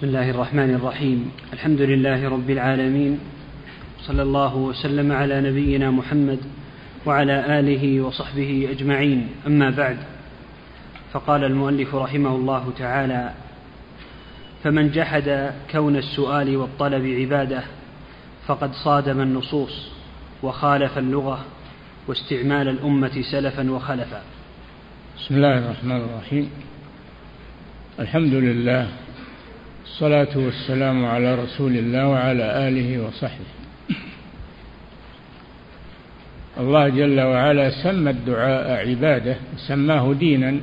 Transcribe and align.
بسم 0.00 0.08
الله 0.08 0.30
الرحمن 0.30 0.74
الرحيم. 0.74 1.30
الحمد 1.52 1.80
لله 1.80 2.28
رب 2.28 2.50
العالمين. 2.50 3.18
صلى 4.06 4.22
الله 4.22 4.56
وسلم 4.56 5.12
على 5.12 5.40
نبينا 5.40 5.90
محمد 5.90 6.38
وعلى 7.06 7.60
آله 7.60 8.00
وصحبه 8.00 8.68
أجمعين. 8.70 9.28
أما 9.46 9.70
بعد 9.70 9.96
فقال 11.12 11.44
المؤلف 11.44 11.94
رحمه 11.94 12.36
الله 12.36 12.72
تعالى 12.78 13.34
فمن 14.64 14.90
جحد 14.90 15.52
كون 15.70 15.96
السؤال 15.96 16.56
والطلب 16.56 17.06
عبادة 17.06 17.62
فقد 18.46 18.72
صادم 18.84 19.20
النصوص 19.20 19.90
وخالف 20.42 20.98
اللغة 20.98 21.44
واستعمال 22.08 22.68
الأمة 22.68 23.22
سلفا 23.32 23.70
وخلفا. 23.70 24.22
بسم 25.18 25.34
الله 25.34 25.58
الرحمن 25.58 25.96
الرحيم. 25.96 26.50
الحمد 28.00 28.34
لله 28.34 28.88
الصلاة 29.90 30.38
والسلام 30.38 31.04
على 31.04 31.34
رسول 31.34 31.76
الله 31.76 32.08
وعلى 32.08 32.68
آله 32.68 33.06
وصحبه. 33.06 33.50
الله 36.60 36.88
جل 36.88 37.20
وعلا 37.20 37.82
سمى 37.82 38.10
الدعاء 38.10 38.88
عبادة 38.88 39.36
سماه 39.68 40.12
دينا. 40.12 40.60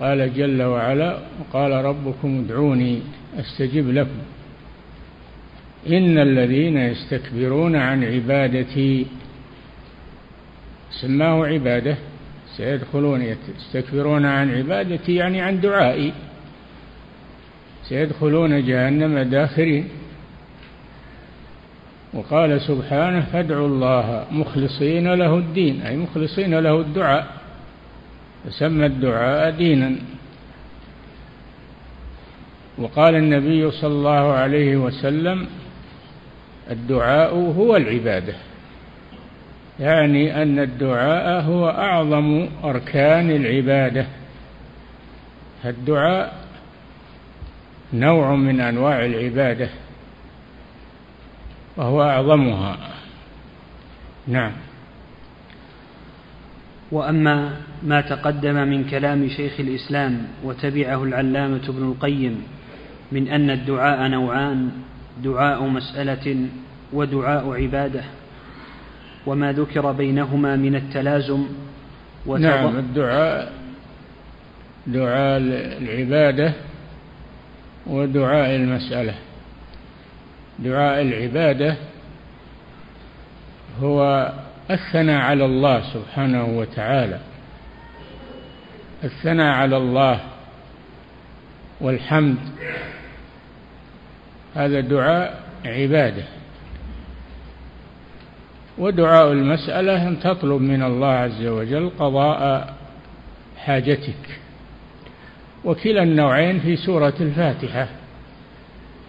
قال 0.00 0.34
جل 0.34 0.62
وعلا 0.62 1.18
وقال 1.40 1.72
ربكم 1.72 2.44
ادعوني 2.44 3.00
أستجب 3.38 3.90
لكم. 3.90 4.22
إن 5.86 6.18
الذين 6.18 6.76
يستكبرون 6.76 7.76
عن 7.76 8.04
عبادتي 8.04 9.06
سماه 11.00 11.46
عبادة 11.46 11.96
سيدخلون 12.56 13.22
يستكبرون 13.22 14.24
عن 14.26 14.54
عبادتي 14.54 15.14
يعني 15.14 15.40
عن 15.40 15.60
دعائي. 15.60 16.12
سيدخلون 17.88 18.66
جهنم 18.66 19.18
داخرين. 19.18 19.88
وقال 22.14 22.60
سبحانه 22.60 23.20
فادعوا 23.32 23.68
الله 23.68 24.26
مخلصين 24.30 25.14
له 25.14 25.34
الدين 25.38 25.82
أي 25.82 25.96
مخلصين 25.96 26.58
له 26.58 26.80
الدعاء. 26.80 27.26
فسمى 28.44 28.86
الدعاء 28.86 29.50
دينا. 29.50 29.96
وقال 32.78 33.14
النبي 33.14 33.70
صلى 33.70 33.92
الله 33.92 34.32
عليه 34.32 34.76
وسلم 34.76 35.46
الدعاء 36.70 37.34
هو 37.34 37.76
العبادة. 37.76 38.34
يعني 39.80 40.42
أن 40.42 40.58
الدعاء 40.58 41.42
هو 41.42 41.68
أعظم 41.68 42.48
أركان 42.64 43.30
العبادة. 43.30 44.06
الدعاء 45.64 46.43
نوع 47.92 48.34
من 48.34 48.60
أنواع 48.60 49.04
العبادة 49.04 49.68
وهو 51.76 52.02
أعظمها. 52.02 52.78
نعم. 54.26 54.52
وأما 56.92 57.56
ما 57.82 58.00
تقدم 58.00 58.54
من 58.54 58.84
كلام 58.84 59.28
شيخ 59.28 59.60
الإسلام 59.60 60.26
وتبعه 60.44 61.04
العلامة 61.04 61.62
ابن 61.68 61.82
القيم 61.82 62.42
من 63.12 63.28
أن 63.28 63.50
الدعاء 63.50 64.08
نوعان 64.08 64.70
دعاء 65.24 65.64
مسألة 65.64 66.46
ودعاء 66.92 67.62
عبادة 67.62 68.02
وما 69.26 69.52
ذكر 69.52 69.92
بينهما 69.92 70.56
من 70.56 70.74
التلازم 70.74 71.46
نعم 72.26 72.76
الدعاء 72.76 73.52
دعاء 74.86 75.38
العبادة 75.82 76.52
ودعاء 77.86 78.56
المسألة. 78.56 79.14
دعاء 80.58 81.02
العبادة 81.02 81.76
هو 83.82 84.32
الثناء 84.70 85.20
على 85.20 85.44
الله 85.44 85.92
سبحانه 85.94 86.44
وتعالى. 86.44 87.18
الثناء 89.04 89.46
على 89.46 89.76
الله 89.76 90.20
والحمد. 91.80 92.38
هذا 94.54 94.80
دعاء 94.80 95.42
عبادة. 95.64 96.24
ودعاء 98.78 99.32
المسألة 99.32 100.08
أن 100.08 100.20
تطلب 100.20 100.60
من 100.60 100.82
الله 100.82 101.08
عز 101.08 101.46
وجل 101.46 101.90
قضاء 101.98 102.74
حاجتك. 103.58 104.43
وكلا 105.64 106.02
النوعين 106.02 106.60
في 106.60 106.76
سورة 106.76 107.14
الفاتحة. 107.20 107.88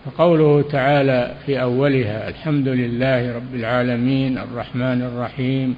فقوله 0.06 0.62
تعالى 0.62 1.36
في 1.46 1.62
أولها 1.62 2.30
الحمد 2.30 2.68
لله 2.68 3.36
رب 3.36 3.56
العالمين 3.56 4.38
الرحمن 4.38 5.02
الرحيم 5.02 5.76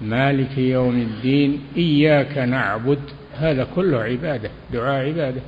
مالك 0.00 0.58
يوم 0.58 0.94
الدين 0.94 1.60
إياك 1.76 2.38
نعبد 2.38 2.98
هذا 3.38 3.66
كله 3.74 4.02
عبادة 4.02 4.50
دعاء 4.72 5.06
عبادة. 5.06 5.40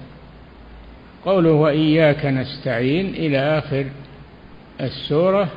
قوله 1.24 1.52
وإياك 1.52 2.26
نستعين 2.26 3.06
إلى 3.06 3.38
آخر 3.38 3.86
السورة 4.80 5.48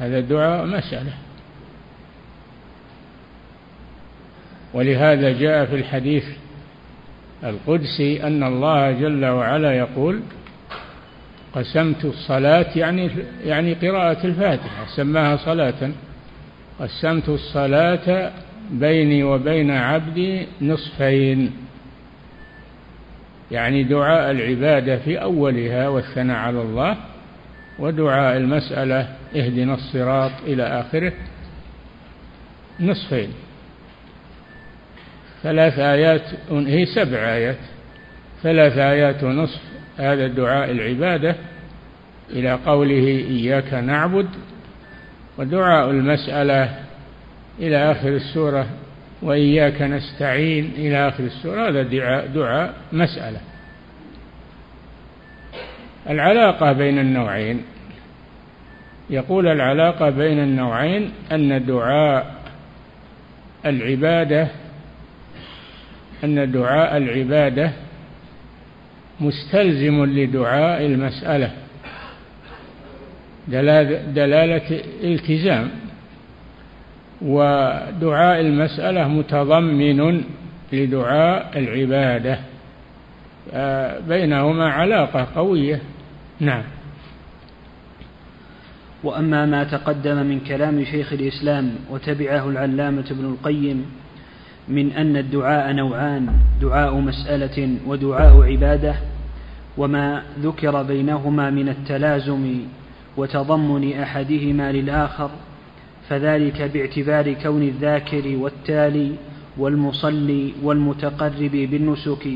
هذا 0.00 0.20
دعاء 0.20 0.66
مسألة. 0.66 1.12
ولهذا 4.74 5.32
جاء 5.32 5.66
في 5.66 5.74
الحديث 5.74 6.24
القدسي 7.44 8.26
أن 8.26 8.42
الله 8.42 8.92
جل 8.92 9.24
وعلا 9.24 9.72
يقول 9.72 10.20
قسمت 11.54 12.04
الصلاة 12.04 12.66
يعني 12.76 13.10
يعني 13.44 13.74
قراءة 13.74 14.26
الفاتحة 14.26 14.86
سماها 14.96 15.36
صلاة. 15.36 15.90
قسمت 16.80 17.28
الصلاة 17.28 18.32
بيني 18.70 19.22
وبين 19.24 19.70
عبدي 19.70 20.46
نصفين. 20.62 21.52
يعني 23.50 23.82
دعاء 23.82 24.30
العبادة 24.30 24.98
في 24.98 25.22
أولها 25.22 25.88
والثناء 25.88 26.36
على 26.36 26.62
الله 26.62 26.96
ودعاء 27.78 28.36
المسألة 28.36 29.08
اهدنا 29.36 29.74
الصراط 29.74 30.32
إلى 30.46 30.62
آخره 30.62 31.12
نصفين. 32.80 33.32
ثلاث 35.42 35.78
آيات 35.78 36.22
هي 36.50 36.86
سبع 36.86 37.18
آيات. 37.18 37.56
ثلاث 38.42 38.78
آيات 38.78 39.22
ونصف 39.24 39.60
هذا 39.98 40.26
دعاء 40.26 40.70
العبادة 40.70 41.34
إلى 42.30 42.52
قوله 42.52 43.06
إياك 43.06 43.74
نعبد 43.74 44.28
ودعاء 45.38 45.90
المسألة 45.90 46.74
إلى 47.58 47.90
آخر 47.90 48.08
السورة 48.08 48.66
وإياك 49.22 49.82
نستعين 49.82 50.72
إلى 50.76 51.08
آخر 51.08 51.24
السورة. 51.24 51.68
هذا 51.68 51.82
دعاء, 51.82 52.26
دعاء 52.26 52.74
مسألة. 52.92 53.40
العلاقة 56.10 56.72
بين 56.72 56.98
النوعين. 56.98 57.62
يقول 59.10 59.46
العلاقة 59.46 60.10
بين 60.10 60.38
النوعين 60.38 61.12
أن 61.32 61.66
دعاء 61.66 62.34
العبادة 63.66 64.48
أن 66.24 66.52
دعاء 66.52 66.96
العبادة 66.96 67.70
مستلزم 69.20 70.04
لدعاء 70.04 70.86
المسألة. 70.86 71.50
دلالة 73.48 74.80
التزام 75.02 75.70
ودعاء 77.22 78.40
المسألة 78.40 79.08
متضمن 79.08 80.24
لدعاء 80.72 81.58
العبادة. 81.58 82.38
بينهما 84.08 84.72
علاقة 84.72 85.28
قوية. 85.34 85.80
نعم. 86.40 86.62
وأما 89.04 89.46
ما 89.46 89.64
تقدم 89.64 90.16
من 90.16 90.40
كلام 90.40 90.84
شيخ 90.84 91.12
الإسلام 91.12 91.74
وتبعه 91.90 92.48
العلامة 92.48 93.04
ابن 93.10 93.24
القيم 93.24 93.86
من 94.68 94.92
أن 94.92 95.16
الدعاء 95.16 95.72
نوعان 95.72 96.28
دعاء 96.60 96.94
مسألة 96.94 97.76
ودعاء 97.86 98.42
عبادة 98.42 98.94
وما 99.76 100.22
ذكر 100.40 100.82
بينهما 100.82 101.50
من 101.50 101.68
التلازم 101.68 102.58
وتضمن 103.16 104.00
أحدهما 104.00 104.72
للآخر 104.72 105.30
فذلك 106.08 106.62
باعتبار 106.62 107.32
كون 107.32 107.62
الذاكر 107.62 108.36
والتالي 108.36 109.12
والمصلي 109.58 110.52
والمتقرب 110.62 111.50
بالنسك 111.50 112.28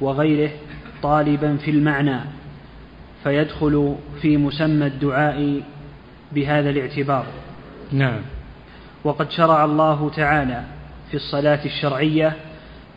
وغيره 0.00 0.50
طالبا 1.02 1.56
في 1.56 1.70
المعنى 1.70 2.20
فيدخل 3.24 3.94
في 4.22 4.36
مسمى 4.36 4.86
الدعاء 4.86 5.62
بهذا 6.32 6.70
الاعتبار. 6.70 7.26
نعم. 7.92 8.20
وقد 9.04 9.30
شرع 9.30 9.64
الله 9.64 10.10
تعالى 10.16 10.62
في 11.10 11.14
الصلاة 11.14 11.64
الشرعية 11.64 12.32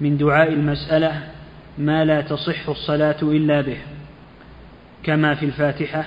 من 0.01 0.17
دعاء 0.17 0.49
المسألة 0.49 1.21
ما 1.77 2.05
لا 2.05 2.21
تصح 2.21 2.69
الصلاة 2.69 3.17
إلا 3.21 3.61
به 3.61 3.77
كما 5.03 5.35
في 5.35 5.45
الفاتحة 5.45 6.03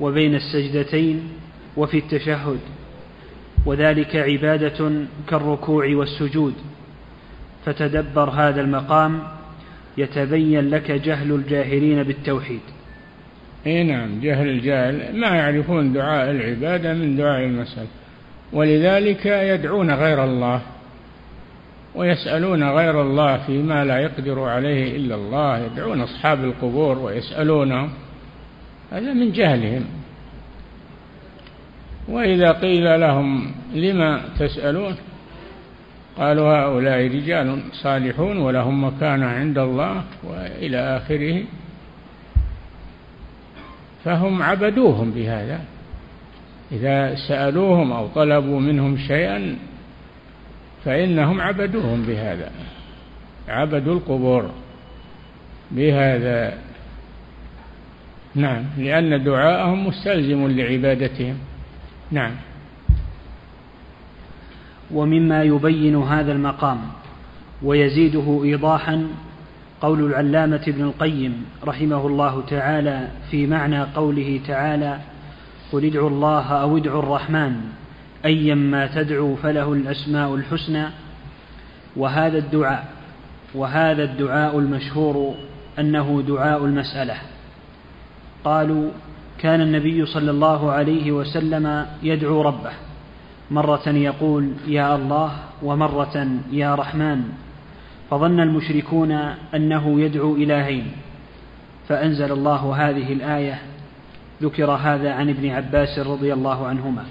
وبين 0.00 0.34
السجدتين 0.34 1.28
وفي 1.76 1.98
التشهد. 1.98 2.60
وذلك 3.66 4.16
عبادة 4.16 4.92
كالركوع 5.28 5.86
والسجود. 5.86 6.54
فتدبر 7.64 8.30
هذا 8.30 8.60
المقام 8.60 9.22
يتبين 9.98 10.70
لك 10.70 10.90
جهل 10.90 11.32
الجاهلين 11.32 12.02
بالتوحيد. 12.02 12.60
أي 13.66 13.82
نعم 13.84 14.20
جهل 14.20 14.48
الجاهل. 14.48 15.16
ما 15.16 15.28
يعرفون 15.28 15.92
دعاء 15.92 16.30
العبادة 16.30 16.94
من 16.94 17.16
دعاء 17.16 17.44
المسألة. 17.44 17.88
ولذلك 18.52 19.26
يدعون 19.26 19.90
غير 19.90 20.24
الله. 20.24 20.60
ويسألون 21.94 22.70
غير 22.70 23.02
الله 23.02 23.36
فيما 23.36 23.84
لا 23.84 23.98
يقدر 23.98 24.40
عليه 24.40 24.96
إلا 24.96 25.14
الله 25.14 25.58
يدعون 25.58 26.00
أصحاب 26.00 26.44
القبور 26.44 26.98
ويسألونهم 26.98 27.90
هذا 28.92 29.12
من 29.12 29.32
جهلهم. 29.32 29.84
وإذا 32.08 32.52
قيل 32.52 33.00
لهم 33.00 33.52
لما 33.74 34.20
تسألون؟ 34.38 34.96
قالوا 36.18 36.56
هؤلاء 36.56 37.06
رجال 37.06 37.62
صالحون 37.72 38.38
ولهم 38.38 38.84
مكانة 38.84 39.26
عند 39.26 39.58
الله 39.58 40.02
وإلى 40.24 40.96
آخره. 40.96 41.42
فهم 44.04 44.42
عبدوهم 44.42 45.10
بهذا. 45.10 45.60
إذا 46.72 47.14
سألوهم 47.28 47.92
أو 47.92 48.06
طلبوا 48.06 48.60
منهم 48.60 48.96
شيئا 48.96 49.56
فإنهم 50.84 51.40
عبدوهم 51.40 52.02
بهذا 52.02 52.50
عبدوا 53.48 53.94
القبور 53.94 54.50
بهذا. 55.70 56.58
نعم 58.34 58.64
لأن 58.78 59.24
دعاءهم 59.24 59.86
مستلزم 59.86 60.46
لعبادتهم. 60.48 61.38
نعم. 62.10 62.32
ومما 64.90 65.42
يبين 65.42 65.96
هذا 65.96 66.32
المقام 66.32 66.78
ويزيده 67.62 68.40
إيضاحا 68.44 69.06
قول 69.80 70.04
العلامة 70.06 70.62
ابن 70.68 70.82
القيم 70.82 71.44
رحمه 71.64 72.06
الله 72.06 72.42
تعالى 72.48 73.08
في 73.30 73.46
معنى 73.46 73.82
قوله 73.82 74.40
تعالى 74.46 74.98
قل 75.72 75.84
ادعوا 75.84 76.10
الله 76.10 76.46
أو 76.46 76.76
ادعوا 76.76 77.02
الرحمن 77.02 77.60
أيا 78.24 78.54
ما 78.54 78.86
تدعو 78.86 79.36
فله 79.36 79.72
الأسماء 79.72 80.34
الحسنى 80.34 80.86
وهذا 81.96 82.38
الدعاء 82.38 82.86
وهذا 83.54 84.04
الدعاء 84.04 84.58
المشهور 84.58 85.34
أنه 85.78 86.22
دعاء 86.28 86.64
المسألة. 86.64 87.14
قالوا 88.44 88.90
كان 89.38 89.60
النبي 89.60 90.06
صلى 90.06 90.30
الله 90.30 90.70
عليه 90.72 91.12
وسلم 91.12 91.86
يدعو 92.02 92.42
ربه. 92.42 92.72
مرة 93.50 93.88
يقول 93.88 94.52
يا 94.66 94.94
الله 94.94 95.32
ومرة 95.62 96.26
يا 96.52 96.74
رحمن. 96.74 97.22
فظن 98.10 98.40
المشركون 98.40 99.12
أنه 99.54 100.00
يدعو 100.00 100.36
إلهين. 100.36 100.92
فأنزل 101.88 102.32
الله 102.32 102.74
هذه 102.76 103.12
الآية 103.12 103.58
ذكر 104.42 104.70
هذا 104.70 105.12
عن 105.12 105.28
ابن 105.28 105.48
عباس 105.48 105.98
رضي 105.98 106.32
الله 106.32 106.66
عنهما. 106.66 107.04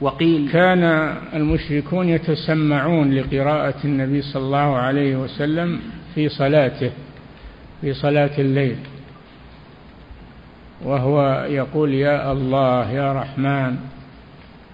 وقيل 0.00 0.50
كان 0.52 0.82
المشركون 1.34 2.08
يتسمعون 2.08 3.14
لقراءة 3.14 3.74
النبي 3.84 4.22
صلى 4.22 4.42
الله 4.42 4.76
عليه 4.76 5.16
وسلم 5.16 5.80
في 6.14 6.28
صلاته 6.28 6.90
في 7.80 7.94
صلاة 7.94 8.30
الليل. 8.38 8.76
وهو 10.84 11.46
يقول 11.50 11.94
يا 11.94 12.32
الله 12.32 12.90
يا 12.90 13.12
رحمن. 13.12 13.76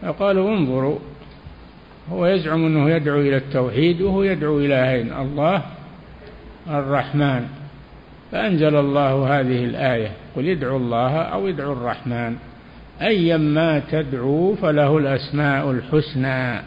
فقالوا 0.02 0.56
انظروا 0.56 0.98
هو 2.12 2.26
يزعم 2.26 2.66
إنه 2.66 2.90
يدعو 2.90 3.20
إلى 3.20 3.36
التوحيد 3.36 4.00
وهو 4.00 4.22
يدعو 4.22 4.58
الهين 4.58 5.12
الله 5.12 5.62
الرحمن. 6.68 7.48
فأنزل 8.32 8.76
الله 8.76 9.40
هذه 9.40 9.64
الآية 9.64 10.10
قل 10.36 10.48
ادعوا 10.48 10.78
الله 10.78 11.16
أو 11.16 11.48
ادعوا 11.48 11.72
الرحمن. 11.72 12.36
ايا 13.02 13.37
ما 13.37 13.79
تدعو 13.91 14.55
فله 14.55 14.99
الأسماء 14.99 15.70
الحسنى. 15.70 16.62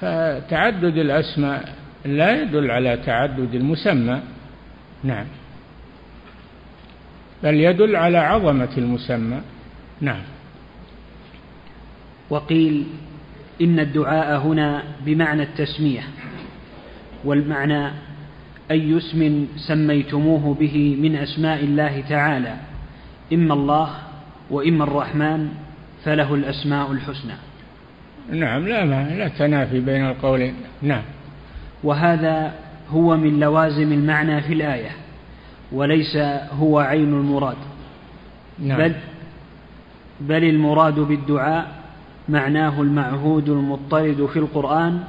فتعدد 0.00 0.96
الأسماء 0.96 1.74
لا 2.04 2.42
يدل 2.42 2.70
على 2.70 2.96
تعدد 2.96 3.54
المسمى. 3.54 4.20
نعم. 5.04 5.26
بل 7.42 7.54
يدل 7.54 7.96
على 7.96 8.18
عظمة 8.18 8.68
المسمى. 8.78 9.40
نعم. 10.00 10.22
وقيل 12.30 12.86
إن 13.60 13.80
الدعاء 13.80 14.40
هنا 14.40 14.82
بمعنى 15.06 15.42
التسمية 15.42 16.02
والمعنى 17.24 17.90
أي 18.70 18.96
اسم 18.98 19.46
سميتموه 19.56 20.54
به 20.54 20.96
من 21.00 21.16
أسماء 21.16 21.64
الله 21.64 22.00
تعالى. 22.08 22.56
إما 23.32 23.54
الله 23.54 23.90
وإما 24.50 24.84
الرحمن 24.84 25.48
فله 26.04 26.34
الأسماء 26.34 26.92
الحسنى. 26.92 27.34
نعم 28.32 28.68
لا 28.68 28.84
ما 28.84 29.08
لا 29.08 29.28
تنافي 29.28 29.80
بين 29.80 30.06
القولين 30.06 30.54
نعم. 30.82 31.02
وهذا 31.82 32.54
هو 32.90 33.16
من 33.16 33.40
لوازم 33.40 33.92
المعنى 33.92 34.40
في 34.40 34.52
الآية 34.52 34.90
وليس 35.72 36.16
هو 36.60 36.78
عين 36.78 37.14
المراد. 37.14 37.56
نعم. 38.58 38.78
بل 38.78 38.94
بل 40.20 40.44
المراد 40.44 40.94
بالدعاء 40.94 41.78
معناه 42.28 42.82
المعهود 42.82 43.48
المضطرد 43.48 44.26
في 44.32 44.38
القرآن 44.38 45.04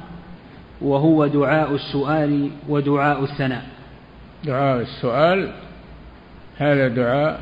وهو 0.80 1.26
دعاء 1.26 1.74
السؤال 1.74 2.50
ودعاء 2.68 3.24
الثناء. 3.24 3.66
دعاء 4.44 4.80
السؤال 4.80 5.52
هذا 6.58 6.88
دعاء 6.88 7.40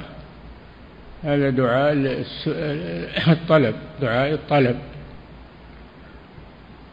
هذا 1.25 1.51
دعاء 1.51 1.93
الطلب 3.29 3.75
دعاء 4.01 4.33
الطلب. 4.33 4.79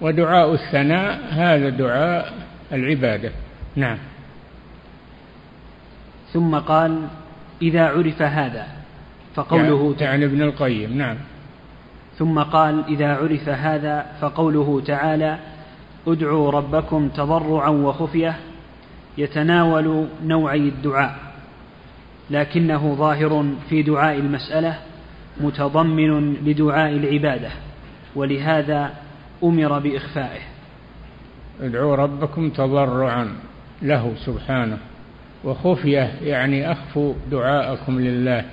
ودعاء 0.02 0.54
الثناء 0.54 1.20
هذا 1.30 1.70
دعاء 1.70 2.34
العبادة. 2.72 3.32
نعم. 3.76 3.98
ثم 6.34 6.56
قال 6.56 7.08
إذا 7.62 7.86
عرف 7.86 8.22
هذا 8.22 8.68
فقوله 9.36 9.96
يعني, 10.00 10.02
يعني 10.02 10.26
ابن 10.26 10.42
القيم 10.42 10.98
نعم. 10.98 11.16
ثم 12.18 12.40
قال 12.40 12.84
إذا 12.88 13.16
عرف 13.16 13.50
هذا 13.50 14.06
فقوله 14.22 14.82
تعالى 14.88 15.38
ادعوا 16.08 16.52
ربكم 16.52 17.10
تضرعا 17.10 17.70
وخفية 17.70 18.36
يتناول 19.18 20.08
نوعي 20.24 20.60
الدعاء. 20.60 21.16
لكنه 22.30 22.96
ظاهر 22.96 23.46
في 23.70 23.84
دعاء 23.84 24.16
المسألة 24.16 24.80
متضمن 25.42 26.34
لدعاء 26.34 26.90
العبادة 26.92 27.50
ولهذا 28.16 28.94
أمر 29.44 29.80
بإخفائه. 29.80 30.42
ادعوا 31.62 31.96
ربكم 31.96 32.50
تضرعا 32.50 33.36
له 33.82 34.14
سبحانه 34.26 34.78
وخفية 35.44 36.12
يعني 36.24 36.72
أخفوا 36.72 37.14
دعاءكم 37.32 38.00
لله. 38.00 38.46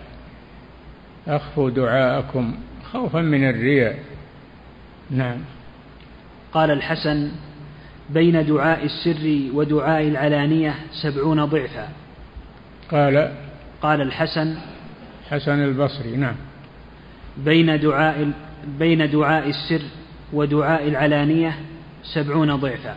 أخفوا 1.29 1.71
دعاءكم 1.71 2.55
خوفا 2.93 3.21
من 3.21 3.49
الرياء. 3.49 3.99
نعم. 5.11 5.39
قال 6.53 6.71
الحسن 6.71 7.31
بين 8.11 8.47
دعاء 8.47 8.85
السر 8.85 9.41
ودعاء 9.55 10.09
العلانية 10.09 10.75
سبعون 11.03 11.45
ضعفا. 11.45 11.89
قال 12.91 13.33
قال 13.83 14.01
الحسن 14.01 14.55
حسن 15.31 15.65
البصري 15.65 16.17
نعم. 16.17 16.35
بين 17.37 17.81
دعاء 17.81 18.33
بين 18.79 19.11
دعاء 19.11 19.49
السر 19.49 19.83
ودعاء 20.33 20.89
العلانية 20.89 21.55
سبعون 22.03 22.57
ضعفا. 22.57 22.97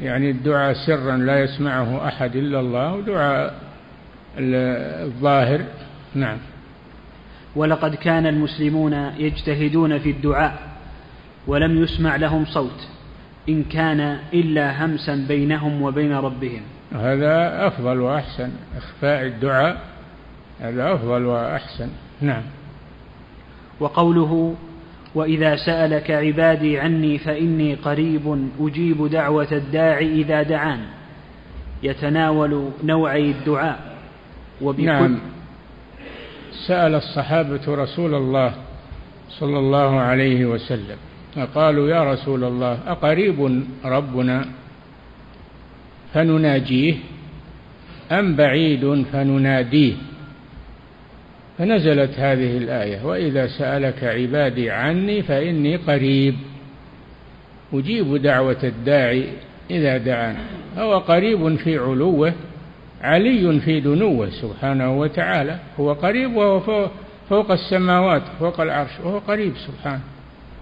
يعني 0.00 0.30
الدعاء 0.30 0.74
سرا 0.86 1.16
لا 1.16 1.40
يسمعه 1.40 2.08
أحد 2.08 2.36
إلا 2.36 2.60
الله 2.60 2.94
ودعاء 2.94 3.54
الظاهر 4.38 5.64
نعم. 6.14 6.38
ولقد 7.56 7.94
كان 7.94 8.26
المسلمون 8.26 8.92
يجتهدون 9.18 9.98
في 9.98 10.10
الدعاء 10.10 10.58
ولم 11.46 11.82
يسمع 11.82 12.16
لهم 12.16 12.44
صوت 12.44 12.88
إن 13.48 13.64
كان 13.64 14.18
إلا 14.34 14.84
همسا 14.84 15.24
بينهم 15.28 15.82
وبين 15.82 16.12
ربهم. 16.12 16.62
هذا 16.92 17.66
أفضل 17.66 18.00
وأحسن 18.00 18.50
إخفاء 18.76 19.26
الدعاء 19.26 19.80
هذا 20.60 20.94
أفضل 20.94 21.24
وأحسن. 21.24 21.88
نعم. 22.20 22.42
وقوله 23.80 24.54
وإذا 25.14 25.56
سألك 25.56 26.10
عبادي 26.10 26.80
عني 26.80 27.18
فإني 27.18 27.74
قريب 27.74 28.48
أجيب 28.60 29.06
دعوة 29.06 29.52
الداعي 29.52 30.12
إذا 30.12 30.42
دعان. 30.42 30.80
يتناول 31.82 32.70
نوعي 32.84 33.30
الدعاء. 33.30 33.96
وبكل 34.62 34.84
نعم. 34.84 35.18
سأل 36.66 36.94
الصحابة 36.94 37.60
رسول 37.68 38.14
الله 38.14 38.54
صلى 39.30 39.58
الله 39.58 40.00
عليه 40.00 40.44
وسلم 40.44 40.96
فقالوا 41.34 41.88
يا 41.88 42.12
رسول 42.12 42.44
الله 42.44 42.78
أقريب 42.86 43.64
ربنا؟ 43.84 44.46
فنناجيه 46.16 46.94
أم 48.12 48.36
بعيد 48.36 49.04
فنناديه. 49.12 49.94
فنزلت 51.58 52.18
هذه 52.18 52.56
الآية 52.56 53.04
وإذا 53.04 53.46
سألك 53.46 54.04
عبادي 54.04 54.70
عني 54.70 55.22
فإني 55.22 55.76
قريب. 55.76 56.34
أجيب 57.72 58.16
دعوة 58.16 58.56
الداعي 58.64 59.24
إذا 59.70 59.98
دعان 59.98 60.36
هو 60.78 60.98
قريب 60.98 61.56
في 61.56 61.78
علوه 61.78 62.32
علي 63.02 63.60
في 63.60 63.80
دنوه 63.80 64.30
سبحانه 64.30 64.98
وتعالى. 64.98 65.58
هو 65.80 65.92
قريب 65.92 66.36
وهو 66.36 66.60
فوق, 66.60 66.90
فوق 67.28 67.50
السماوات 67.50 68.22
فوق 68.38 68.60
العرش 68.60 69.00
وهو 69.04 69.18
قريب 69.18 69.52
سبحانه 69.56 70.02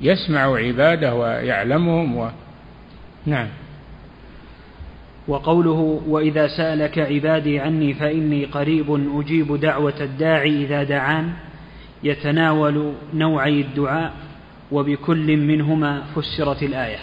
يسمع 0.00 0.56
عباده 0.56 1.14
ويعلمهم 1.14 2.16
و... 2.16 2.28
نعم. 3.26 3.49
وقوله 5.28 6.02
وإذا 6.07 6.47
سألك 6.47 6.99
عبادي 6.99 7.61
عني 7.61 7.95
فإني 7.95 8.45
قريب 8.45 9.19
أجيب 9.21 9.61
دعوة 9.61 10.00
الداعي 10.00 10.64
إذا 10.64 10.83
دعان 10.83 11.33
يتناول 12.02 12.93
نوعي 13.14 13.61
الدعاء 13.61 14.12
وبكل 14.73 15.37
منهما 15.37 16.02
فسرت 16.16 16.62
الآية. 16.62 16.99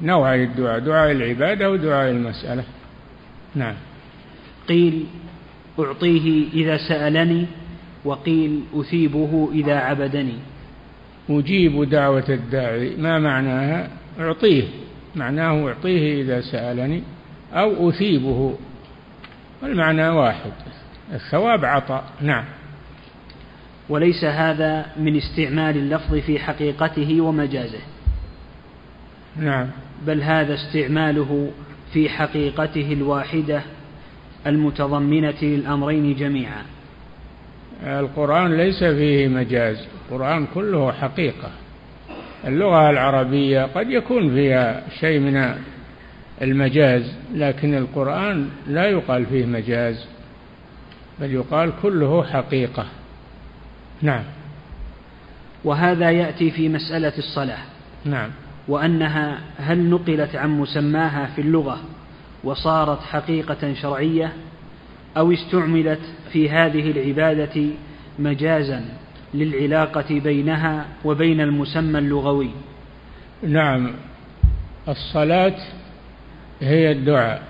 نوعي 0.00 0.44
الدعاء 0.44 0.78
دعاء 0.78 1.12
العبادة 1.12 1.70
ودعاء 1.70 2.10
المسألة. 2.10 2.64
نعم. 3.54 3.74
قيل 4.68 5.06
أعطيه 5.78 6.44
إذا 6.54 6.76
سألني 6.88 7.46
وقيل 8.04 8.60
أثيبه 8.74 9.48
إذا 9.52 9.74
عبدني. 9.74 10.34
أجيب 11.30 11.84
دعوة 11.90 12.24
الداعي 12.28 12.96
ما 12.96 13.18
معناها؟ 13.18 13.90
أعطيه. 14.20 14.64
معناه 15.16 15.68
أعطيه 15.68 16.22
إذا 16.22 16.40
سألني 16.40 17.02
أو 17.52 17.88
أثيبه 17.88 18.54
والمعنى 19.62 20.08
واحد 20.08 20.52
الثواب 21.12 21.64
عطاء 21.64 22.04
نعم. 22.20 22.44
وليس 23.88 24.24
هذا 24.24 24.86
من 24.96 25.16
استعمال 25.16 25.76
اللفظ 25.76 26.14
في 26.14 26.38
حقيقته 26.38 27.20
ومجازه. 27.20 27.80
نعم. 29.36 29.66
بل 30.06 30.22
هذا 30.22 30.54
استعماله 30.54 31.50
في 31.92 32.08
حقيقته 32.08 32.92
الواحدة 32.92 33.62
المتضمنة 34.46 35.42
للأمرين 35.42 36.16
جميعا. 36.16 36.62
القرآن 37.82 38.56
ليس 38.56 38.84
فيه 38.84 39.28
مجاز 39.28 39.86
القرآن 39.94 40.46
كله 40.54 40.92
حقيقة. 40.92 41.50
اللغة 42.44 42.90
العربية 42.90 43.62
قد 43.62 43.90
يكون 43.90 44.34
فيها 44.34 44.82
شيء 45.00 45.20
من 45.20 45.54
المجاز 46.42 47.14
لكن 47.34 47.74
القرآن 47.74 48.48
لا 48.66 48.84
يقال 48.84 49.26
فيه 49.26 49.46
مجاز 49.46 50.06
بل 51.20 51.34
يقال 51.34 51.72
كله 51.82 52.24
حقيقة. 52.24 52.86
نعم. 54.02 54.22
وهذا 55.64 56.10
يأتي 56.10 56.50
في 56.50 56.68
مسألة 56.68 57.12
الصلاة. 57.18 57.62
نعم. 58.04 58.30
وأنها 58.68 59.38
هل 59.58 59.90
نقلت 59.90 60.36
عن 60.36 60.50
مسماها 60.50 61.26
في 61.26 61.40
اللغة 61.40 61.80
وصارت 62.44 63.02
حقيقة 63.02 63.74
شرعية 63.74 64.32
أو 65.16 65.32
استعملت 65.32 66.00
في 66.32 66.50
هذه 66.50 66.90
العبادة 66.90 67.66
مجازا؟ 68.18 68.84
للعلاقة 69.34 70.20
بينها 70.20 70.86
وبين 71.04 71.40
المسمى 71.40 71.98
اللغوي. 71.98 72.50
نعم 73.42 73.92
الصلاة 74.88 75.56
هي 76.60 76.92
الدعاء. 76.92 77.42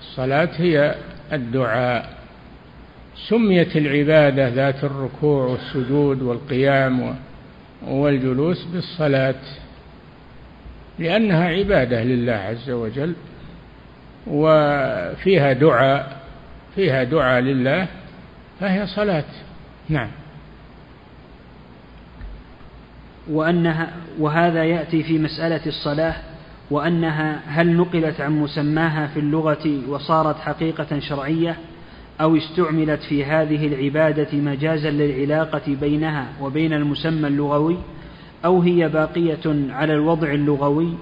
الصلاة 0.00 0.50
هي 0.56 0.94
الدعاء. 1.32 2.16
سميت 3.28 3.76
العبادة 3.76 4.48
ذات 4.48 4.84
الركوع 4.84 5.46
والسجود 5.46 6.22
والقيام 6.22 7.16
والجلوس 7.86 8.64
بالصلاة 8.64 9.42
لأنها 10.98 11.48
عبادة 11.48 12.02
لله 12.02 12.32
عز 12.32 12.70
وجل 12.70 13.14
وفيها 14.26 15.52
دعاء 15.52 16.20
فيها 16.74 17.04
دعاء 17.04 17.40
لله 17.40 17.86
فهي 18.60 18.86
صلاة. 18.86 19.24
نعم. 19.88 20.08
وأنها 23.30 23.92
وهذا 24.18 24.64
يأتي 24.64 25.02
في 25.02 25.18
مسألة 25.18 25.60
الصلاة 25.66 26.14
وأنها 26.70 27.40
هل 27.46 27.76
نقلت 27.76 28.20
عن 28.20 28.32
مسماها 28.32 29.06
في 29.06 29.20
اللغة 29.20 29.80
وصارت 29.88 30.36
حقيقة 30.36 30.98
شرعية 30.98 31.56
أو 32.20 32.36
استعملت 32.36 33.02
في 33.02 33.24
هذه 33.24 33.66
العبادة 33.66 34.38
مجازا 34.38 34.90
للعلاقة 34.90 35.76
بينها 35.80 36.26
وبين 36.40 36.72
المسمى 36.72 37.28
اللغوي 37.28 37.78
أو 38.44 38.60
هي 38.60 38.88
باقية 38.88 39.70
على 39.70 39.92
الوضع 39.92 40.30
اللغوي 40.30 40.94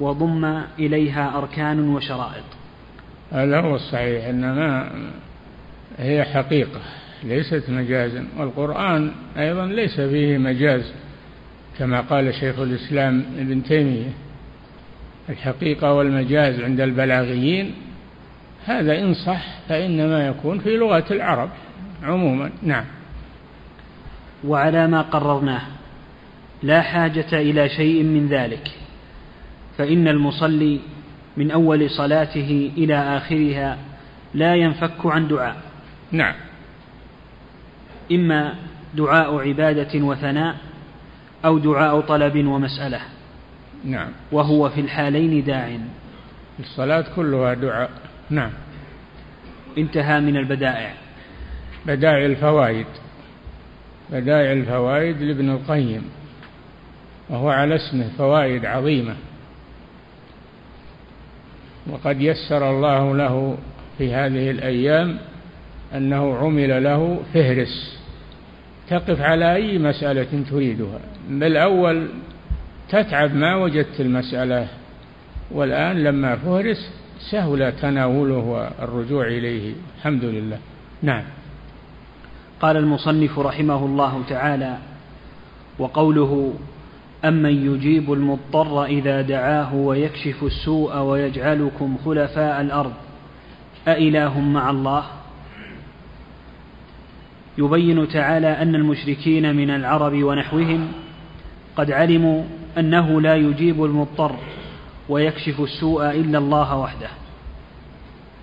وضم 0.00 0.62
إليها 0.78 1.38
أركان 1.38 1.88
وشرائط؟ 1.88 2.44
هذا 3.32 3.60
هو 3.60 3.74
الصحيح 3.76 4.24
إنما 4.24 4.92
هي 5.98 6.24
حقيقة 6.24 6.80
ليست 7.24 7.64
مجازا 7.70 8.26
والقرآن 8.38 9.12
أيضا 9.38 9.66
ليس 9.66 10.00
فيه 10.00 10.38
مجاز. 10.38 10.92
كما 11.78 12.00
قال 12.00 12.34
شيخ 12.34 12.58
الإسلام 12.58 13.24
ابن 13.38 13.62
تيمية 13.62 14.12
الحقيقة 15.28 15.92
والمجاز 15.92 16.60
عند 16.60 16.80
البلاغيين 16.80 17.74
هذا 18.66 18.98
إن 18.98 19.14
صح 19.14 19.46
فإنما 19.68 20.26
يكون 20.26 20.58
في 20.58 20.76
لغة 20.76 21.04
العرب 21.10 21.50
عموما. 22.02 22.50
نعم. 22.62 22.84
وعلى 24.44 24.86
ما 24.86 25.02
قررناه 25.02 25.62
لا 26.62 26.82
حاجة 26.82 27.40
إلى 27.40 27.68
شيء 27.68 28.02
من 28.02 28.28
ذلك 28.28 28.70
فإن 29.78 30.08
المصلي 30.08 30.80
من 31.36 31.50
أول 31.50 31.90
صلاته 31.90 32.72
إلى 32.76 32.94
آخرها 32.94 33.78
لا 34.34 34.54
ينفك 34.54 35.06
عن 35.06 35.28
دعاء. 35.28 35.56
نعم. 36.12 36.34
إما 38.12 38.54
دعاء 38.94 39.48
عبادة 39.48 40.00
وثناء 40.04 40.56
أو 41.44 41.58
دعاء 41.58 42.00
طلب 42.00 42.46
ومسألة. 42.46 43.00
نعم. 43.84 44.08
وهو 44.32 44.68
في 44.68 44.80
الحالين 44.80 45.44
داع. 45.44 45.78
الصلاة 46.60 47.04
كلها 47.16 47.54
دعاء. 47.54 47.90
نعم. 48.30 48.50
انتهى 49.78 50.20
من 50.20 50.36
البدائع. 50.36 50.94
بدائع 51.86 52.26
الفوائد. 52.26 52.86
بدائع 54.10 54.52
الفوائد 54.52 55.22
لابن 55.22 55.50
القيم. 55.50 56.02
وهو 57.28 57.50
على 57.50 57.76
اسمه 57.76 58.08
فوائد 58.18 58.66
عظيمة. 58.66 59.16
وقد 61.90 62.20
يسر 62.20 62.70
الله 62.70 63.16
له 63.16 63.58
في 63.98 64.14
هذه 64.14 64.50
الأيام 64.50 65.18
أنه 65.94 66.36
عمل 66.36 66.84
له 66.84 67.20
فهرس. 67.34 68.00
تقف 68.88 69.20
على 69.20 69.54
أي 69.54 69.78
مسألة 69.78 70.44
تريدها. 70.50 71.00
بل 71.28 71.56
أول 71.56 72.08
تتعب 72.88 73.34
ما 73.34 73.56
وجدت 73.56 74.00
المسألة 74.00 74.68
والآن 75.50 76.04
لما 76.04 76.36
فهرس 76.36 76.92
سهل 77.30 77.72
تناوله 77.72 78.38
والرجوع 78.38 79.26
إليه. 79.26 79.74
الحمد 79.98 80.24
لله. 80.24 80.58
نعم. 81.02 81.22
قال 82.60 82.76
المصنف 82.76 83.38
رحمه 83.38 83.86
الله 83.86 84.22
تعالى 84.28 84.78
وقوله 85.78 86.54
أمن 87.24 87.74
يجيب 87.74 88.12
المضطر 88.12 88.84
إذا 88.84 89.22
دعاه 89.22 89.74
ويكشف 89.74 90.44
السوء 90.44 90.98
ويجعلكم 90.98 91.96
خلفاء 92.04 92.60
الأرض. 92.60 92.92
أإله 93.88 94.40
مع 94.40 94.70
الله؟ 94.70 95.04
يبين 97.58 98.08
تعالى 98.08 98.48
أن 98.48 98.74
المشركين 98.74 99.56
من 99.56 99.70
العرب 99.70 100.22
ونحوهم 100.22 100.92
قد 101.80 101.90
علموا 101.90 102.42
أنه 102.78 103.20
لا 103.20 103.34
يجيب 103.34 103.84
المضطر 103.84 104.36
ويكشف 105.08 105.60
السوء 105.60 106.10
إلا 106.10 106.38
الله 106.38 106.76
وحده. 106.76 107.08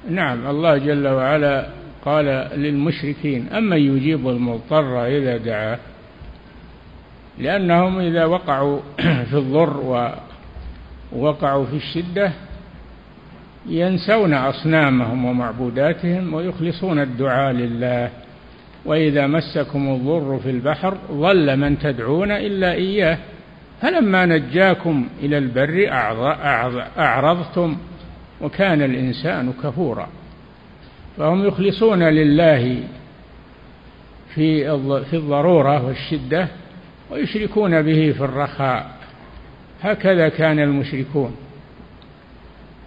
نعم 0.10 0.48
الله 0.48 0.78
جل 0.78 1.08
وعلا 1.08 1.68
قال 2.06 2.26
للمشركين 2.56 3.50
أما 3.50 3.76
يجيب 3.76 4.30
المضطر 4.30 5.06
إذا 5.06 5.38
دعاه؟ 5.38 5.80
لأنهم 7.40 8.00
إذا 8.00 8.26
وقعوا 8.26 8.80
في 9.30 9.38
الضر 9.38 10.08
ووقعوا 11.14 11.66
في 11.66 11.76
الشدة 11.76 12.32
ينسون 13.70 14.34
أصنامهم 14.34 15.26
ومعبوداتهم 15.26 16.34
ويخلصون 16.34 17.00
الدعاء 17.00 17.54
لله. 17.54 18.10
وإذا 18.88 19.28
مسكم 19.28 19.90
الضر 19.96 20.40
في 20.44 20.50
البحر 20.50 20.98
ظل 21.12 21.58
من 21.58 21.80
تدعون 21.80 22.32
إلا 22.32 22.74
إياه. 22.74 23.18
فلما 23.82 24.26
نجاكم 24.26 25.08
إلى 25.20 25.38
البر 25.38 25.88
أعرضتم 26.98 27.78
وكان 28.42 28.82
الإنسان 28.82 29.54
كفورا. 29.64 30.08
فهم 31.18 31.48
يخلصون 31.48 32.04
لله 32.04 32.84
في 34.36 34.80
في 35.04 35.14
الضرورة 35.14 35.86
والشدة 35.86 36.48
ويشركون 37.12 37.82
به 37.82 38.12
في 38.12 38.22
الرخاء. 38.24 38.92
هكذا 39.82 40.30
كان 40.30 40.60
المشركون. 40.60 41.36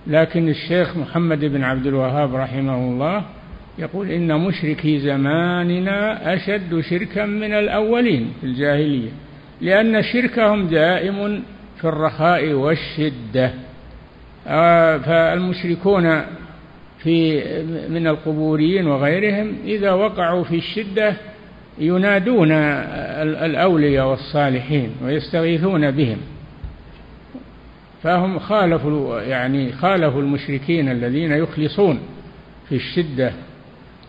لكن 0.06 0.48
الشيخ 0.48 0.96
محمد 0.96 1.44
بن 1.44 1.64
عبد 1.64 1.86
الوهاب 1.86 2.34
رحمه 2.34 2.76
الله 2.76 3.24
يقول 3.78 4.10
إن 4.10 4.40
مشركي 4.40 4.98
زماننا 4.98 6.34
أشد 6.34 6.80
شركا 6.80 7.26
من 7.26 7.52
الأولين 7.52 8.32
في 8.40 8.46
الجاهلية 8.46 9.10
لأن 9.60 10.02
شركهم 10.02 10.66
دائم 10.66 11.42
في 11.80 11.84
الرخاء 11.84 12.52
والشدة. 12.52 13.50
آه، 14.46 14.98
فالمشركون 14.98 16.22
في 16.98 17.42
من 17.88 18.06
القبوريين 18.06 18.86
وغيرهم 18.86 19.54
إذا 19.64 19.90
وقعوا 19.92 20.44
في 20.44 20.56
الشدة 20.56 21.16
ينادون 21.78 22.52
الأولياء 22.52 24.06
والصالحين 24.06 24.90
ويستغيثون 25.04 25.90
بهم. 25.90 26.18
فهم 28.02 28.38
خالفوا 28.38 29.20
يعني 29.20 29.72
خالفوا 29.72 30.20
المشركين 30.20 30.88
الذين 30.88 31.32
يخلصون 31.32 32.00
في 32.68 32.74
الشدة. 32.74 33.32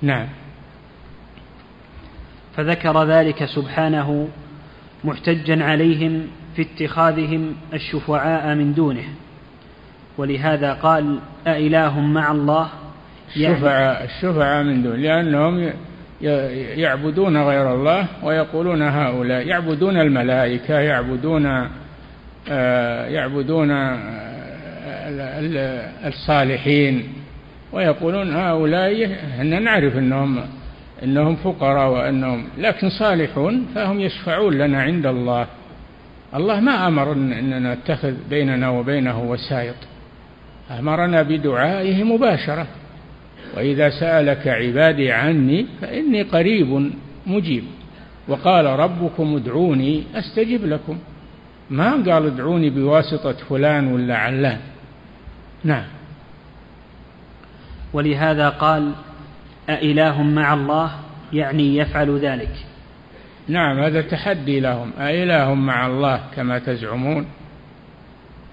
نعم. 0.01 0.27
فذكر 2.57 3.03
ذلك 3.03 3.45
سبحانه 3.45 4.27
محتجا 5.03 5.63
عليهم 5.63 6.27
في 6.55 6.61
اتخاذهم 6.61 7.55
الشفعاء 7.73 8.55
من 8.55 8.73
دونه. 8.73 9.03
ولهذا 10.17 10.73
قال 10.73 11.19
أإله 11.47 11.99
مع 11.99 12.31
الله؟ 12.31 12.69
يعني 13.35 13.55
الشفعاء 13.55 14.03
الشفعاء 14.03 14.63
من 14.63 14.83
دونه 14.83 14.95
لأنهم 14.95 15.73
يعبدون 16.77 17.37
غير 17.37 17.73
الله 17.73 18.07
ويقولون 18.23 18.81
هؤلاء. 18.81 19.47
يعبدون 19.47 19.97
الملائكة 19.97 20.79
يعبدون 20.79 21.69
آه، 22.49 23.05
يعبدون 23.05 23.71
آه، 23.71 24.01
الصالحين. 26.07 27.20
ويقولون 27.73 28.33
هؤلاء 28.33 29.19
أن 29.41 29.63
نعرف 29.63 29.97
أنهم 29.97 30.43
أنهم 31.03 31.35
فقراء 31.35 31.91
وأنهم 31.91 32.47
لكن 32.57 32.89
صالحون 32.89 33.67
فهم 33.75 33.99
يشفعون 33.99 34.53
لنا 34.53 34.81
عند 34.81 35.05
الله. 35.05 35.47
الله 36.35 36.59
ما 36.59 36.87
أمر 36.87 37.11
أننا 37.11 37.73
نتخذ 37.73 38.13
بيننا 38.29 38.69
وبينه 38.69 39.21
وسائط. 39.21 39.75
أمرنا 40.79 41.21
بدعائه 41.21 42.03
مباشرة. 42.03 42.67
وإذا 43.57 43.89
سألك 43.89 44.47
عبادي 44.47 45.11
عني 45.11 45.65
فإني 45.81 46.21
قريب 46.21 46.91
مجيب. 47.27 47.63
وقال 48.27 48.65
ربكم 48.65 49.35
ادعوني 49.35 50.03
أستجب 50.15 50.65
لكم. 50.65 50.97
ما 51.69 51.91
قال 51.91 52.25
ادعوني 52.25 52.69
بواسطة 52.69 53.33
فلان 53.33 53.93
ولا 53.93 54.17
علان. 54.17 54.59
نعم. 55.63 55.85
ولهذا 57.93 58.49
قال 58.49 58.91
أإله 59.69 60.23
مع 60.23 60.53
الله 60.53 60.91
يعني 61.33 61.77
يفعل 61.77 62.19
ذلك. 62.19 62.55
نعم 63.47 63.79
هذا 63.79 64.01
تحدي 64.01 64.59
لهم. 64.59 64.91
أإله 64.99 65.53
مع 65.53 65.87
الله 65.87 66.21
كما 66.35 66.59
تزعمون. 66.59 67.25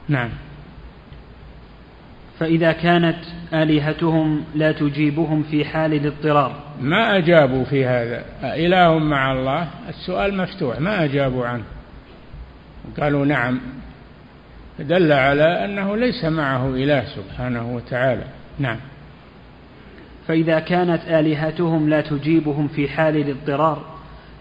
نعم. 0.09 0.31
فإذا 2.39 2.73
كانت 2.73 3.19
آلهتهم 3.55 4.45
لا 4.55 4.73
تجيبهم 4.73 5.43
في 5.43 5.65
حال 5.65 5.95
الاضطرار. 5.95 6.55
ما 6.81 7.17
أجابوا 7.17 7.65
في 7.65 7.87
هذا؟ 7.87 8.25
أإله 8.43 8.99
مع 8.99 9.33
الله؟ 9.33 9.69
السؤال 9.89 10.37
مفتوح 10.37 10.81
ما 10.81 11.05
أجابوا 11.05 11.47
عنه. 11.47 11.65
قالوا 13.01 13.27
نعم. 13.27 13.61
دل 14.79 15.13
على 15.13 15.65
أنه 15.65 15.97
ليس 15.97 16.25
معه 16.25 16.69
إله 16.69 17.05
سبحانه 17.05 17.75
وتعالى. 17.75 18.25
نعم. 18.59 18.77
فإذا 20.29 20.59
كانت 20.59 21.01
آلهتهم 21.09 21.89
لا 21.89 22.01
تجيبهم 22.01 22.69
في 22.69 22.89
حال 22.89 23.17
الاضطرار 23.17 23.99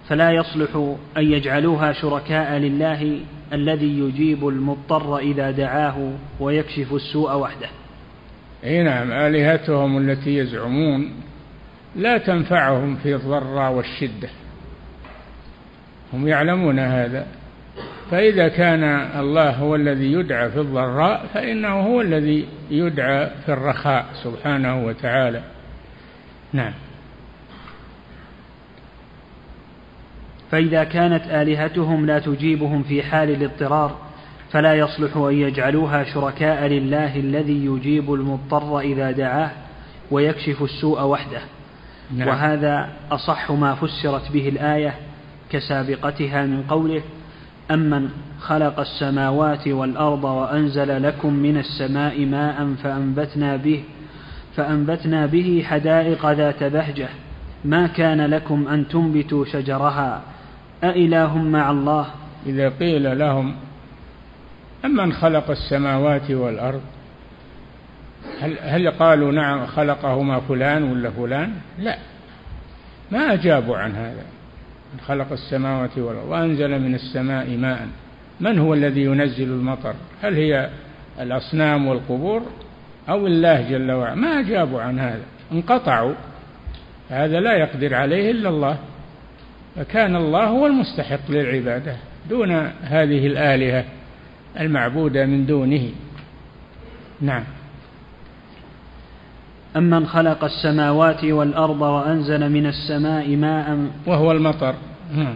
فلا 0.10 0.32
يصلح 0.32 0.96
أن 1.18 1.32
يجعلوها 1.32 1.94
شركاء 1.94 2.58
لله 2.58 3.20
الذي 3.54 4.00
يجيب 4.00 4.48
المضطر 4.48 5.18
إذا 5.18 5.52
دعاه 5.52 6.12
ويكشف 6.40 6.94
السوء 6.94 7.36
وحده. 7.36 7.68
أي 8.64 8.84
نعم 8.84 9.12
آلهتهم 9.12 9.98
التي 9.98 10.38
يزعمون 10.38 11.12
لا 11.96 12.18
تنفعهم 12.18 12.96
في 12.96 13.16
الضراء 13.16 13.72
والشدة. 13.72 14.30
هم 16.14 16.28
يعلمون 16.28 16.80
هذا. 16.80 17.28
فإذا 18.12 18.48
كان 18.48 18.84
الله 19.20 19.50
هو 19.50 19.76
الذي 19.76 20.12
يدعى 20.12 20.50
في 20.50 20.60
الضراء 20.60 21.26
فإنه 21.34 21.80
هو 21.80 22.02
الذي 22.02 22.46
يدعى 22.72 23.30
في 23.46 23.54
الرخاء 23.54 24.06
سبحانه 24.24 24.86
وتعالى. 24.86 25.42
نعم 26.54 26.74
فإذا 30.52 30.84
كانت 30.84 31.24
آلهتهم 31.28 32.06
لا 32.06 32.20
تجيبهم 32.20 32.84
في 32.84 33.04
حال 33.04 33.30
الاضطرار 33.30 33.96
فلا 34.52 34.74
يصلح 34.74 35.18
أن 35.18 35.34
يجعلوها 35.34 36.04
شركاء 36.04 36.68
لله 36.68 37.16
الذي 37.20 37.66
يجيب 37.66 38.14
المضطر 38.14 38.80
إذا 38.80 39.12
دعاه 39.12 39.52
ويكشف 40.12 40.64
السوء 40.64 41.02
وحده 41.04 41.42
نعم. 42.16 42.28
وهذا 42.28 42.90
أصح 43.12 43.52
ما 43.52 43.76
فسرت 43.76 44.32
به 44.32 44.50
الآية 44.50 44.94
كسابقتها 45.50 46.46
من 46.46 46.64
قوله 46.64 47.02
أمن 47.72 48.10
خلق 48.40 48.80
السماوات 48.80 49.68
والأرض 49.68 50.24
وأنزل 50.24 51.04
لكم 51.04 51.34
من 51.34 51.58
السماء 51.58 52.26
ماء 52.26 52.74
فأنبتنا 52.84 53.56
به 53.56 53.84
فأنبتنا 54.58 55.26
به 55.26 55.64
حدائق 55.68 56.32
ذات 56.32 56.64
بهجة. 56.64 57.10
ما 57.66 57.88
كان 57.88 58.22
لكم 58.26 58.68
أن 58.68 58.88
تنبتوا 58.88 59.46
شجرها؟ 59.46 60.22
أإله 60.84 61.38
مع 61.38 61.72
الله؟ 61.72 62.06
إذا 62.46 62.70
قيل 62.70 63.20
لهم 63.20 63.56
أمن 64.86 65.14
خلق 65.14 65.50
السماوات 65.50 66.32
والأرض؟ 66.32 66.82
هل, 68.42 68.58
هل 68.62 68.92
قالوا 68.92 69.32
نعم 69.32 69.66
خلقهما 69.66 70.40
فلان 70.40 70.84
ولا 70.84 71.10
فلان؟ 71.10 71.54
لا. 71.80 71.98
ما 73.12 73.34
أجابوا 73.34 73.78
عن 73.78 73.96
هذا. 73.96 74.26
من 74.94 75.00
خلق 75.08 75.32
السماوات 75.32 75.98
والأرض 75.98 76.28
وأنزل 76.28 76.80
من 76.82 76.96
السماء 76.96 77.58
ماء. 77.58 77.88
من 78.40 78.60
هو 78.60 78.74
الذي 78.74 79.02
ينزل 79.02 79.50
المطر؟ 79.50 79.94
هل 80.22 80.34
هي 80.34 80.70
الأصنام 81.20 81.88
والقبور؟ 81.88 82.42
أو 83.10 83.28
الله 83.28 83.70
جل 83.70 83.92
وعلا. 83.92 84.16
ما 84.16 84.40
أجابوا 84.40 84.82
عن 84.82 85.00
هذا. 85.00 85.24
انقطعوا. 85.52 86.14
هذا 87.10 87.40
لا 87.40 87.54
يقدر 87.54 87.96
عليه 87.96 88.32
إلا 88.32 88.50
الله. 88.50 88.78
فكان 89.76 90.16
الله 90.16 90.44
هو 90.44 90.68
المستحق 90.68 91.32
للعبادة 91.32 91.96
دون 92.30 92.52
هذه 92.82 93.28
الآلهة 93.28 93.86
المعبودة 94.60 95.26
من 95.26 95.46
دونه. 95.46 95.90
نعم. 97.22 97.44
أمن 99.78 100.08
خلق 100.08 100.44
السماوات 100.44 101.24
والأرض 101.24 101.82
وأنزل 101.82 102.50
من 102.50 102.66
السماء 102.66 103.36
ماء 103.36 103.88
وهو 104.06 104.32
المطر. 104.32 104.76
نعم. 105.16 105.36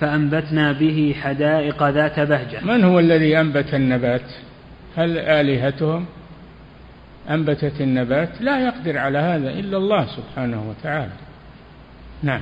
فأنبتنا 0.00 0.72
به 0.72 1.14
حدائق 1.22 1.88
ذات 1.88 2.20
بهجة. 2.20 2.64
من 2.64 2.84
هو 2.84 2.98
الذي 2.98 3.40
أنبت 3.40 3.74
النبات؟ 3.74 4.30
هل 4.96 5.18
آلهتهم؟ 5.18 6.06
أنبتت 7.30 7.80
النبات 7.80 8.28
لا 8.40 8.60
يقدر 8.60 8.98
على 8.98 9.18
هذا 9.18 9.50
إلا 9.50 9.76
الله 9.76 10.06
سبحانه 10.06 10.70
وتعالى. 10.70 11.12
نعم. 12.22 12.40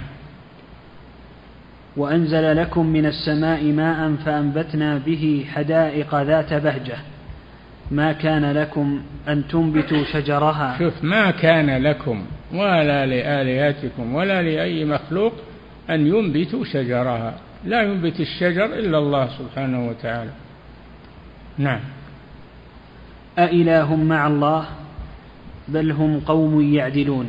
وأنزل 1.97 2.57
لكم 2.57 2.87
من 2.87 3.07
السماء 3.07 3.65
ماء 3.65 4.15
فأنبتنا 4.25 4.99
به 4.99 5.47
حدائق 5.55 6.23
ذات 6.23 6.55
بهجة. 6.55 6.97
ما 7.91 8.13
كان 8.13 8.53
لكم 8.53 9.03
أن 9.29 9.49
تنبتوا 9.49 10.05
شجرها؟ 10.05 10.79
شوف 10.79 11.05
ما 11.05 11.31
كان 11.31 11.83
لكم 11.83 12.25
ولا 12.53 13.07
لآلهتكم 13.07 14.15
ولا 14.15 14.43
لأي 14.43 14.85
مخلوق 14.85 15.33
أن 15.91 16.07
ينبتوا 16.07 16.65
شجرها. 16.65 17.35
لا 17.65 17.83
ينبت 17.83 18.21
الشجر 18.21 18.65
إلا 18.65 18.99
الله 18.99 19.29
سبحانه 19.39 19.89
وتعالى. 19.89 20.31
نعم. 21.59 21.81
أإله 23.39 23.97
مع 23.97 24.27
الله 24.27 24.67
بل 25.69 25.91
هم 25.91 26.21
قوم 26.21 26.75
يعدلون. 26.75 27.27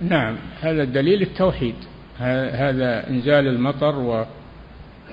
نعم 0.00 0.36
هذا 0.60 0.84
دليل 0.84 1.22
التوحيد. 1.22 1.74
هذا 2.18 3.10
إنزال 3.10 3.46
المطر 3.46 4.26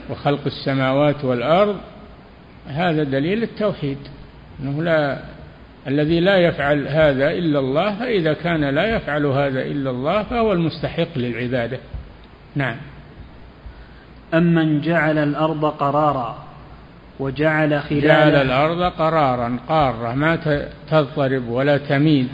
وخلق 0.09 0.45
السماوات 0.45 1.25
والأرض 1.25 1.77
هذا 2.67 3.03
دليل 3.03 3.43
التوحيد. 3.43 3.97
أنه 4.59 4.83
لا 4.83 5.21
الذي 5.87 6.19
لا 6.19 6.37
يفعل 6.37 6.87
هذا 6.87 7.31
إلا 7.31 7.59
الله 7.59 7.95
فإذا 7.99 8.33
كان 8.33 8.69
لا 8.69 8.95
يفعل 8.95 9.25
هذا 9.25 9.61
إلا 9.61 9.89
الله 9.89 10.23
فهو 10.23 10.53
المستحق 10.53 11.17
للعبادة. 11.17 11.79
نعم. 12.55 12.77
أمن 14.33 14.81
جعل 14.81 15.17
الأرض 15.17 15.65
قرارا. 15.65 16.50
وجعل 17.19 17.81
خلال 17.81 18.01
جعل 18.01 18.35
الأرض 18.35 18.83
قرارا 18.83 19.59
قارة 19.67 20.13
ما 20.13 20.35
تضطرب 20.91 21.47
ولا 21.47 21.77
تميد. 21.77 22.29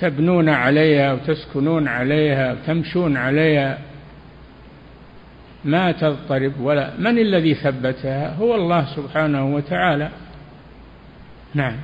تبنون 0.00 0.48
عليها 0.48 1.12
وتسكنون 1.12 1.88
عليها 1.88 2.52
وتمشون 2.52 3.16
عليها. 3.16 3.78
ما 5.64 5.92
تضطرب 5.92 6.60
ولا 6.60 6.90
من 6.98 7.18
الذي 7.18 7.54
ثبتها؟ 7.54 8.34
هو 8.34 8.54
الله 8.54 8.84
سبحانه 8.96 9.54
وتعالى. 9.54 10.08
نعم. 11.54 11.76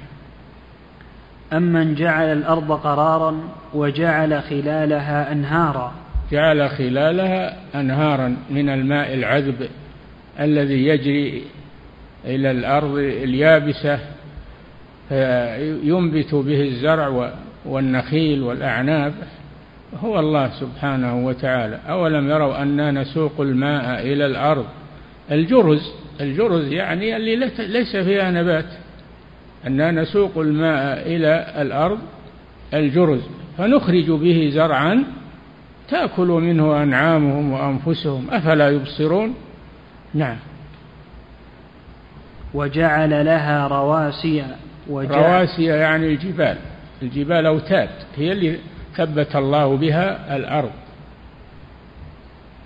أمن 1.53 1.95
جعل 1.95 2.33
الأرض 2.33 2.73
قرارا 2.73 3.41
وجعل 3.75 4.43
خلالها 4.43 5.33
أنهارا؟ 5.33 5.93
جعل 6.33 6.71
خلالها 6.71 7.57
أنهارا 7.75 8.37
من 8.51 8.69
الماء 8.69 9.15
العذب 9.15 9.69
الذي 10.41 10.87
يجري 10.87 11.45
إلى 12.25 12.51
الأرض 12.51 12.97
اليابسة 12.99 13.99
ينبت 15.85 16.35
به 16.35 16.63
الزرع 16.63 17.33
والنخيل 17.67 18.43
والأعناب. 18.43 19.15
هو 20.01 20.19
الله 20.19 20.51
سبحانه 20.61 21.27
وتعالى. 21.27 21.79
أولم 21.89 22.31
يروا 22.31 22.63
أنا 22.63 22.91
نسوق 22.91 23.41
الماء 23.41 24.03
إلى 24.03 24.27
الأرض؟ 24.27 24.67
الجرز 25.33 25.93
الجرز 26.21 26.73
يعني 26.73 27.17
اللي 27.17 27.37
ليس 27.59 27.97
فيها 27.97 28.31
نبات. 28.31 28.67
أنا 29.67 29.91
نسوق 29.91 30.39
الماء 30.39 31.03
إلى 31.07 31.63
الأرض 31.63 31.99
الجرز. 32.75 33.21
فنخرج 33.59 34.11
به 34.11 34.51
زرعا 34.55 35.05
تأكل 35.89 36.27
منه 36.27 36.83
أنعامهم 36.83 37.53
وأنفسهم. 37.53 38.31
أفلا 38.31 38.71
يبصرون؟ 38.71 39.35
نعم. 40.15 40.37
وجعل 42.55 43.25
لها 43.25 43.69
رواسي 43.69 44.45
وجعل 44.88 45.19
رواسي 45.19 45.65
يعني 45.65 46.07
الجبال. 46.07 46.57
الجبال 47.03 47.47
أوتاد. 47.47 47.88
هي 48.17 48.33
اللي 48.33 48.59
ثبت 48.97 49.37
الله 49.37 49.77
بها 49.77 50.37
الأرض. 50.37 50.71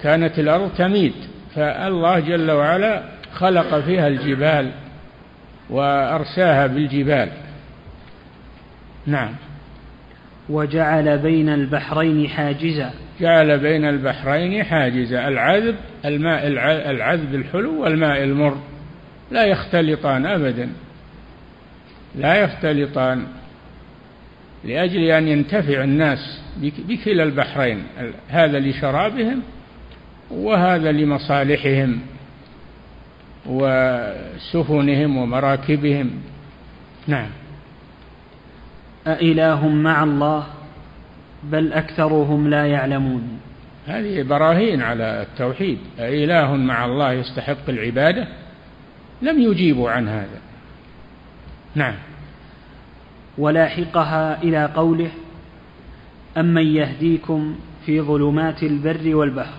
كانت 0.03 0.39
الأرض 0.39 0.71
تميد. 0.79 1.13
فالله 1.55 2.21
جل 2.21 2.51
وعلا 2.51 3.03
خلق 3.35 3.81
فيها 3.81 4.09
الجبال 4.09 4.71
وأرساها 5.71 6.67
بالجبال. 6.67 7.29
نعم. 9.07 9.33
وجعل 10.49 11.19
بين 11.19 11.49
البحرين 11.49 12.29
حاجزا. 12.29 12.91
جعل 13.21 13.59
بين 13.59 13.85
البحرين 13.85 14.65
حاجزا. 14.65 15.29
العذب 15.29 15.77
الماء 16.05 16.47
العذب 16.91 17.35
الحلو 17.35 17.83
والماء 17.83 18.25
المر. 18.25 18.57
لا 19.31 19.45
يختلطان 19.45 20.27
أبدا. 20.27 20.73
لا 22.15 22.35
يختلطان 22.35 23.27
لأجل 24.65 25.03
أن 25.05 25.29
ينتفع 25.29 25.85
الناس 25.85 26.41
بكلا 26.89 27.23
البحرين. 27.23 27.83
هذا 28.29 28.59
لشرابهم 28.59 29.43
وهذا 30.31 30.93
لمصالحهم 30.93 32.01
وسفنهم 33.47 35.17
ومراكبهم. 35.17 36.11
نعم. 37.07 37.31
أإله 39.07 39.69
مع 39.69 40.05
الله 40.05 40.47
بل 41.43 41.73
أكثرهم 41.73 42.49
لا 42.49 42.67
يعلمون. 42.67 43.41
هذه 43.87 44.23
براهين 44.23 44.83
على 44.83 45.23
التوحيد. 45.23 45.79
أإله 45.99 46.57
مع 46.57 46.85
الله 46.85 47.13
يستحق 47.13 47.69
العبادة. 47.69 48.29
لم 49.23 49.41
يجيبوا 49.41 49.91
عن 49.91 50.09
هذا. 50.09 50.41
نعم. 51.75 51.95
ولاحقها 53.39 54.43
إلى 54.43 54.65
قوله 54.65 55.11
أمن 56.37 56.67
يهديكم 56.67 57.57
في 57.87 58.01
ظلمات 58.01 58.63
البر 58.63 59.17
والبحر. 59.17 59.59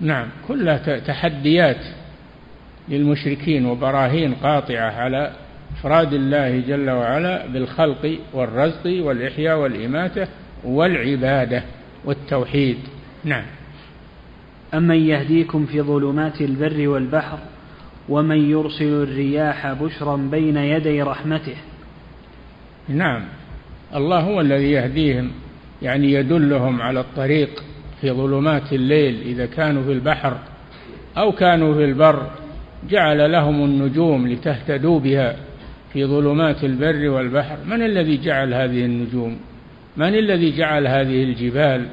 نعم. 0.00 0.28
كلها 0.48 0.98
تحديات 0.98 1.84
للمشركين 2.88 3.66
وبراهين 3.66 4.34
قاطعة 4.34 4.90
على 4.90 5.32
إفراد 5.72 6.12
الله 6.12 6.60
جل 6.60 6.90
وعلا 6.90 7.46
بالخلق 7.46 8.18
والرزق 8.32 8.86
والإحياء 8.86 9.58
والإماتة 9.58 10.28
والعبادة 10.64 11.62
والتوحيد. 12.04 12.78
نعم. 13.24 13.44
أمن 14.74 14.96
يهديكم 14.96 15.66
في 15.66 15.82
ظلمات 15.82 16.40
البر 16.40 16.88
والبحر. 16.88 17.38
ومن 18.10 18.50
يرسل 18.50 19.02
الرياح 19.02 19.72
بشرا 19.72 20.16
بين 20.16 20.56
يدي 20.56 21.02
رحمته. 21.02 21.56
نعم. 22.88 23.22
الله 23.94 24.20
هو 24.20 24.40
الذي 24.40 24.70
يهديهم 24.70 25.30
يعني 25.82 26.12
يدلهم 26.12 26.82
على 26.82 27.00
الطريق 27.00 27.64
في 28.00 28.10
ظلمات 28.10 28.72
الليل 28.72 29.20
إذا 29.26 29.46
كانوا 29.46 29.82
في 29.82 29.92
البحر 29.92 30.36
أو 31.16 31.32
كانوا 31.32 31.74
في 31.74 31.84
البر 31.84 32.30
جعل 32.90 33.32
لهم 33.32 33.64
النجوم 33.64 34.28
لتهتدوا 34.28 35.00
بها 35.00 35.36
في 35.92 36.04
ظلمات 36.04 36.64
البر 36.64 37.08
والبحر. 37.08 37.56
من 37.66 37.82
الذي 37.82 38.16
جعل 38.16 38.54
هذه 38.54 38.84
النجوم؟ 38.84 39.38
من 39.96 40.14
الذي 40.14 40.56
جعل 40.56 40.86
هذه 40.86 41.22
الجبال؟ 41.22 41.86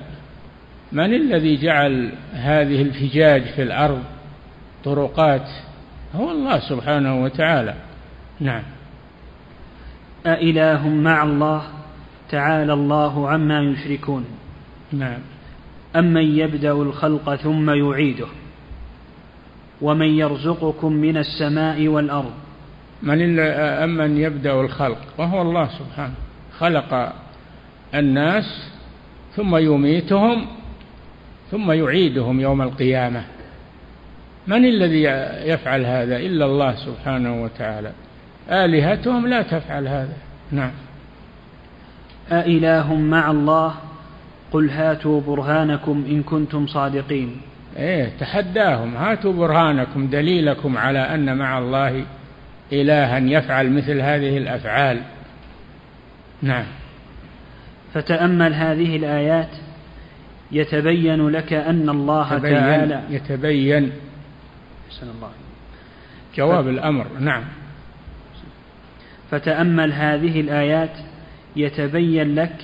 من 0.91 1.13
الذي 1.13 1.57
جعل 1.57 2.11
هذه 2.33 2.81
الفجاج 2.81 3.41
في 3.41 3.63
الأرض؟ 3.63 4.03
طرقات 4.83 5.49
هو 6.17 6.31
الله 6.31 6.59
سبحانه 6.59 7.23
وتعالى. 7.23 7.73
نعم. 8.39 8.63
أإله 10.25 10.87
مع 10.87 11.23
الله 11.23 11.63
تعالى 12.29 12.73
الله 12.73 13.29
عما 13.29 13.59
يشركون. 13.61 14.25
نعم. 14.91 15.19
أمن 15.95 16.37
يبدأ 16.37 16.71
الخلق 16.71 17.35
ثم 17.35 17.69
يعيده. 17.69 18.27
ومن 19.81 20.07
يرزقكم 20.07 20.93
من 20.93 21.17
السماء 21.17 21.87
والأرض. 21.87 22.33
من 23.03 23.39
أمن 23.39 24.17
يبدأ 24.17 24.61
الخلق. 24.61 24.97
وهو 25.17 25.41
الله 25.41 25.69
سبحانه. 25.79 26.13
خلق 26.59 27.13
الناس 27.95 28.71
ثم 29.35 29.55
يميتهم 29.55 30.45
ثم 31.51 31.71
يعيدهم 31.71 32.39
يوم 32.39 32.61
القيامة. 32.61 33.36
من 34.47 34.65
الذي 34.65 35.03
يفعل 35.49 35.85
هذا؟ 35.85 36.17
إلا 36.17 36.45
الله 36.45 36.75
سبحانه 36.75 37.43
وتعالى. 37.43 37.91
آلهتهم 38.49 39.27
لا 39.27 39.41
تفعل 39.41 39.87
هذا. 39.87 40.17
نعم. 40.51 40.71
أإله 42.31 42.95
مع 42.95 43.31
الله؟ 43.31 43.73
قل 44.51 44.69
هاتوا 44.69 45.21
برهانكم 45.21 46.05
إن 46.09 46.23
كنتم 46.23 46.67
صادقين. 46.67 47.41
إيه 47.77 48.09
تحداهم. 48.19 48.95
هاتوا 48.95 49.33
برهانكم 49.33 50.07
دليلكم 50.07 50.77
على 50.77 50.99
أن 50.99 51.37
مع 51.37 51.57
الله 51.57 52.03
إلها 52.73 53.19
يفعل 53.19 53.71
مثل 53.71 54.01
هذه 54.01 54.37
الأفعال. 54.37 55.01
نعم. 56.41 56.65
فتأمل 57.93 58.53
هذه 58.53 58.95
الآيات 58.95 59.49
يتبين 60.51 61.29
لك 61.29 61.53
أن 61.53 61.89
الله 61.89 62.35
يتبين 62.35 62.53
تعالى 62.53 63.01
يتبين. 63.09 63.91
حسن 64.89 65.09
الله 65.09 65.29
جواب 66.35 66.65
ف... 66.65 66.67
الأمر 66.67 67.05
نعم. 67.19 67.43
فتأمل 69.31 69.93
هذه 69.93 70.41
الآيات 70.41 70.97
يتبين 71.55 72.35
لك 72.35 72.55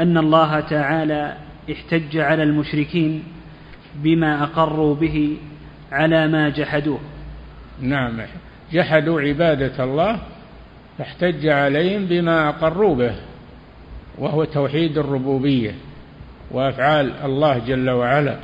أن 0.00 0.18
الله 0.18 0.60
تعالى 0.60 1.36
احتج 1.72 2.16
على 2.16 2.42
المشركين 2.42 3.22
بما 3.94 4.42
أقروا 4.42 4.94
به 4.94 5.36
على 5.92 6.28
ما 6.28 6.48
جحدوه. 6.48 7.00
نعم. 7.80 8.20
جحدوا 8.72 9.20
عبادة 9.20 9.84
الله 9.84 10.18
فاحتج 10.98 11.46
عليهم 11.46 12.06
بما 12.06 12.48
أقروا 12.48 12.94
به 12.94 13.14
وهو 14.18 14.44
توحيد 14.44 14.98
الربوبية 14.98 15.74
وأفعال 16.50 17.12
الله 17.24 17.58
جل 17.58 17.90
وعلا 17.90 18.38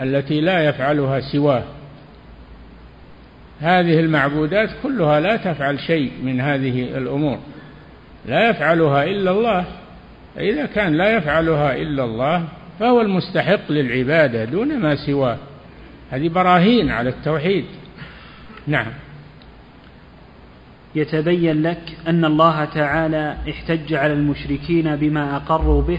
التي 0.00 0.40
لا 0.40 0.64
يفعلها 0.64 1.20
سواه. 1.20 1.62
هذه 3.64 4.00
المعبودات 4.00 4.70
كلها 4.82 5.20
لا 5.20 5.36
تفعل 5.36 5.80
شيء 5.80 6.12
من 6.22 6.40
هذه 6.40 6.82
الأمور. 6.82 7.38
لا 8.26 8.50
يفعلها 8.50 9.04
إلا 9.04 9.30
الله. 9.30 9.64
فإذا 10.36 10.66
كان 10.66 10.94
لا 10.94 11.16
يفعلها 11.16 11.76
إلا 11.76 12.04
الله 12.04 12.44
فهو 12.80 13.00
المستحق 13.00 13.72
للعبادة 13.72 14.44
دون 14.44 14.78
ما 14.78 14.94
سواه. 14.94 15.38
هذه 16.10 16.28
براهين 16.28 16.90
على 16.90 17.10
التوحيد. 17.10 17.64
نعم. 18.66 18.92
يتبين 20.94 21.62
لك 21.62 21.96
أن 22.08 22.24
الله 22.24 22.64
تعالى 22.64 23.36
احتج 23.50 23.94
على 23.94 24.12
المشركين 24.12 24.96
بما 24.96 25.36
أقروا 25.36 25.82
به 25.82 25.98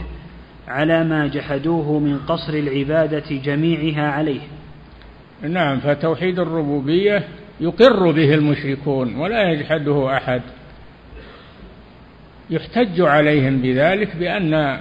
على 0.68 1.04
ما 1.04 1.28
جحدوه 1.28 2.00
من 2.00 2.20
قصر 2.28 2.54
العبادة 2.54 3.36
جميعها 3.36 4.12
عليه. 4.12 4.42
نعم 5.42 5.80
فتوحيد 5.80 6.40
الربوبية 6.40 7.24
يقر 7.60 8.12
به 8.12 8.34
المشركون 8.34 9.16
ولا 9.16 9.52
يجحده 9.52 10.18
أحد. 10.18 10.42
يحتج 12.50 13.02
عليهم 13.02 13.62
بذلك 13.62 14.16
بأن 14.16 14.80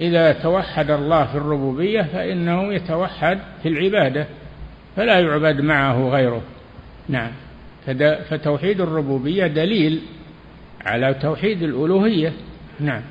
إذا 0.00 0.32
توحد 0.32 0.90
الله 0.90 1.24
في 1.24 1.34
الربوبية 1.34 2.02
فإنه 2.02 2.74
يتوحد 2.74 3.38
في 3.62 3.68
العبادة 3.68 4.26
فلا 4.96 5.20
يعبد 5.20 5.60
معه 5.60 6.08
غيره. 6.08 6.42
نعم. 7.08 7.30
فتوحيد 8.28 8.80
الربوبية 8.80 9.46
دليل 9.46 10.00
على 10.84 11.14
توحيد 11.14 11.62
الألوهية. 11.62 12.32
نعم. 12.80 13.02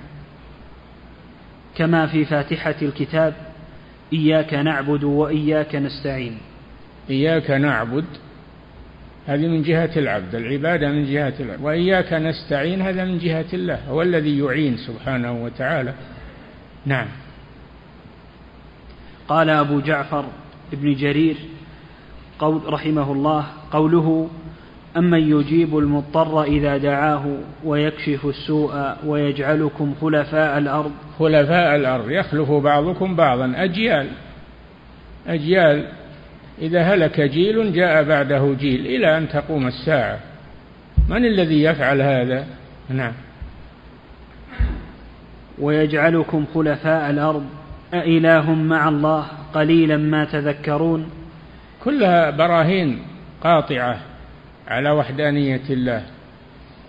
كما 1.75 2.07
في 2.07 2.25
فاتحة 2.25 2.75
الكتاب 2.81 3.33
إياك 4.13 4.53
نعبد 4.53 5.03
وإياك 5.03 5.75
نستعين. 5.75 6.37
إياك 7.09 7.51
نعبد 7.51 8.05
هذه 9.27 9.47
من 9.47 9.63
جهة 9.63 9.91
العبد 9.97 10.35
العبادة 10.35 10.89
من 10.89 11.05
جهة 11.05 11.33
العبد. 11.39 11.61
وإياك 11.61 12.13
نستعين 12.13 12.81
هذا 12.81 13.05
من 13.05 13.17
جهة 13.17 13.45
الله 13.53 13.79
هو 13.89 14.01
الذي 14.01 14.39
يعين 14.39 14.77
سبحانه 14.77 15.43
وتعالى. 15.43 15.93
نعم. 16.85 17.07
قال 19.27 19.49
أبو 19.49 19.79
جعفر 19.79 20.25
ابن 20.73 20.93
جرير 20.93 21.35
قول 22.39 22.73
رحمه 22.73 23.11
الله 23.11 23.45
قوله 23.71 24.29
أمن 24.97 25.19
يجيب 25.19 25.77
المضطر 25.77 26.43
إذا 26.43 26.77
دعاه 26.77 27.37
ويكشف 27.63 28.25
السوء 28.25 28.95
ويجعلكم 29.05 29.95
خلفاء 30.01 30.57
الأرض؟ 30.57 30.91
خلفاء 31.19 31.75
الأرض 31.75 32.09
يخلف 32.09 32.51
بعضكم 32.51 33.15
بعضا. 33.15 33.53
أجيال 33.55 34.07
أجيال 35.27 35.87
إذا 36.61 36.81
هلك 36.81 37.21
جيل 37.21 37.73
جاء 37.73 38.03
بعده 38.03 38.55
جيل 38.59 38.85
إلى 38.85 39.17
أن 39.17 39.29
تقوم 39.29 39.67
الساعة. 39.67 40.19
من 41.09 41.25
الذي 41.25 41.63
يفعل 41.63 42.01
هذا؟ 42.01 42.45
نعم. 42.89 43.13
ويجعلكم 45.59 46.45
خلفاء 46.53 47.09
الأرض. 47.09 47.45
أإله 47.93 48.53
مع 48.53 48.89
الله. 48.89 49.25
قليلا 49.53 49.97
ما 49.97 50.25
تذكرون. 50.25 51.09
كلها 51.83 52.29
براهين 52.29 52.99
قاطعة 53.43 53.99
على 54.67 54.91
وحدانية 54.91 55.61
الله. 55.69 56.03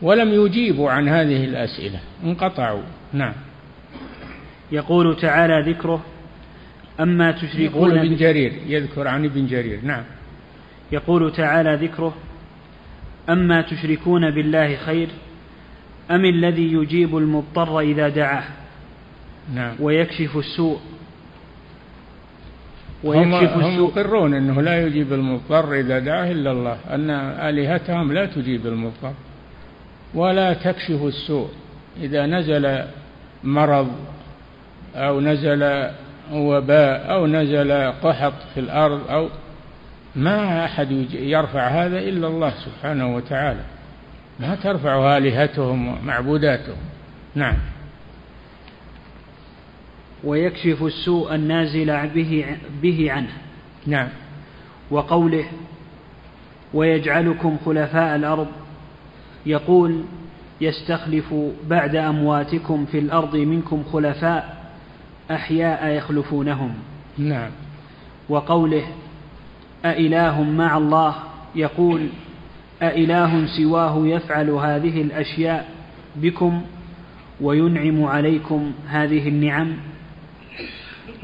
ولم 0.03 0.33
يجيبوا 0.33 0.91
عن 0.91 1.09
هذه 1.09 1.45
الأسئلة 1.45 1.99
انقطعوا. 2.25 2.83
نعم. 3.13 3.35
يقول 4.73 5.17
تعالى 5.17 5.73
ذكره 5.73 6.03
أما 7.01 7.33
تشركون 7.33 7.63
يقول 7.63 7.99
ابن 7.99 8.17
جرير 8.17 8.53
يذكر 8.67 9.09
عن 9.09 9.25
ابن 9.25 9.47
جرير 9.47 9.79
نعم. 9.83 10.05
يقول 10.93 11.33
تعالى 11.33 11.87
ذكره 11.87 12.15
أما 13.29 13.63
تشركون 13.63 14.31
بالله 14.31 14.77
خير 14.77 15.09
أم 16.11 16.25
الذي 16.25 16.73
يجيب 16.73 17.17
المضطر 17.17 17.81
إذا 17.81 18.09
دعاه؟ 18.09 18.45
نعم. 19.55 19.75
ويكشف 19.81 20.37
السوء. 20.37 20.79
ويكشف 23.05 23.53
هم, 23.53 23.61
هم 23.63 23.85
يقرون 23.85 24.35
أنه 24.35 24.63
لا 24.63 24.87
يجيب 24.87 25.13
المضطر 25.13 25.75
إذا 25.75 25.99
دعاه 25.99 26.33
إلا 26.33 26.53
الله 26.53 26.79
أن 26.91 27.11
آلهتهم 27.11 28.13
لا 28.13 28.27
تجيب 28.27 28.67
المضطر. 28.67 29.13
ولا 30.15 30.53
تكشف 30.55 31.03
السوء. 31.05 31.49
إذا 32.03 32.27
نزل 32.27 32.85
مرض 33.45 33.93
أو 34.95 35.21
نزل 35.21 35.91
وباء 36.33 37.13
أو 37.13 37.27
نزل 37.27 37.73
قحط 37.73 38.33
في 38.55 38.61
الأرض 38.61 39.11
أو 39.11 39.29
ما 40.17 40.65
أحد 40.65 40.91
يرفع 41.13 41.69
هذا 41.69 41.99
إلا 41.99 42.27
الله 42.27 42.51
سبحانه 42.51 43.15
وتعالى. 43.17 43.61
ما 44.41 44.55
ترفع 44.55 45.17
آلهتهم 45.17 45.89
ومعبوداتهم. 45.89 46.77
نعم. 47.35 47.57
ويكشف 50.25 50.83
السوء 50.83 51.35
النازل 51.35 52.09
به, 52.09 52.57
به 52.83 53.13
عنه. 53.13 53.33
نعم. 53.87 54.09
وقوله 54.91 55.45
ويجعلكم 56.75 57.57
خلفاء 57.67 58.17
الأرض 58.17 58.47
يقول 59.47 60.05
يستخلف 60.61 61.35
بعد 61.67 61.97
أمواتكم 61.97 62.87
في 62.87 62.99
الأرض 62.99 63.37
منكم 63.37 63.85
خلفاء 63.93 64.62
أحياء 65.31 65.87
يخلفونهم. 65.87 66.75
نعم. 67.19 67.51
وقوله 68.29 68.85
أإله 69.85 70.43
مع 70.43 70.77
الله 70.77 71.15
يقول 71.55 72.09
أإله 72.83 73.47
سواه 73.47 74.07
يفعل 74.07 74.51
هذه 74.51 75.03
الأشياء 75.03 75.69
بكم 76.17 76.63
وينعم 77.41 78.05
عليكم 78.05 78.73
هذه 78.89 79.29
النعم. 79.29 79.77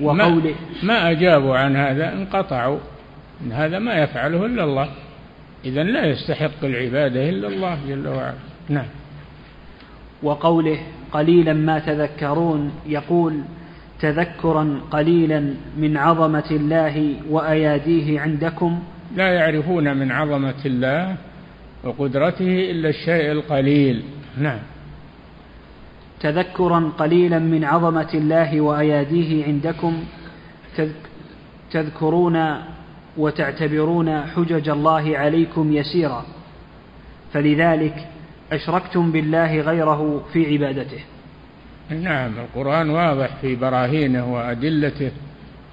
وقوله 0.00 0.54
ما, 0.82 0.88
ما 0.88 1.11
أجابوا 1.11 1.56
عن 1.56 1.76
هذا؟ 1.76 2.12
انقطعوا. 2.12 2.78
إن 3.44 3.52
هذا 3.52 3.78
ما 3.78 3.94
يفعله 3.94 4.46
إلا 4.46 4.64
الله. 4.64 4.88
إذا 5.64 5.82
لا 5.82 6.06
يستحق 6.06 6.64
العبادة 6.64 7.28
إلا 7.28 7.48
الله 7.48 7.78
جل 7.88 8.08
وعلا. 8.08 8.34
نعم. 8.68 8.87
وقوله 10.22 10.78
قليلا 11.12 11.52
ما 11.52 11.78
تذكرون 11.78 12.72
يقول 12.87 13.40
تذكرا 14.00 14.80
قليلا 14.90 15.54
من 15.78 15.96
عظمة 15.96 16.50
الله 16.50 17.14
وأياديه 17.30 18.20
عندكم؟ 18.20 18.82
لا 19.16 19.34
يعرفون 19.34 19.96
من 19.96 20.12
عظمة 20.12 20.62
الله 20.66 21.16
وقدرته 21.84 22.70
إلا 22.70 22.88
الشيء 22.88 23.32
القليل. 23.32 24.02
نعم. 24.38 24.58
تذكرا 26.20 26.92
قليلا 26.98 27.38
من 27.38 27.64
عظمة 27.64 28.08
الله 28.14 28.61
وأياديه 28.61 29.44
عندكم؟ 29.44 30.04
تذكرون 31.72 32.54
وتعتبرون 33.16 34.20
حجج 34.20 34.68
الله 34.68 35.18
عليكم 35.18 35.72
يسيرا. 35.72 36.24
فلذلك 37.32 38.08
أشركتم 38.52 39.12
بالله 39.12 39.61
غيره 39.61 40.22
في 40.32 40.52
عبادته. 40.52 41.00
نعم 41.90 42.38
القرآن 42.38 42.90
واضح 42.90 43.37
في 43.40 43.57
براهينه 43.57 44.35
وأدلته 44.35 45.12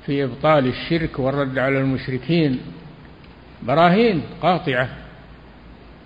في 0.06 0.24
إبطال 0.24 0.68
الشرك 0.68 1.20
والرد 1.20 1.58
على 1.58 1.80
المشركين. 1.82 2.60
براهين 3.64 4.22
قاطعة. 4.42 4.90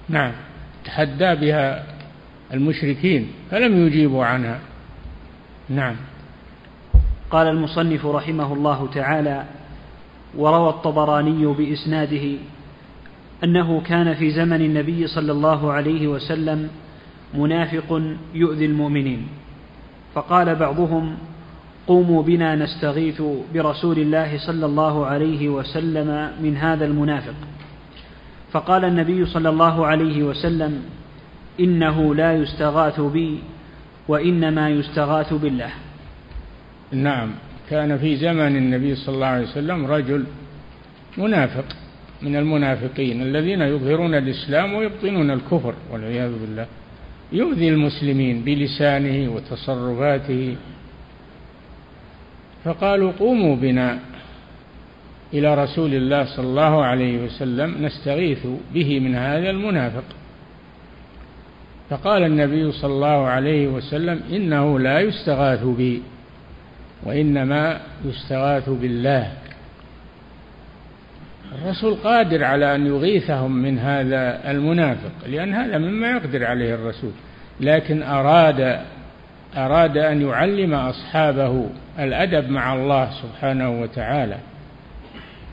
نعم 0.09 0.31
تحدى 0.85 1.35
بها 1.35 1.83
المشركين 2.53 3.27
فلم 3.51 3.87
يجيبوا 3.87 4.25
عنها. 4.25 4.59
نعم. 5.69 5.95
قال 7.31 7.47
المصنف 7.47 8.05
رحمه 8.05 8.53
الله 8.53 8.89
تعالى 8.93 9.45
وروى 10.37 10.69
الطبراني 10.69 11.45
بإسناده 11.45 12.37
أنه 13.43 13.81
كان 13.81 14.13
في 14.13 14.31
زمن 14.31 14.61
النبي 14.61 15.07
صلى 15.07 15.31
الله 15.31 15.71
عليه 15.71 16.07
وسلم 16.07 16.69
منافق 17.33 18.01
يؤذي 18.33 18.65
المؤمنين. 18.65 19.27
فقال 20.13 20.55
بعضهم 20.55 21.17
قوموا 21.87 22.23
بنا 22.23 22.55
نستغيث 22.55 23.21
برسول 23.53 23.99
الله 23.99 24.37
صلى 24.37 24.65
الله 24.65 25.05
عليه 25.05 25.49
وسلم 25.49 26.31
من 26.41 26.57
هذا 26.57 26.85
المنافق. 26.85 27.35
فقال 28.51 28.85
النبي 28.85 29.25
صلى 29.25 29.49
الله 29.49 29.85
عليه 29.85 30.23
وسلم 30.23 30.83
إنه 31.59 32.15
لا 32.15 32.33
يستغاث 32.33 32.99
بي 32.99 33.39
وإنما 34.07 34.69
يستغاث 34.69 35.33
بالله. 35.33 35.71
نعم 36.91 37.29
كان 37.69 37.97
في 37.97 38.15
زمن 38.15 38.55
النبي 38.55 38.95
صلى 38.95 39.15
الله 39.15 39.27
عليه 39.27 39.47
وسلم 39.47 39.85
رجل 39.85 40.25
منافق 41.17 41.65
من 42.21 42.35
المنافقين 42.35 43.21
الذين 43.21 43.61
يظهرون 43.61 44.15
الإسلام 44.15 44.73
ويبطنون 44.73 45.31
الكفر 45.31 45.73
والعياذ 45.91 46.31
بالله. 46.39 46.65
يؤذي 47.31 47.69
المسلمين 47.69 48.41
بلسانه 48.41 49.31
وتصرفاته. 49.35 50.55
فقالوا 52.65 53.11
قوموا 53.19 53.55
بنا 53.55 53.99
إلى 55.33 55.63
رسول 55.63 55.93
الله 55.93 56.25
صلى 56.35 56.45
الله 56.45 56.83
عليه 56.85 57.25
وسلم 57.25 57.85
نستغيث 57.85 58.47
به 58.73 58.99
من 58.99 59.15
هذا 59.15 59.49
المنافق. 59.49 60.03
فقال 61.89 62.23
النبي 62.23 62.71
صلى 62.71 62.93
الله 62.93 63.27
عليه 63.27 63.67
وسلم 63.67 64.21
إنه 64.31 64.79
لا 64.79 64.99
يستغاث 64.99 65.63
بي 65.63 66.01
وإنما 67.03 67.81
يستغاث 68.05 68.69
بالله. 68.69 69.31
الرسول 71.51 71.95
قادر 71.95 72.43
على 72.43 72.75
أن 72.75 72.85
يغيثهم 72.87 73.51
من 73.51 73.79
هذا 73.79 74.51
المنافق 74.51 75.11
لأن 75.27 75.53
هذا 75.53 75.77
مما 75.77 76.11
يقدر 76.11 76.45
عليه 76.45 76.75
الرسول 76.75 77.11
لكن 77.59 78.03
أراد 78.03 78.79
أراد 79.57 79.97
أن 79.97 80.21
يعلم 80.21 80.73
أصحابه 80.73 81.69
الأدب 81.99 82.49
مع 82.49 82.73
الله 82.73 83.11
سبحانه 83.11 83.81
وتعالى 83.81 84.37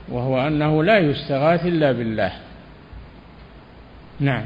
وهو 0.08 0.46
أنه 0.46 0.84
لا 0.84 0.98
يستغاث 0.98 1.66
إلا 1.66 1.92
بالله. 1.92 2.32
نعم. 4.20 4.44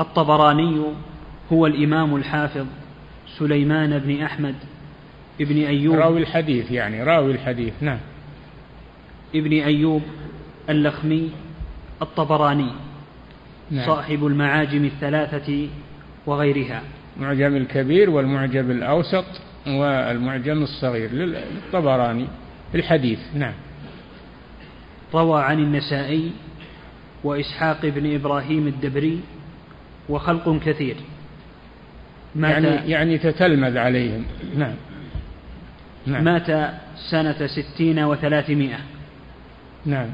الطبراني 0.00 0.82
هو 1.52 1.66
الإمام 1.66 2.16
الحافظ 2.16 2.66
سليمان 3.38 3.98
بن 3.98 4.22
أحمد 4.22 4.54
ابن 5.40 5.64
أيوب. 5.64 5.94
راوي 5.94 6.20
الحديث 6.20 6.70
يعني 6.70 7.02
راوي 7.02 7.32
الحديث 7.32 7.72
نعم. 7.80 7.98
ابن 9.34 9.52
أيوب 9.52 10.02
اللخمي 10.68 11.30
الطبراني 12.02 12.70
نعم. 13.70 13.86
صاحب 13.86 14.26
المعاجم 14.26 14.84
الثلاثة 14.84 15.68
وغيرها. 16.26 16.82
المعجم 17.16 17.56
الكبير 17.56 18.10
والمعجم 18.10 18.70
الأوسط 18.70 19.24
والمعجم 19.66 20.62
الصغير 20.62 21.12
للطبراني 21.12 22.26
في 22.72 22.78
الحديث 22.78 23.18
نعم. 23.34 23.52
روى 25.14 25.42
عن 25.42 25.58
النسائي 25.58 26.30
وإسحاق 27.24 27.86
بن 27.86 28.14
إبراهيم 28.14 28.66
الدبري 28.66 29.20
وخلق 30.08 30.58
كثير. 30.66 30.96
مات 32.34 32.64
يعني, 32.64 32.90
يعني 32.90 33.18
تتلمذ 33.18 33.78
عليهم. 33.78 34.24
نعم. 34.56 34.74
نعم. 36.06 36.24
مات 36.24 36.74
سنة 37.10 37.46
ستين 37.46 37.98
وثلاثمائة. 37.98 38.78
نعم. 39.86 40.08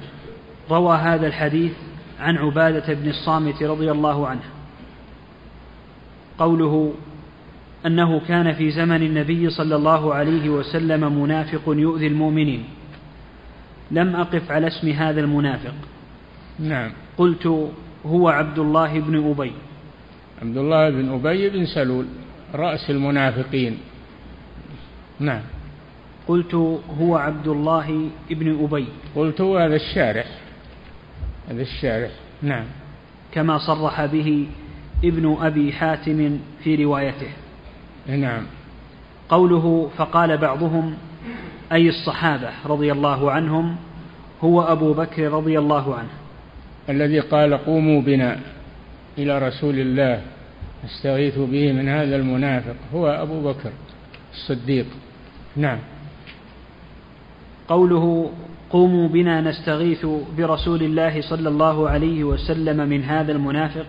روى 0.70 0.96
هذا 0.96 1.26
الحديث 1.26 1.72
عن 2.20 2.36
عبادة 2.36 2.94
بن 2.94 3.08
الصامت 3.08 3.62
رضي 3.62 3.90
الله 3.90 4.28
عنه. 4.28 4.44
قوله 6.38 6.94
أنه 7.86 8.20
كان 8.20 8.54
في 8.54 8.70
زمن 8.70 9.02
النبي 9.02 9.50
صلى 9.50 9.76
الله 9.76 10.14
عليه 10.14 10.48
وسلم 10.48 11.22
منافق 11.22 11.62
يؤذي 11.66 12.06
المؤمنين. 12.06 12.64
لم 13.90 14.16
أقف 14.16 14.50
على 14.50 14.66
اسم 14.66 14.88
هذا 14.88 15.20
المنافق. 15.20 15.74
نعم. 16.58 16.90
قلت 17.18 17.70
هو 18.06 18.28
عبد 18.28 18.58
الله 18.58 19.00
بن 19.00 19.30
أبي. 19.30 19.52
عبد 20.42 20.56
الله 20.56 20.90
بن 20.90 21.12
أبي 21.12 21.50
بن 21.50 21.66
سلول 21.66 22.06
رأس 22.54 22.90
المنافقين. 22.90 23.78
نعم. 25.20 25.42
قلت 26.28 26.54
هو 27.00 27.16
عبد 27.16 27.48
الله 27.48 28.10
بن 28.30 28.64
أبي. 28.64 28.86
قلت 29.16 29.40
هو 29.40 29.58
هذا 29.58 29.76
الشارح. 29.76 30.26
هذا 31.50 31.62
الشارح. 31.62 32.10
نعم. 32.42 32.64
كما 33.32 33.58
صرح 33.58 34.04
به 34.04 34.46
ابن 35.04 35.36
أبي 35.40 35.72
حاتم 35.72 36.38
في 36.64 36.84
روايته. 36.84 37.30
نعم. 38.06 38.42
قوله 39.28 39.90
فقال 39.96 40.36
بعضهم 40.36 40.94
أي 41.72 41.88
الصحابة 41.88 42.50
رضي 42.66 42.92
الله 42.92 43.30
عنهم 43.30 43.76
هو 44.44 44.62
أبو 44.62 44.92
بكر 44.92 45.32
رضي 45.32 45.58
الله 45.58 45.94
عنه. 45.94 46.10
الذي 46.88 47.20
قال 47.20 47.54
قوموا 47.54 48.02
بنا 48.02 48.38
إلى 49.18 49.38
رسول 49.48 49.78
الله 49.78 50.22
نستغيث 50.84 51.38
به 51.38 51.72
من 51.72 51.88
هذا 51.88 52.16
المنافق 52.16 52.76
هو 52.94 53.08
أبو 53.08 53.52
بكر 53.52 53.70
الصديق. 54.32 54.86
نعم. 55.56 55.78
قوله 57.68 58.30
قوموا 58.70 59.08
بنا 59.08 59.40
نستغيث 59.40 60.06
برسول 60.38 60.82
الله 60.82 61.20
صلى 61.20 61.48
الله 61.48 61.88
عليه 61.88 62.24
وسلم 62.24 62.88
من 62.88 63.04
هذا 63.04 63.32
المنافق 63.32 63.86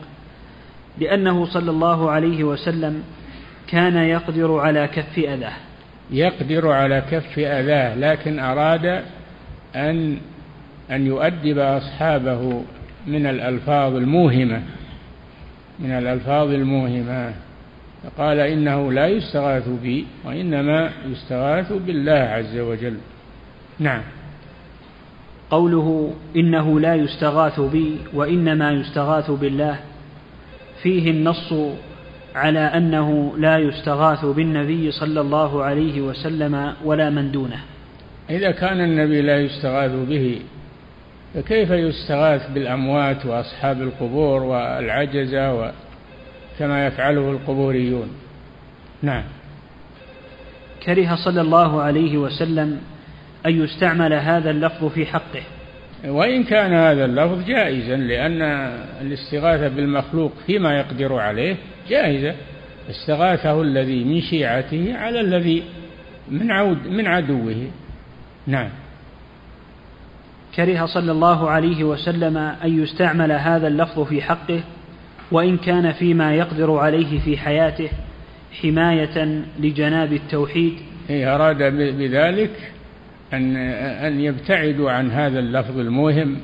لأنه 0.97 1.45
صلى 1.45 1.71
الله 1.71 2.11
عليه 2.11 2.43
وسلم 2.43 3.03
كان 3.67 3.97
يقدر 3.97 4.57
على 4.57 4.87
كف 4.87 5.17
أذاه. 5.17 5.53
يقدر 6.11 6.71
على 6.71 7.03
كف 7.11 7.39
أذاه 7.39 7.95
لكن 7.95 8.39
أراد 8.39 9.03
أن 9.75 10.17
أن 10.91 11.05
يؤدب 11.05 11.57
أصحابه 11.57 12.63
من 13.07 13.25
الألفاظ 13.25 13.95
الموهمة 13.95 14.61
من 15.79 15.91
الألفاظ 15.91 16.51
الموهمة. 16.53 17.33
فقال 18.03 18.39
إنه 18.39 18.91
لا 18.91 19.07
يستغاث 19.07 19.69
بي 19.69 20.05
وإنما 20.25 20.91
يستغاث 21.05 21.73
بالله 21.73 22.11
عز 22.11 22.57
وجل. 22.57 22.97
نعم. 23.79 24.01
قوله 25.51 26.13
إنه 26.35 26.79
لا 26.79 26.95
يستغاث 26.95 27.59
بي 27.59 27.97
وإنما 28.13 28.71
يستغاث 28.71 29.31
بالله 29.31 29.79
فيه 30.83 31.11
النص 31.11 31.53
على 32.35 32.59
أنه 32.59 33.33
لا 33.37 33.57
يستغاث 33.57 34.25
بالنبي 34.25 34.91
صلى 34.91 35.21
الله 35.21 35.63
عليه 35.63 36.01
وسلم 36.01 36.73
ولا 36.85 37.09
من 37.09 37.31
دونه. 37.31 37.59
إذا 38.29 38.51
كان 38.51 38.81
النبي 38.81 39.21
لا 39.21 39.37
يستغاث 39.41 39.91
به 39.91 40.41
فكيف 41.33 41.69
يستغاث 41.71 42.51
بالأموات 42.51 43.25
وأصحاب 43.25 43.81
القبور 43.81 44.43
والعجزة 44.43 45.73
كما 46.59 46.87
يفعله 46.87 47.31
القبوريون؟ 47.31 48.09
نعم. 49.01 49.23
كره 50.85 51.15
صلى 51.25 51.41
الله 51.41 51.81
عليه 51.81 52.17
وسلم 52.17 52.81
أن 53.45 53.63
يستعمل 53.63 54.13
هذا 54.13 54.52
اللفظ 54.52 54.86
في 54.86 55.06
حقه. 55.06 55.41
وإن 56.06 56.43
كان 56.43 56.73
هذا 56.73 57.06
اللفظ 57.06 57.45
جائزا 57.45 57.95
لأن 57.95 58.41
الاستغاثة 59.02 59.67
بالمخلوق 59.67 60.34
فيما 60.47 60.78
يقدر 60.78 61.13
عليه 61.13 61.56
جائزة. 61.89 62.36
استغاثه 62.89 63.62
الذي 63.62 64.04
من 64.04 64.21
شيعته 64.21 64.97
على 64.97 65.19
الذي 65.19 65.63
من 66.32 66.52
عود 66.52 66.88
من 66.88 67.08
عدوه. 67.08 67.67
نعم. 68.47 68.69
كره 70.56 70.86
صلى 70.86 71.12
الله 71.12 71.49
عليه 71.49 71.84
وسلم 71.84 72.38
أن 72.38 72.84
يستعمل 72.84 73.32
هذا 73.32 73.67
اللفظ 73.67 73.99
في 73.99 74.21
حقه 74.21 74.62
وإن 75.32 75.58
كان 75.58 75.91
فيما 75.91 76.36
يقدر 76.36 76.78
عليه 76.78 77.19
في 77.19 77.38
حياته 77.38 77.89
حماية 78.62 79.43
لجناب 79.60 80.13
التوحيد. 80.13 80.73
إيه 81.10 81.36
أراد 81.36 81.58
بذلك 81.97 82.52
أن 83.33 83.55
أن 83.55 84.19
يبتعدوا 84.19 84.91
عن 84.91 85.11
هذا 85.11 85.39
اللفظ 85.39 85.79
الموهم 85.79 86.37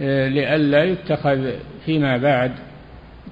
آه، 0.00 0.28
لئلا 0.28 0.84
يتخذ 0.84 1.50
فيما 1.86 2.16
بعد 2.16 2.52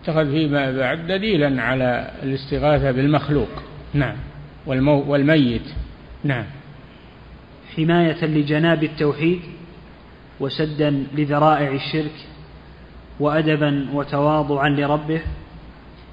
يتخذ 0.03 0.31
فيما 0.31 0.72
بعد 0.72 1.07
دليلا 1.07 1.62
على 1.62 2.11
الاستغاثة 2.22 2.90
بالمخلوق. 2.90 3.49
نعم. 3.94 4.16
والمو 4.66 5.12
والميت. 5.12 5.62
نعم. 6.25 6.44
حماية 7.77 8.25
لجناب 8.25 8.85
التوحيد 8.85 9.40
وسدا 10.40 11.05
لذرائع 11.14 11.72
الشرك 11.72 12.14
وأدبا 13.20 13.87
وتواضعا 13.92 14.68
لربه 14.68 15.20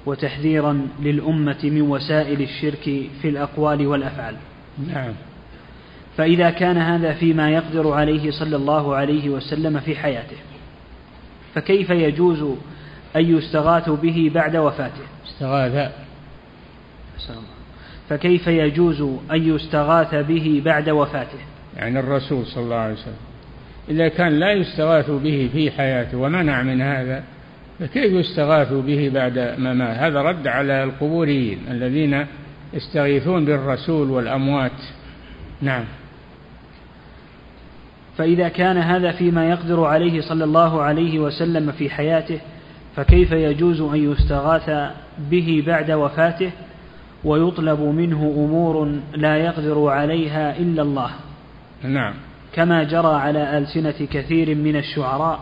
وتحذيرا 0.06 0.86
للأمة 1.02 1.58
من 1.62 1.82
وسائل 1.82 2.42
الشرك 2.42 2.84
في 3.22 3.28
الأقوال 3.28 3.86
والأفعال. 3.86 4.36
نعم. 4.88 5.12
فإذا 6.16 6.50
كان 6.50 6.76
هذا 6.76 7.12
فيما 7.12 7.50
يقدر 7.50 7.92
عليه 7.92 8.30
صلى 8.30 8.56
الله 8.56 8.96
عليه 8.96 9.28
وسلم 9.28 9.80
في 9.80 9.96
حياته 9.96 10.36
فكيف 11.54 11.90
يجوز 11.90 12.42
أن 13.16 13.36
يستغاث 13.36 13.90
به 13.90 14.30
بعد 14.34 14.56
وفاته؟ 14.56 15.04
استغاث. 15.26 15.92
فكيف 18.08 18.46
يجوز 18.46 19.00
أن 19.30 19.54
يستغاث 19.54 20.14
به 20.14 20.62
بعد 20.64 20.88
وفاته؟ 20.88 21.38
يعني 21.76 21.98
الرسول 21.98 22.46
صلى 22.46 22.64
الله 22.64 22.76
عليه 22.76 22.94
وسلم 22.94 23.16
إذا 23.88 24.08
كان 24.08 24.32
لا 24.32 24.52
يستغاث 24.52 25.10
به 25.10 25.50
في 25.52 25.70
حياته 25.70 26.18
ومنع 26.18 26.62
من 26.62 26.82
هذا 26.82 27.24
فكيف 27.80 28.12
يستغاث 28.12 28.72
به 28.72 29.10
بعد 29.14 29.38
ما 29.38 29.72
مات 29.74 29.96
هذا 29.96 30.22
رد 30.22 30.46
على 30.46 30.84
القبوريين 30.84 31.58
الذين 31.70 32.26
يستغيثون 32.72 33.44
بالرسول 33.44 34.10
والأموات. 34.10 34.80
نعم. 35.62 35.84
فإذا 38.18 38.48
كان 38.48 38.76
هذا 38.76 39.12
فيما 39.12 39.50
يقدر 39.50 39.84
عليه 39.84 40.20
صلى 40.20 40.44
الله 40.44 40.82
عليه 40.82 41.18
وسلم 41.18 41.72
في 41.72 41.90
حياته 41.90 42.40
فكيف 42.96 43.32
يجوز 43.32 43.80
أن 43.80 44.12
يستغاث 44.12 44.92
به 45.30 45.64
بعد 45.66 45.90
وفاته؟ 45.90 46.50
ويطلب 47.24 47.80
منه 47.80 48.34
أمور 48.36 48.98
لا 49.14 49.36
يقدر 49.36 49.88
عليها 49.88 50.58
إلا 50.58 50.82
الله. 50.82 51.10
نعم. 51.82 52.14
كما 52.52 52.84
جرى 52.84 53.14
على 53.14 53.58
ألسنة 53.58 54.06
كثير 54.10 54.54
من 54.54 54.76
الشعراء 54.76 55.40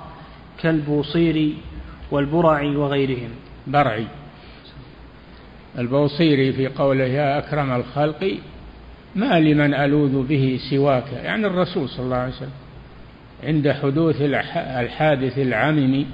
كالبوصيري 0.62 1.56
والبرع 2.10 2.62
وغيرهم. 2.62 3.30
برعي. 3.66 4.06
البوصيري 5.78 6.52
في 6.52 6.66
قوله 6.66 7.04
يا 7.04 7.38
أكرم 7.38 7.72
الخلق 7.72 8.38
ما 9.14 9.40
لمن 9.40 9.74
ألوذ 9.74 10.22
به 10.26 10.60
سواك 10.70 11.12
يعني 11.12 11.46
الرسول 11.46 11.88
صلى 11.88 12.04
الله 12.04 12.16
عليه 12.16 12.32
وسلم. 12.32 12.61
عند 13.44 13.70
حدوث 13.70 14.22
الحادث 14.80 15.38
العمم 15.38 16.04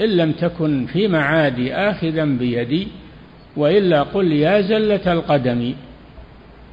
إن 0.00 0.06
لم 0.16 0.32
تكن 0.32 0.86
في 0.86 1.08
معادي 1.08 1.74
آخذا 1.74 2.24
بيدي 2.24 2.88
وإلا 3.56 4.02
قل 4.02 4.32
يا 4.32 4.60
زلة 4.60 5.12
القدم. 5.12 5.74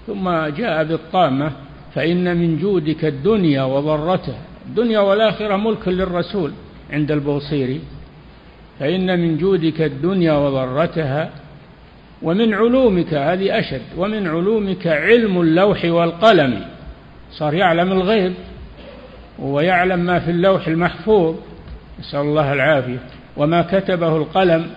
ثم 0.08 0.30
جاء 0.30 0.84
بالطامة 0.84 1.52
فإن 1.96 2.38
من 2.38 2.58
جودك 2.58 3.06
الدنيا 3.06 3.64
وضرتها 3.64 4.42
الدنيا 4.66 5.00
والآخرة 5.00 5.58
ملك 5.58 5.88
للرسول 5.88 6.52
عند 6.92 7.12
البوصيري. 7.12 7.82
فإن 8.80 9.20
من 9.20 9.38
جودك 9.38 9.82
الدنيا 9.82 10.34
وضرتها 10.34 11.30
ومن 12.22 12.54
علومك 12.54 13.14
هذه 13.14 13.60
أشد 13.60 13.82
ومن 13.98 14.28
علومك 14.28 14.88
علم 14.88 15.42
اللوح 15.42 15.86
والقلم. 15.86 16.62
صار 17.32 17.54
يعلم 17.54 17.92
الغيب. 17.92 18.34
ويعلم 19.40 20.00
ما 20.00 20.20
في 20.20 20.32
اللوح 20.32 20.68
المحفوظ. 20.68 21.36
نسأل 22.00 22.20
الله 22.20 22.54
العافية. 22.54 23.00
وما 23.38 23.62
كتبه 23.62 24.18
القلم 24.18 24.70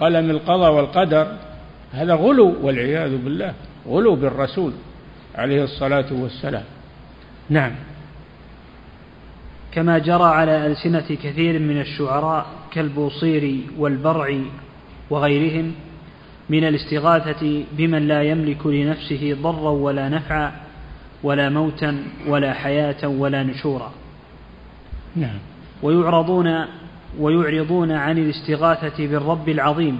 قلم 0.00 0.30
القضاء 0.30 0.72
والقدر. 0.72 1.26
هذا 1.92 2.14
غلو 2.14 2.56
والعياذ 2.62 3.16
بالله 3.16 3.54
غلو 3.88 4.14
بالرسول 4.14 4.72
عليه 5.34 5.64
الصلاة 5.64 6.12
والسلام. 6.12 6.64
نعم. 7.50 7.72
كما 9.72 9.98
جرى 9.98 10.24
على 10.24 10.66
ألسنة 10.66 11.16
كثير 11.22 11.58
من 11.58 11.80
الشعراء 11.80 12.46
كالبوصيري 12.72 13.66
والبرعي 13.78 14.42
وغيرهم 15.10 15.72
من 16.50 16.64
الاستغاثة 16.64 17.64
بمن 17.72 18.08
لا 18.08 18.22
يملك 18.22 18.66
لنفسه 18.66 19.36
ضرا 19.42 19.70
ولا 19.70 20.08
نفعا 20.08 20.52
ولا 21.22 21.48
موتا 21.48 22.04
ولا 22.26 22.52
حياة 22.52 23.08
ولا 23.08 23.42
نشورا. 23.42 23.92
نعم. 25.16 25.38
ويعرضون 25.82 26.66
ويعرضون 27.18 27.92
عن 27.92 28.18
الاستغاثة 28.18 29.06
بالرب 29.06 29.48
العظيم 29.48 29.98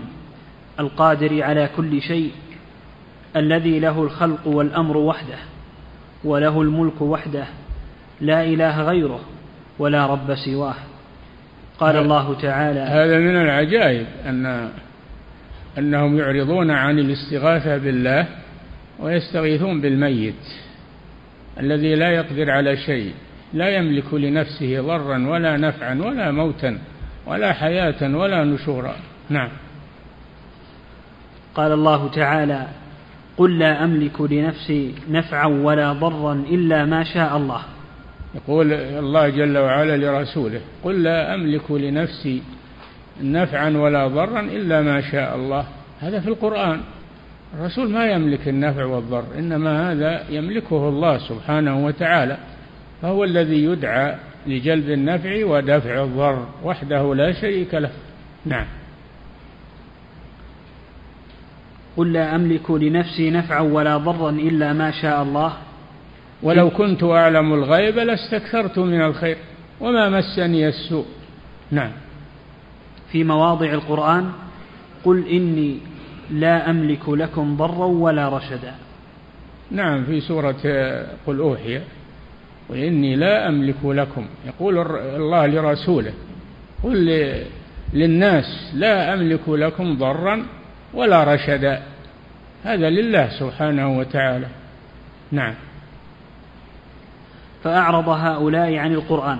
القادر 0.80 1.42
على 1.42 1.70
كل 1.76 2.02
شيء 2.02 2.30
الذي 3.36 3.78
له 3.80 4.02
الخلق 4.02 4.46
والأمر 4.46 4.96
وحده 4.96 5.38
وله 6.24 6.62
الملك 6.62 7.02
وحده 7.02 7.44
لا 8.20 8.44
إله 8.44 8.82
غيره 8.82 9.20
ولا 9.78 10.06
رب 10.06 10.34
سواه. 10.34 10.74
قال 11.80 11.96
الله 11.96 12.34
تعالى 12.42 12.80
هذا 12.80 13.18
من 13.18 13.36
العجائب 13.36 14.06
أن 14.26 14.70
أنهم 15.78 16.18
يعرضون 16.18 16.70
عن 16.70 16.98
الاستغاثة 16.98 17.76
بالله 17.76 18.26
ويستغيثون 19.00 19.80
بالميت. 19.80 20.61
الذي 21.60 21.94
لا 21.94 22.10
يقدر 22.10 22.50
على 22.50 22.76
شيء 22.76 23.12
لا 23.54 23.76
يملك 23.76 24.14
لنفسه 24.14 24.80
ضرا 24.80 25.28
ولا 25.28 25.56
نفعا 25.56 25.94
ولا 25.94 26.30
موتا 26.30 26.78
ولا 27.26 27.52
حياة 27.52 28.16
ولا 28.16 28.44
نشورا. 28.44 28.94
نعم. 29.30 29.48
قال 31.54 31.72
الله 31.72 32.08
تعالى 32.08 32.66
قل 33.36 33.58
لا 33.58 33.84
أملك 33.84 34.20
لنفسي 34.20 34.94
نفعا 35.10 35.46
ولا 35.46 35.92
ضرا 35.92 36.32
إلا 36.32 36.84
ما 36.84 37.04
شاء 37.04 37.36
الله. 37.36 37.62
يقول 38.34 38.72
الله 38.72 39.28
جل 39.28 39.58
وعلا 39.58 39.96
لرسوله 39.96 40.60
قل 40.84 41.02
لا 41.02 41.34
أملك 41.34 41.70
لنفسي 41.70 42.42
نفعا 43.22 43.70
ولا 43.70 44.08
ضرا 44.08 44.40
إلا 44.40 44.82
ما 44.82 45.00
شاء 45.00 45.36
الله. 45.36 45.64
هذا 46.00 46.20
في 46.20 46.28
القرآن. 46.28 46.80
الرسول 47.54 47.90
ما 47.90 48.06
يملك 48.06 48.48
النفع 48.48 48.84
والضر 48.84 49.24
إنما 49.38 49.92
هذا 49.92 50.24
يملكه 50.30 50.88
الله 50.88 51.18
سبحانه 51.18 51.84
وتعالى 51.86 52.38
فهو 53.02 53.24
الذي 53.24 53.64
يدعى 53.64 54.16
لجلب 54.46 54.90
النفع 54.90 55.44
ودفع 55.44 56.04
الضر 56.04 56.46
وحده 56.64 57.14
لا 57.14 57.32
شريك 57.32 57.74
له. 57.74 57.90
نعم. 58.46 58.66
قل 61.96 62.12
لا 62.12 62.34
أملك 62.34 62.70
لنفسي 62.70 63.30
نفعا 63.30 63.60
ولا 63.60 63.96
ضرا 63.96 64.30
إلا 64.30 64.72
ما 64.72 64.90
شاء 64.90 65.22
الله. 65.22 65.52
ولو 66.42 66.70
كنت 66.70 67.04
أعلم 67.04 67.54
الغيب 67.54 67.98
لاستكثرت 67.98 68.78
من 68.78 69.02
الخير 69.02 69.36
وما 69.80 70.08
مسني 70.08 70.68
السوء. 70.68 71.06
نعم. 71.70 71.92
في 73.12 73.24
مواضع 73.24 73.72
القرآن 73.72 74.32
قل 75.04 75.28
إني 75.28 75.78
لا 76.32 76.70
أملك 76.70 77.08
لكم 77.08 77.56
ضرا 77.56 77.86
ولا 77.86 78.28
رشدا. 78.28 78.74
نعم 79.70 80.04
في 80.04 80.20
سورة 80.20 80.62
قل 81.26 81.38
أوحي 81.38 81.80
وإني 82.68 83.16
لا 83.16 83.48
أملك 83.48 83.84
لكم 83.84 84.26
يقول 84.46 84.78
الله 84.96 85.46
لرسوله 85.46 86.12
قل 86.82 87.28
للناس 87.94 88.72
لا 88.74 89.14
أملك 89.14 89.48
لكم 89.48 89.98
ضرا 89.98 90.46
ولا 90.94 91.34
رشدا. 91.34 91.82
هذا 92.64 92.90
لله 92.90 93.28
سبحانه 93.38 93.98
وتعالى. 93.98 94.46
نعم. 95.32 95.54
فأعرض 97.64 98.08
هؤلاء 98.08 98.76
عن 98.76 98.92
القرآن 98.92 99.38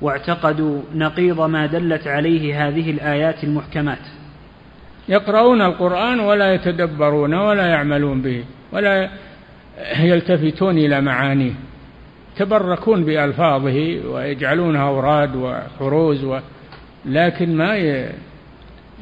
واعتقدوا 0.00 0.82
نقيض 0.94 1.40
ما 1.40 1.66
دلت 1.66 2.06
عليه 2.06 2.68
هذه 2.68 2.90
الآيات 2.90 3.44
المحكمات. 3.44 3.98
يقرؤون 5.08 5.62
القرآن 5.62 6.20
ولا 6.20 6.54
يتدبرون 6.54 7.34
ولا 7.34 7.66
يعملون 7.66 8.22
به 8.22 8.44
ولا 8.72 9.10
يلتفتون 9.98 10.78
إلى 10.78 11.00
معانيه 11.00 11.52
يتبركون 12.36 13.04
بألفاظه 13.04 14.00
ويجعلونها 14.08 14.88
أوراد 14.88 15.36
وحروز 15.36 16.24
و 16.24 16.38
لكن 17.04 17.56
ما 17.56 17.76
ي... 17.76 18.08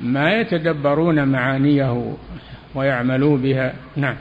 ما 0.03 0.41
يتدبرون 0.41 1.29
معانيه 1.29 2.15
ويعملوا 2.75 3.39
بها. 3.39 3.73
نعم. 3.97 4.17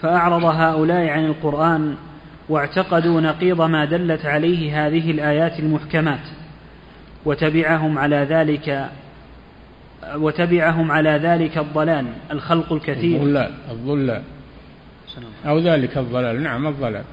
فأعرض 0.00 0.44
هؤلاء 0.44 1.08
عن 1.08 1.24
القرآن 1.24 1.96
واعتقدوا 2.48 3.20
نقيض 3.20 3.62
ما 3.62 3.84
دلت 3.84 4.26
عليه 4.26 4.86
هذه 4.86 5.10
الآيات 5.10 5.58
المحكمات 5.58 6.20
وتبعهم 7.24 7.98
على 7.98 8.16
ذلك 8.16 8.90
وتبعهم 10.16 10.92
على 10.92 11.10
ذلك 11.10 11.58
الضلال 11.58 12.06
الخلق 12.30 12.72
الكثير. 12.72 13.22
الضلال 13.22 13.50
الضلال 13.70 14.22
أو 15.46 15.58
ذلك 15.58 15.98
الضلال. 15.98 16.42
نعم 16.42 16.66
الضلال. 16.66 17.04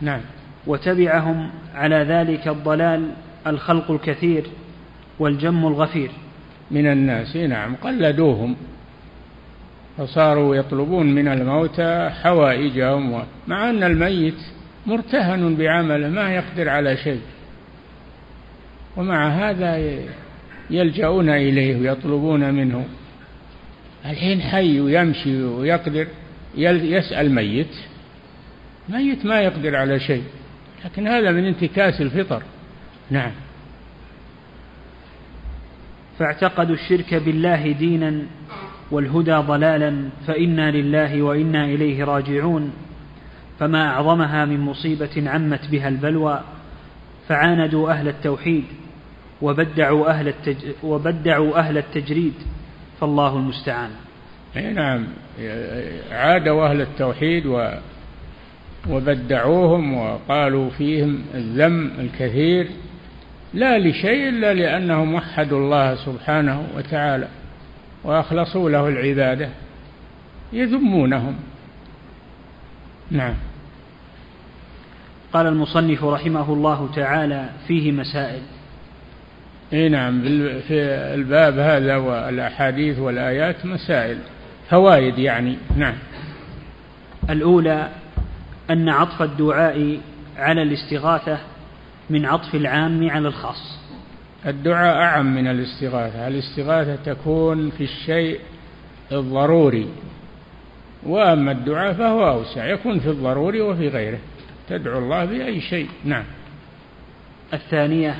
نعم. 0.00 0.20
وتبعهم 0.66 1.50
على 1.74 1.96
ذلك 1.96 2.48
الضلال 2.48 3.10
الخلق 3.46 3.90
الكثير 3.90 4.44
والجم 5.18 5.66
الغفير. 5.66 6.10
من 6.70 6.86
الناس 6.86 7.36
نعم. 7.36 7.74
قلدوهم. 7.74 8.56
فصاروا 9.98 10.56
يطلبون 10.56 11.14
من 11.14 11.28
الموتى 11.28 12.10
حوائجهم. 12.22 13.22
مع 13.48 13.70
أن 13.70 13.82
الميت 13.82 14.38
مرتهن 14.86 15.54
بعمله 15.54 16.08
ما 16.08 16.34
يقدر 16.34 16.68
على 16.68 16.96
شيء. 16.96 17.20
ومع 18.96 19.28
هذا 19.28 19.76
يلجؤون 20.70 21.28
إليه 21.28 21.76
ويطلبون 21.76 22.54
منه. 22.54 22.84
الحين 24.04 24.40
حي 24.40 24.80
ويمشي 24.80 25.42
ويقدر 25.42 26.06
يسأل 26.56 27.34
ميت. 27.34 27.76
ميت 28.88 29.26
ما 29.26 29.40
يقدر 29.40 29.76
على 29.76 30.00
شيء 30.00 30.22
لكن 30.84 31.08
هذا 31.08 31.32
من 31.32 31.44
انتكاس 31.44 32.00
الفطر. 32.00 32.42
نعم. 33.10 33.30
فاعتقدوا 36.18 36.74
الشرك 36.74 37.14
بالله 37.14 37.72
دينا 37.72 38.22
والهدى 38.90 39.32
ضلالا 39.34 40.08
فإنا 40.26 40.70
لله 40.70 41.22
وإنا 41.22 41.64
إليه 41.64 42.04
راجعون. 42.04 42.72
فما 43.58 43.88
أعظمها 43.88 44.44
من 44.44 44.60
مصيبة 44.60 45.30
عمت 45.30 45.68
بها 45.70 45.88
البلوى 45.88 46.40
فعاندوا 47.28 47.90
أهل 47.90 48.08
التوحيد. 48.08 48.64
وبدعوا 49.42 50.10
أهل, 50.10 50.28
التج... 50.28 50.56
وبدعوا 50.82 51.58
أهل 51.58 51.78
التجريد 51.78 52.34
فالله 53.00 53.36
المستعان. 53.36 53.90
أي 54.56 54.72
نعم. 54.72 55.06
عادوا 56.10 56.66
أهل 56.70 56.80
التوحيد 56.80 57.46
و... 57.46 57.70
وبدعوهم 58.90 59.94
وقالوا 59.94 60.70
فيهم 60.70 61.24
الذم 61.34 61.90
الكثير 61.98 62.68
لا 63.54 63.78
لشيء 63.78 64.28
إلا 64.28 64.54
لأنهم 64.54 65.14
وحدوا 65.14 65.58
الله 65.58 65.94
سبحانه 65.94 66.66
وتعالى 66.76 67.28
وأخلصوا 68.04 68.70
له 68.70 68.88
العبادة 68.88 69.48
يذمونهم. 70.52 71.34
نعم. 73.10 73.34
قال 75.32 75.46
المصنف 75.46 76.04
رحمه 76.04 76.52
الله 76.52 76.90
تعالى 76.94 77.48
فيه 77.68 77.92
مسائل. 77.92 78.42
اي 79.72 79.88
نعم 79.88 80.22
في 80.68 80.80
الباب 81.14 81.58
هذا 81.58 81.96
والأحاديث 81.96 82.98
والآيات 82.98 83.66
مسائل 83.66 84.18
فوائد 84.70 85.18
يعني 85.18 85.56
نعم. 85.76 85.94
الأولى 87.30 87.88
أن 88.70 88.88
عطف 88.88 89.22
الدعاء 89.22 90.00
على 90.36 90.62
الاستغاثة 90.62 91.38
من 92.10 92.26
عطف 92.26 92.54
العام 92.54 93.10
على 93.10 93.28
الخاص. 93.28 93.78
الدعاء 94.46 94.96
اعم 94.96 95.34
من 95.34 95.46
الاستغاثة 95.46 96.28
الاستغاثة 96.28 97.12
تكون 97.12 97.70
في 97.70 97.84
الشيء 97.84 98.40
الضروري 99.12 99.88
وأما 101.06 101.52
الدعاء 101.52 101.92
فهو 101.92 102.28
أوسع 102.28 102.66
يكون 102.66 103.00
في 103.00 103.10
الضروري 103.10 103.60
وفي 103.60 103.88
غيره 103.88 104.18
تدعو 104.68 104.98
الله 104.98 105.24
بأي 105.24 105.60
شيء 105.60 105.88
نعم. 106.04 106.24
الثانية 107.54 108.16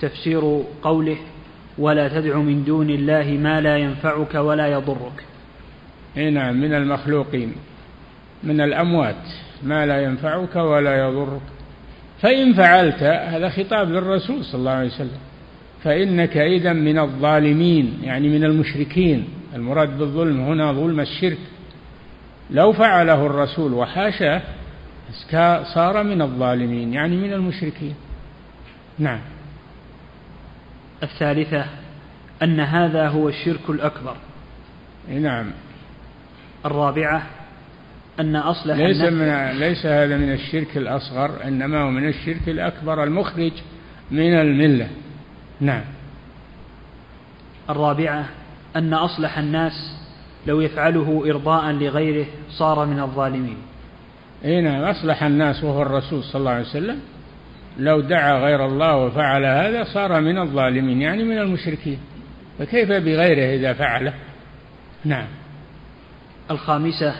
تفسير 0.00 0.62
قوله 0.82 1.16
ولا 1.78 2.08
تدع 2.08 2.36
من 2.36 2.64
دون 2.64 2.90
الله 2.90 3.24
ما 3.24 3.60
لا 3.60 3.76
ينفعك 3.76 4.34
ولا 4.34 4.66
يضرك. 4.66 5.24
اي 6.16 6.30
نعم 6.30 6.60
من 6.60 6.74
المخلوقين 6.74 7.52
من 8.44 8.60
الأموات 8.60 9.24
ما 9.62 9.86
لا 9.86 10.02
ينفعك 10.02 10.56
ولا 10.56 11.08
يضرك. 11.08 11.40
فإن 12.20 12.54
فعلت 12.54 13.02
هذا 13.02 13.48
خطاب 13.48 13.90
للرسول 13.90 14.44
صلى 14.44 14.58
الله 14.58 14.70
عليه 14.70 14.88
وسلم. 14.88 15.20
فإنك 15.84 16.36
اذا 16.36 16.72
من 16.72 16.98
الظالمين 16.98 17.98
يعني 18.02 18.28
من 18.28 18.44
المشركين. 18.44 19.24
المراد 19.54 19.98
بالظلم 19.98 20.40
هنا 20.40 20.72
ظلم 20.72 21.00
الشرك. 21.00 21.38
لو 22.50 22.72
فعله 22.72 23.26
الرسول 23.26 23.72
وحاشاه 23.74 24.42
صار 25.74 26.02
من 26.02 26.22
الظالمين 26.22 26.92
يعني 26.92 27.16
من 27.16 27.32
المشركين. 27.32 27.94
نعم. 28.98 29.20
الثالثة 31.02 31.64
أن 32.42 32.60
هذا 32.60 33.08
هو 33.08 33.28
الشرك 33.28 33.70
الأكبر. 33.70 34.16
نعم. 35.08 35.50
الرابعة 36.66 37.26
أن 38.20 38.36
أصل 38.36 38.76
ليس 38.76 39.02
من 39.02 39.58
ليس 39.58 39.86
هذا 39.86 40.16
من 40.16 40.32
الشرك 40.32 40.76
الأصغر 40.76 41.44
إنما 41.44 41.82
هو 41.82 41.90
من 41.90 42.08
الشرك 42.08 42.48
الأكبر 42.48 43.04
المخرج 43.04 43.52
من 44.10 44.34
الملة. 44.34 44.88
نعم. 45.60 45.84
الرابعة 47.70 48.24
أن 48.76 48.94
أصلح 48.94 49.38
الناس 49.38 49.98
لو 50.46 50.60
يفعله 50.60 51.22
إرضاء 51.30 51.72
لغيره 51.72 52.26
صار 52.50 52.86
من 52.86 53.00
الظالمين. 53.00 53.56
إي 54.44 54.60
نعم 54.60 54.82
أصلح 54.82 55.22
الناس 55.22 55.64
وهو 55.64 55.82
الرسول 55.82 56.24
صلى 56.24 56.40
الله 56.40 56.50
عليه 56.50 56.66
وسلم. 56.66 57.00
لو 57.78 58.00
دعا 58.00 58.38
غير 58.38 58.66
الله 58.66 58.96
وفعل 58.96 59.44
هذا 59.44 59.84
صار 59.84 60.20
من 60.20 60.38
الظالمين 60.38 61.02
يعني 61.02 61.24
من 61.24 61.38
المشركين. 61.38 61.98
فكيف 62.58 62.88
بغيره 62.88 63.56
إذا 63.56 63.72
فعله؟ 63.72 64.14
نعم. 65.04 65.26
الخامسة 66.50 67.14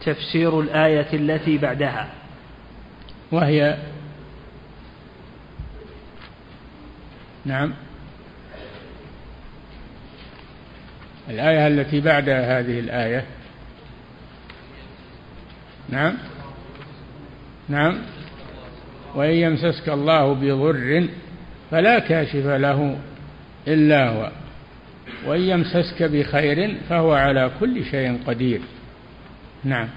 تفسير 0.00 0.60
الآية 0.60 1.06
التي 1.12 1.58
بعدها. 1.58 2.08
وهي؟ 3.32 3.76
نعم. 7.44 7.72
الآية 11.30 11.66
التي 11.66 12.00
بعد 12.00 12.28
هذه 12.28 12.80
الآية. 12.80 13.24
نعم. 15.88 16.14
نعم. 17.68 18.15
وإن 19.16 19.34
يمسسك 19.34 19.88
الله 19.88 20.34
بضر 20.34 21.08
فلا 21.70 21.98
كاشف 21.98 22.46
له 22.46 22.98
إلا 23.68 24.08
هو. 24.08 24.30
وإن 25.26 25.40
يمسسك 25.40 26.02
بخير 26.02 26.74
فهو 26.88 27.12
على 27.12 27.50
كل 27.60 27.84
شيء 27.84 28.20
قدير. 28.26 28.60
نعم. 29.64 29.88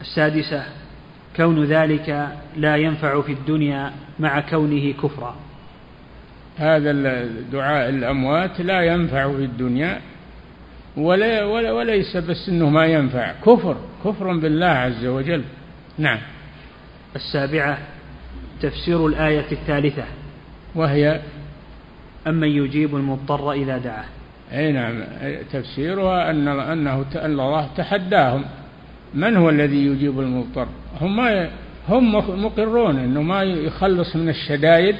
السادسة 0.00 0.64
كون 1.36 1.64
ذلك 1.64 2.28
لا 2.56 2.76
ينفع 2.76 3.20
في 3.20 3.32
الدنيا 3.32 3.92
مع 4.18 4.40
كونه 4.40 4.92
كفرا. 4.92 5.36
هذا 6.56 6.92
دعاء 7.52 7.88
الأموات 7.88 8.60
لا 8.60 8.82
ينفع 8.82 9.32
في 9.32 9.44
الدنيا 9.44 10.00
ولا, 10.96 11.44
ولا 11.44 11.72
وليس 11.72 12.16
بس 12.16 12.48
إنه 12.48 12.68
ما 12.68 12.86
ينفع. 12.86 13.32
كفر 13.32 13.76
كفر 14.04 14.36
بالله 14.36 14.66
عز 14.66 15.06
وجل. 15.06 15.42
نعم. 15.98 16.18
السابعة 17.16 17.78
تفسير 18.60 19.06
الآية 19.06 19.52
الثالثة. 19.52 20.04
وهي؟ 20.74 21.20
أمن 22.26 22.48
يجيب 22.48 22.96
المضطر 22.96 23.52
إذا 23.52 23.78
دعاه. 23.78 24.04
أي 24.52 24.72
نعم. 24.72 25.04
تفسيرها 25.52 26.30
أن 26.30 26.48
أنه 26.48 27.04
أن 27.16 27.40
الله 27.40 27.68
تحداهم. 27.76 28.44
من 29.14 29.36
هو 29.36 29.50
الذي 29.50 29.86
يجيب 29.86 30.20
المضطر؟ 30.20 30.66
هم 31.00 31.16
ما 31.16 31.48
هم 31.88 32.14
مقرون 32.44 32.98
أنه 32.98 33.22
ما 33.22 33.42
يخلص 33.42 34.16
من 34.16 34.28
الشدائد 34.28 34.96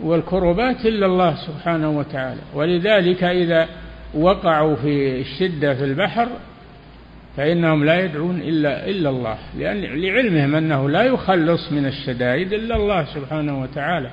والكربات 0.00 0.86
إلا 0.86 1.06
الله 1.06 1.34
سبحانه 1.34 1.90
وتعالى. 1.90 2.40
ولذلك 2.54 3.24
إذا 3.24 3.68
وقعوا 4.14 4.76
في 4.76 5.20
الشدة 5.20 5.74
في 5.74 5.84
البحر 5.84 6.28
فإنهم 7.36 7.84
لا 7.84 8.04
يدعون 8.04 8.40
إلا 8.40 8.88
إلا 8.88 9.10
الله. 9.10 9.38
لأن 9.58 9.80
لعلمهم 9.80 10.54
أنه 10.54 10.90
لا 10.90 11.02
يخلص 11.02 11.72
من 11.72 11.86
الشدائد 11.86 12.52
إلا 12.52 12.76
الله 12.76 13.04
سبحانه 13.04 13.62
وتعالى. 13.62 14.10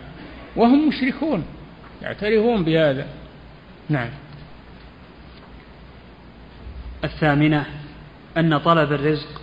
وهم 0.56 0.88
مشركون 0.88 1.44
يعترفون 2.02 2.64
بهذا. 2.64 3.06
نعم. 3.90 4.10
الثامنة 7.04 7.66
أن 8.38 8.58
طلب 8.58 8.94
الرزق 8.94 9.42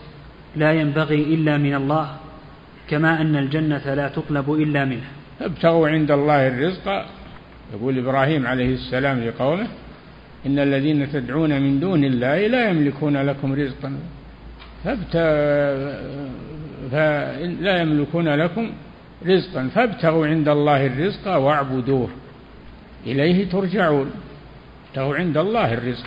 لا 0.56 0.72
ينبغي 0.72 1.22
إلا 1.34 1.58
من 1.58 1.74
الله 1.74 2.16
كما 2.88 3.20
أن 3.20 3.36
الجنة 3.36 3.94
لا 3.94 4.08
تطلب 4.08 4.52
إلا 4.52 4.84
منه. 4.84 5.04
ابتغوا 5.40 5.88
عند 5.88 6.10
الله 6.10 6.48
الرزق 6.48 7.04
يقول 7.74 7.98
إبراهيم 7.98 8.46
عليه 8.46 8.74
السلام 8.74 9.24
لقومه 9.24 9.66
إن 10.46 10.58
الذين 10.58 11.12
تدعون 11.12 11.62
من 11.62 11.80
دون 11.80 12.04
الله 12.04 12.46
لا 12.46 12.68
يملكون 12.68 13.16
لكم 13.16 13.52
رزقا. 13.52 13.98
فابت... 14.84 15.12
فلا 16.90 17.80
يملكون 17.80 18.28
لكم 18.28 18.70
رزقا. 19.26 19.68
فابتغوا 19.74 20.26
عند 20.26 20.48
الله 20.48 20.86
الرزق 20.86 21.36
واعبدوه. 21.36 22.08
إليه 23.06 23.48
ترجعون. 23.48 24.10
ابتغوا 24.88 25.16
عند 25.16 25.36
الله 25.36 25.74
الرزق. 25.74 26.06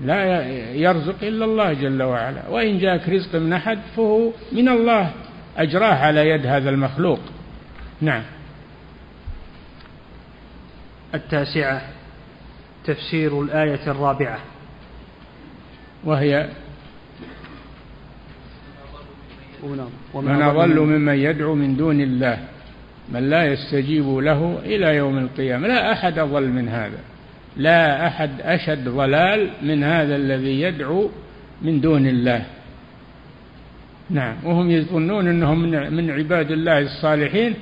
لا 0.00 0.46
يرزق 0.72 1.16
إلا 1.22 1.44
الله 1.44 1.72
جل 1.72 2.02
وعلا. 2.02 2.48
وإن 2.48 2.78
جاءك 2.78 3.08
رزق 3.08 3.36
من 3.36 3.52
أحد 3.52 3.78
فهو 3.96 4.30
من 4.52 4.68
الله. 4.68 5.10
أجراه 5.56 5.94
على 5.94 6.28
يد 6.28 6.46
هذا 6.46 6.70
المخلوق. 6.70 7.20
نعم. 8.00 8.22
التاسعة. 11.14 11.95
تفسير 12.86 13.42
الآية 13.42 13.90
الرابعة. 13.90 14.38
وهي 16.04 16.48
ومن 20.14 20.42
أضل 20.42 20.80
ممن 20.80 21.14
يدعو 21.14 21.54
من 21.54 21.76
دون 21.76 22.00
الله 22.00 22.38
من 23.08 23.30
لا 23.30 23.52
يستجيب 23.52 24.16
له 24.18 24.58
إلى 24.64 24.96
يوم 24.96 25.18
القيامة. 25.18 25.68
لا 25.68 25.92
أحد 25.92 26.18
أضل 26.18 26.48
من 26.48 26.68
هذا. 26.68 26.98
لا 27.56 28.06
أحد 28.06 28.30
أشد 28.40 28.88
ضلال 28.88 29.50
من 29.62 29.84
هذا 29.84 30.16
الذي 30.16 30.60
يدعو 30.60 31.10
من 31.62 31.80
دون 31.80 32.06
الله. 32.06 32.46
نعم. 34.10 34.34
وهم 34.44 34.70
يظنون 34.70 35.28
أنهم 35.28 35.62
من 35.96 36.10
عباد 36.10 36.50
الله 36.50 36.78
الصالحين 36.78 37.54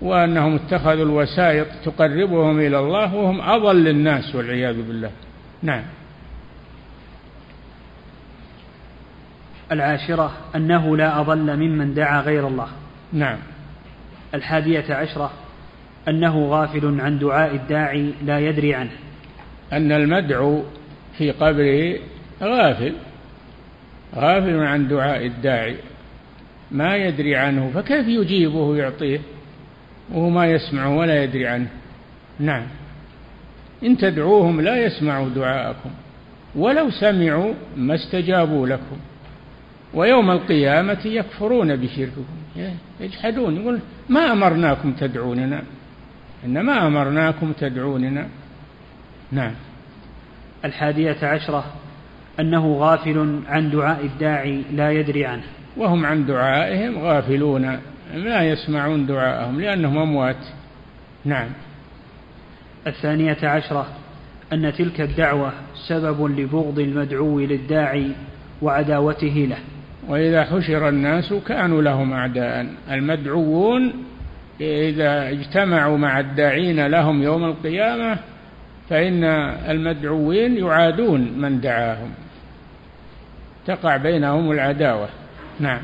وأنهم 0.00 0.54
اتخذوا 0.54 1.04
الوسائط 1.04 1.66
تقربهم 1.84 2.58
إلى 2.58 2.78
الله 2.78 3.14
وهم 3.14 3.40
أضل 3.40 3.88
الناس 3.88 4.34
والعياذ 4.34 4.82
بالله. 4.82 5.10
نعم. 5.62 5.82
العاشرة 9.72 10.32
أنه 10.56 10.96
لا 10.96 11.20
أضل 11.20 11.56
ممن 11.56 11.94
دعا 11.94 12.20
غير 12.20 12.48
الله. 12.48 12.68
نعم. 13.12 13.38
الحادية 14.34 14.94
عشرة 14.94 15.30
أنه 16.08 16.46
غافل 16.46 17.00
عن 17.00 17.18
دعاء 17.18 17.54
الداعي 17.54 18.12
لا 18.24 18.38
يدري 18.38 18.74
عنه. 18.74 18.90
أن 19.72 19.92
المدعو 19.92 20.62
في 21.18 21.30
قبره 21.30 21.98
غافل. 22.42 22.94
غافل 24.14 24.58
عن 24.58 24.88
دعاء 24.88 25.26
الداعي 25.26 25.76
ما 26.70 26.96
يدري 26.96 27.36
عنه 27.36 27.70
فكيف 27.74 28.08
يجيبه 28.08 28.58
ويعطيه؟ 28.58 29.20
وهو 30.12 30.30
ما 30.30 30.46
يسمع 30.46 30.86
ولا 30.86 31.22
يدري 31.22 31.46
عنه. 31.46 31.68
نعم. 32.40 32.66
إن 33.84 33.96
تدعوهم 33.96 34.60
لا 34.60 34.84
يسمعوا 34.84 35.28
دعاءكم 35.28 35.90
ولو 36.54 36.90
سمعوا 36.90 37.54
ما 37.76 37.94
استجابوا 37.94 38.66
لكم. 38.66 38.96
ويوم 39.94 40.30
القيامة 40.30 40.98
يكفرون 41.04 41.76
بشرككم. 41.76 42.24
يجحدون 43.00 43.56
يقول 43.56 43.78
ما 44.08 44.32
أمرناكم 44.32 44.92
تدعوننا. 44.92 45.62
إنما 46.44 46.86
أمرناكم 46.86 47.52
تدعوننا. 47.52 48.28
نعم. 49.32 49.52
الحادية 50.64 51.16
عشرة 51.22 51.64
أنه 52.40 52.72
غافل 52.72 53.40
عن 53.48 53.70
دعاء 53.70 54.04
الداعي 54.04 54.62
لا 54.72 54.92
يدري 54.92 55.26
عنه. 55.26 55.44
وهم 55.76 56.06
عن 56.06 56.26
دعائهم 56.26 56.98
غافلون. 56.98 57.78
لا 58.14 58.42
يسمعون 58.42 59.06
دعاءهم 59.06 59.60
لأنهم 59.60 59.98
أموات. 59.98 60.36
نعم. 61.24 61.48
الثانية 62.86 63.38
عشرة 63.42 63.86
أن 64.52 64.72
تلك 64.72 65.00
الدعوة 65.00 65.52
سبب 65.88 66.40
لبغض 66.40 66.78
المدعو 66.78 67.40
للداعي 67.40 68.10
وعداوته 68.62 69.46
له. 69.50 69.58
وإذا 70.08 70.44
حشر 70.44 70.88
الناس 70.88 71.32
كانوا 71.32 71.82
لهم 71.82 72.12
أعداء. 72.12 72.66
المدعوون 72.90 73.92
إذا 74.60 75.28
اجتمعوا 75.28 75.98
مع 75.98 76.20
الداعين 76.20 76.86
لهم 76.86 77.22
يوم 77.22 77.44
القيامة 77.44 78.18
فإن 78.90 79.24
المدعوين 79.68 80.56
يعادون 80.56 81.20
من 81.20 81.60
دعاهم. 81.60 82.10
تقع 83.66 83.96
بينهم 83.96 84.52
العداوة. 84.52 85.08
نعم. 85.60 85.80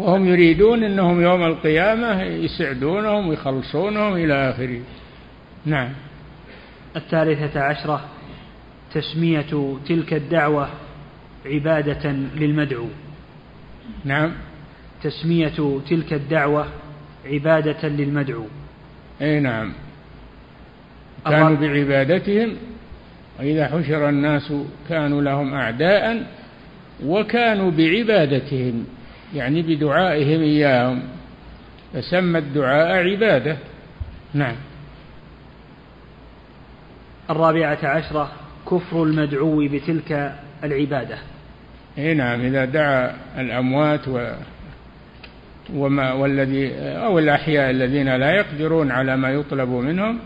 وهم 0.00 0.26
يريدون 0.26 0.84
أنهم 0.84 1.22
يوم 1.22 1.42
القيامة 1.42 2.22
يسعدونهم 2.22 3.28
ويخلصونهم 3.28 4.14
إلى 4.14 4.50
آخره. 4.50 4.80
نعم. 5.66 5.88
الثالثة 6.96 7.60
عشرة 7.60 8.04
تسمية 8.94 9.76
تلك 9.88 10.14
الدعوة 10.14 10.68
عبادة 11.46 12.10
للمدعو. 12.12 12.86
نعم. 14.04 14.32
تسمية 15.02 15.80
تلك 15.90 16.12
الدعوة 16.12 16.66
عبادة 17.26 17.88
للمدعو. 17.88 18.44
أي 19.22 19.40
نعم. 19.40 19.72
كانوا 21.24 21.56
بعبادتهم 21.56 22.56
وإذا 23.38 23.66
حشر 23.66 24.08
الناس 24.08 24.52
كانوا 24.88 25.22
لهم 25.22 25.54
أعداء 25.54 26.26
وكانوا 27.04 27.70
بعبادتهم. 27.70 28.84
يعني 29.34 29.62
بدعائهم 29.62 30.40
إياهم. 30.40 31.02
فسمى 31.94 32.38
الدعاء 32.38 33.10
عبادة. 33.10 33.56
نعم. 34.34 34.56
الرابعة 37.30 37.78
عشرة 37.82 38.32
كفر 38.70 39.02
المدعو 39.02 39.68
بتلك 39.68 40.34
العبادة. 40.64 41.18
إي 41.98 42.14
نعم 42.14 42.40
إذا 42.40 42.64
دعا 42.64 43.16
الأموات 43.38 44.08
و 44.08 44.32
وما 45.74 46.12
والذي 46.12 46.72
أو 46.78 47.18
الأحياء 47.18 47.70
الذين 47.70 48.16
لا 48.16 48.30
يقدرون 48.30 48.90
على 48.90 49.16
ما 49.16 49.30
يطلب 49.30 49.68
منهم 49.68 50.18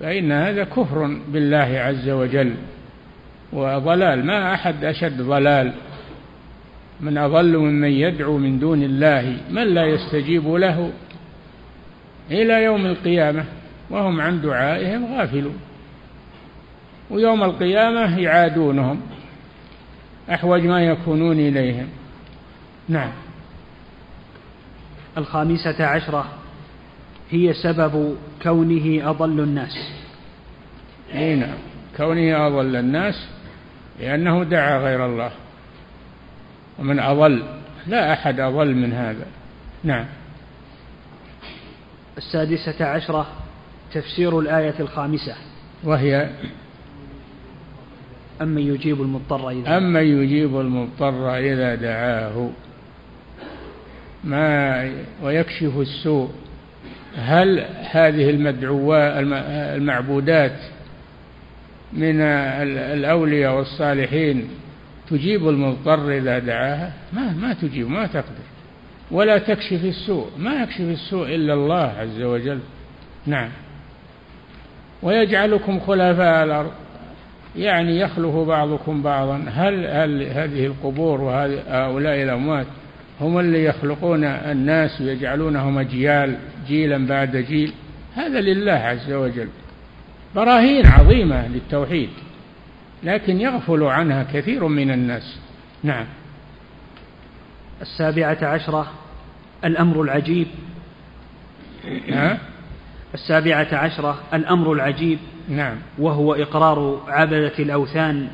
فإن 0.00 0.32
هذا 0.32 0.64
كفر 0.64 1.16
بالله 1.28 1.78
عز 1.78 2.08
وجل. 2.08 2.54
وضلال 3.52 4.26
ما 4.26 4.54
أحد 4.54 4.84
أشد 4.84 5.22
ضلال. 5.22 5.72
من 7.02 7.18
أضل 7.18 7.58
ممن 7.58 7.90
يدعو 7.90 8.38
من 8.38 8.58
دون 8.58 8.82
الله 8.82 9.36
من 9.50 9.62
لا 9.62 9.86
يستجيب 9.86 10.54
له 10.54 10.92
إلى 12.30 12.64
يوم 12.64 12.86
القيامة 12.86 13.44
وهم 13.90 14.20
عن 14.20 14.40
دعائهم 14.40 15.14
غافلون. 15.14 15.56
ويوم 17.10 17.42
القيامة 17.42 18.18
يعادونهم 18.18 19.00
أحوج 20.30 20.66
ما 20.66 20.82
يكونون 20.82 21.38
إليهم. 21.38 21.88
نعم. 22.88 23.12
الخامسة 25.18 25.84
عشرة 25.84 26.24
هي 27.30 27.52
سبب 27.52 28.16
كونه 28.42 29.10
أضل 29.10 29.40
الناس. 29.40 29.92
أي 31.14 31.34
نعم. 31.34 31.58
كونه 31.96 32.46
أضل 32.46 32.76
الناس 32.76 33.28
لأنه 34.00 34.44
دعا 34.44 34.78
غير 34.78 35.06
الله. 35.06 35.30
ومن 36.78 37.00
أضل 37.00 37.42
لا 37.86 38.12
أحد 38.12 38.40
أضل 38.40 38.74
من 38.74 38.92
هذا. 38.92 39.26
نعم. 39.84 40.06
السادسة 42.18 42.84
عشرة 42.84 43.26
تفسير 43.92 44.40
الآية 44.40 44.74
الخامسة. 44.80 45.34
وهي 45.84 46.30
أمن 48.42 48.62
يجيب 48.62 49.02
المضطر 49.02 49.50
إذا 49.50 49.76
أمن 49.76 50.22
يجيب 50.22 50.60
المضطر 50.60 51.36
إذا 51.36 51.74
دعاه. 51.74 52.50
ما 54.24 54.90
ويكشف 55.22 55.78
السوء. 55.78 56.30
هل 57.16 57.64
هذه 57.90 58.30
المدعوات 58.30 59.12
المعبودات 59.76 60.58
من 61.92 62.20
الأولياء 62.20 63.54
والصالحين 63.54 64.48
تجيب 65.12 65.48
المضطر 65.48 66.10
إذا 66.10 66.38
دعاها؟ 66.38 66.92
ما 67.12 67.32
ما 67.32 67.52
تجيب 67.52 67.90
ما 67.90 68.06
تقدر. 68.06 68.44
ولا 69.10 69.38
تكشف 69.38 69.84
السوء 69.84 70.26
ما 70.38 70.62
يكشف 70.62 70.80
السوء 70.80 71.34
إلا 71.34 71.54
الله 71.54 71.92
عز 71.98 72.22
وجل. 72.22 72.58
نعم. 73.26 73.48
ويجعلكم 75.02 75.80
خلفاء 75.80 76.44
الأرض. 76.44 76.70
يعني 77.56 78.00
يخلف 78.00 78.34
بعضكم 78.34 79.02
بعضا. 79.02 79.44
هل 79.54 79.86
هل 79.86 80.22
هذه 80.22 80.66
القبور 80.66 81.20
وهؤلاء 81.20 82.22
الأموات 82.22 82.66
هم 83.20 83.38
اللي 83.38 83.64
يخلقون 83.64 84.24
الناس 84.24 85.00
ويجعلونهم 85.00 85.78
أجيال 85.78 86.36
جيلا 86.68 87.06
بعد 87.06 87.36
جيل؟ 87.36 87.72
هذا 88.14 88.40
لله 88.40 88.72
عز 88.72 89.12
وجل. 89.12 89.48
براهين 90.34 90.86
عظيمة 90.86 91.48
للتوحيد. 91.48 92.08
لكن 93.04 93.40
يغفل 93.40 93.82
عنها 93.82 94.22
كثير 94.22 94.66
من 94.66 94.90
الناس. 94.90 95.38
نعم. 95.82 96.06
السابعة 97.82 98.38
عشرة 98.42 98.86
الأمر 99.64 100.02
العجيب. 100.02 100.46
ها؟ 102.08 102.38
السابعة 103.14 103.68
عشرة 103.72 104.18
الأمر 104.34 104.72
العجيب. 104.72 105.18
نعم. 105.48 105.76
وهو 105.98 106.34
إقرار 106.34 107.00
عبدة 107.08 107.52
الأوثان 107.58 108.28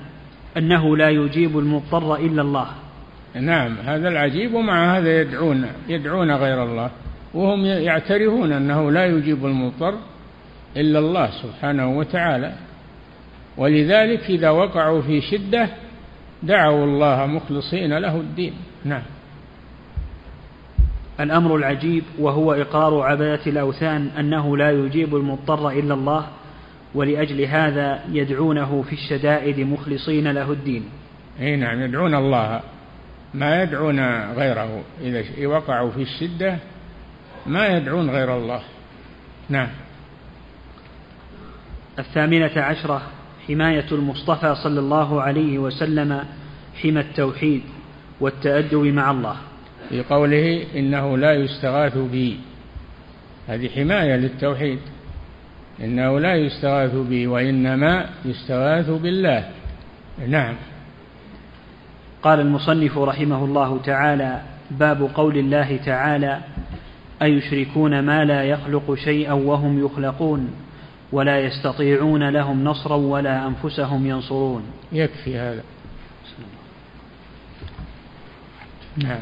أنه 0.56 0.96
لا 0.96 1.08
يجيب 1.08 1.58
المضطر 1.58 2.16
إلا 2.16 2.42
الله. 2.42 2.66
نعم. 3.34 3.76
هذا 3.84 4.08
العجيب 4.08 4.54
ومع 4.54 4.98
هذا 4.98 5.20
يدعون 5.20 5.66
يدعون 5.88 6.30
غير 6.32 6.64
الله. 6.64 6.90
وهم 7.34 7.64
يعترفون 7.64 8.52
أنه 8.52 8.90
لا 8.90 9.06
يجيب 9.06 9.46
المضطر 9.46 9.94
إلا 10.76 10.98
الله 10.98 11.30
سبحانه 11.30 11.98
وتعالى. 11.98 12.52
ولذلك 13.58 14.30
إذا 14.30 14.50
وقعوا 14.50 15.02
في 15.02 15.20
شدة 15.20 15.68
دعوا 16.42 16.84
الله 16.84 17.26
مخلصين 17.26 17.98
له 17.98 18.16
الدين. 18.16 18.52
نعم. 18.84 19.02
الأمر 21.20 21.56
العجيب 21.56 22.04
وهو 22.18 22.52
إقرار 22.52 23.00
عبادة 23.00 23.46
الأوثان 23.46 24.10
أنه 24.18 24.56
لا 24.56 24.70
يجيب 24.70 25.16
المضطر 25.16 25.70
إلا 25.70 25.94
الله 25.94 26.26
ولأجل 26.94 27.40
هذا 27.40 28.04
يدعونه 28.12 28.82
في 28.82 28.92
الشدائد 28.92 29.60
مخلصين 29.60 30.30
له 30.30 30.52
الدين. 30.52 30.84
أي 31.40 31.56
نعم 31.56 31.80
يدعون 31.82 32.14
الله. 32.14 32.60
ما 33.34 33.62
يدعون 33.62 34.00
غيره. 34.32 34.82
إذا 35.00 35.46
وقعوا 35.46 35.90
في 35.90 36.02
الشدة 36.02 36.56
ما 37.46 37.66
يدعون 37.66 38.10
غير 38.10 38.36
الله. 38.36 38.60
نعم. 39.48 39.68
الثامنة 41.98 42.52
عشرة 42.56 43.02
حماية 43.48 43.86
المصطفى 43.92 44.54
صلى 44.54 44.80
الله 44.80 45.22
عليه 45.22 45.58
وسلم 45.58 46.24
حمى 46.82 47.00
التوحيد 47.00 47.62
والتأدب 48.20 48.84
مع 48.84 49.10
الله. 49.10 49.36
في 49.88 50.02
قوله 50.02 50.64
إنه 50.76 51.18
لا 51.18 51.32
يستغاث 51.32 51.98
بي. 51.98 52.36
هذه 53.48 53.68
حماية 53.68 54.16
للتوحيد. 54.16 54.78
إنه 55.80 56.20
لا 56.20 56.34
يستغاث 56.34 56.94
بي 56.94 57.26
وإنما 57.26 58.06
يستغاث 58.24 58.90
بالله. 58.90 59.48
نعم. 60.28 60.54
قال 62.22 62.40
المصنف 62.40 62.98
رحمه 62.98 63.44
الله 63.44 63.80
تعالى 63.84 64.42
باب 64.70 65.10
قول 65.14 65.38
الله 65.38 65.76
تعالى 65.76 66.40
أيشركون 67.22 68.00
ما 68.00 68.24
لا 68.24 68.44
يخلق 68.44 68.94
شيئا 68.94 69.32
وهم 69.32 69.84
يخلقون؟ 69.84 70.50
ولا 71.12 71.40
يستطيعون 71.40 72.28
لهم 72.28 72.64
نصرا 72.64 72.96
ولا 72.96 73.46
أنفسهم 73.46 74.06
ينصرون. 74.06 74.62
يكفي 74.92 75.38
هذا. 75.38 75.62
نعم. 78.96 79.20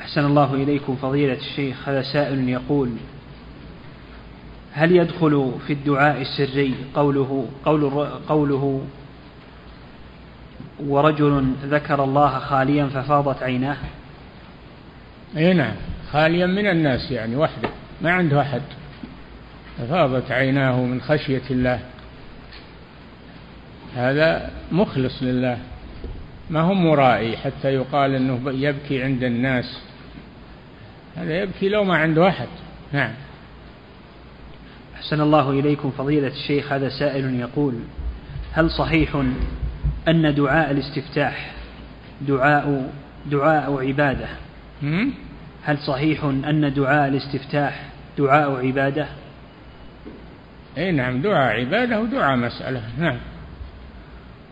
أحسن 0.00 0.24
الله 0.24 0.54
إليكم 0.54 0.96
فضيلة 0.96 1.34
الشيخ. 1.34 1.88
هذا 1.88 2.02
سائل 2.02 2.48
يقول 2.48 2.90
هل 4.72 4.92
يدخل 4.92 5.52
في 5.66 5.72
الدعاء 5.72 6.20
السري 6.20 6.74
قوله 6.94 7.48
قول 7.64 7.90
قوله 8.28 8.80
ورجل 10.80 11.52
ذكر 11.62 12.04
الله 12.04 12.38
خاليا 12.38 12.86
ففاضت 12.86 13.42
عيناه؟ 13.42 13.76
اي 15.36 15.52
نعم. 15.52 15.74
خاليا 16.12 16.46
من 16.46 16.66
الناس 16.66 17.10
يعني 17.10 17.36
وحده. 17.36 17.68
ما 18.02 18.12
عنده 18.12 18.40
أحد. 18.40 18.62
ففاضت 19.78 20.30
عيناه 20.30 20.80
من 20.80 21.00
خشية 21.00 21.42
الله. 21.50 21.80
هذا 23.96 24.50
مخلص 24.72 25.22
لله. 25.22 25.58
ما 26.50 26.60
هو 26.60 26.74
مرائي 26.74 27.36
حتى 27.36 27.74
يقال 27.74 28.14
إنه 28.14 28.40
يبكي 28.46 29.02
عند 29.02 29.22
الناس. 29.22 29.80
هذا 31.16 31.42
يبكي 31.42 31.68
لو 31.68 31.84
ما 31.84 31.96
عنده 31.96 32.28
أحد. 32.28 32.48
نعم. 32.92 33.12
أحسن 34.96 35.20
الله 35.20 35.50
إليكم 35.50 35.90
فضيلة 35.90 36.28
الشيخ 36.28 36.72
هذا 36.72 36.88
سائل 36.88 37.40
يقول 37.40 37.74
هل 38.52 38.70
صحيح 38.70 39.22
أن 40.08 40.34
دعاء 40.34 40.70
الاستفتاح 40.70 41.52
دعاء 42.20 42.92
دعاء 43.26 43.86
عبادة؟ 43.86 44.28
هل 45.62 45.78
صحيح 45.78 46.24
أن 46.24 46.72
دعاء 46.74 47.08
الاستفتاح 47.08 47.82
دعاء 48.18 48.66
عبادة؟ 48.66 49.06
أي 50.78 50.92
نعم 50.92 51.22
دعاء 51.22 51.60
عبادة 51.60 52.00
ودعاء 52.00 52.36
مسألة. 52.36 52.82
نعم. 52.98 53.16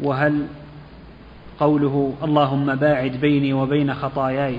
وهل 0.01 0.47
قوله 1.61 2.14
اللهم 2.22 2.75
باعد 2.75 3.12
بيني 3.12 3.53
وبين 3.53 3.95
خطاياي 3.95 4.59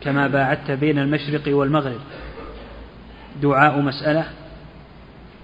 كما 0.00 0.26
باعدت 0.26 0.70
بين 0.70 0.98
المشرق 0.98 1.56
والمغرب 1.56 2.00
دعاء 3.42 3.80
مسألة؟ 3.80 4.24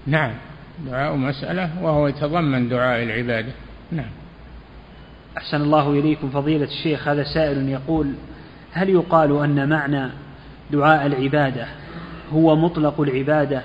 نعم 0.07 0.33
دعاء 0.85 1.15
مسألة 1.15 1.83
وهو 1.83 2.07
يتضمن 2.07 2.69
دعاء 2.69 3.03
العبادة. 3.03 3.51
نعم. 3.91 4.09
أحسن 5.37 5.61
الله 5.61 5.91
إليكم 5.91 6.29
فضيلة 6.29 6.65
الشيخ 6.65 7.07
هذا 7.07 7.23
سائل 7.23 7.69
يقول 7.69 8.13
هل 8.77 8.89
يقال 8.89 9.43
أن 9.43 9.69
معنى 9.69 10.09
دعاء 10.71 11.05
العبادة 11.05 11.67
هو 12.33 12.55
مطلق 12.55 13.01
العبادة 13.01 13.61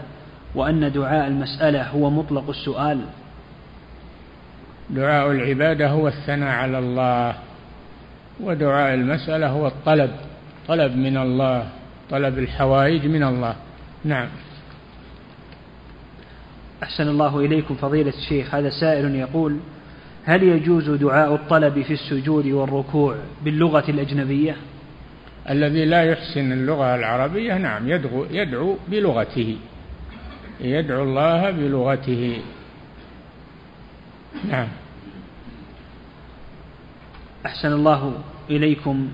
وأن 0.55 0.93
دعاء 0.93 1.29
المسألة 1.29 1.89
هو 1.89 2.11
مطلق 2.11 2.49
السؤال؟ 2.49 3.01
دعاء 4.91 5.31
العبادة 5.31 5.89
هو 5.89 6.09
الثناء 6.09 6.49
على 6.49 6.79
الله 6.79 7.35
ودعاء 8.41 8.95
المسألة 8.95 9.49
هو 9.49 9.67
الطلب 9.67 10.11
طلب 10.69 10.97
من 10.97 11.17
الله 11.17 11.69
طلب 12.11 12.39
الحوائج 12.39 13.07
من 13.07 13.23
الله. 13.23 13.55
نعم. 14.05 14.29
أحسن 16.83 17.09
الله 17.09 17.39
إليكم 17.39 17.75
فضيلة 17.75 18.13
الشيخ 18.19 18.55
هذا 18.55 18.71
سائل 18.71 19.15
يقول 19.15 19.57
هل 20.25 20.43
يجوز 20.43 20.91
دعاء 20.91 21.35
الطلب 21.35 21.83
في 21.83 21.93
السجود 21.93 22.47
والركوع 22.47 23.17
باللغة 23.45 23.85
الأجنبية؟ 23.91 24.57
الذي 25.51 25.85
لا 25.85 26.03
يحسن 26.05 26.53
اللغة 26.53 26.95
العربية 26.95 27.55
نعم 27.59 27.89
يدعو, 27.89 28.27
يدعو 28.31 28.77
بلغته. 28.89 29.57
يدعو 30.61 31.03
الله 31.03 31.51
بلغته. 31.51 32.43
نعم. 34.49 34.69
أحسن 37.47 37.73
الله 37.73 38.15
إليكم. 38.51 39.09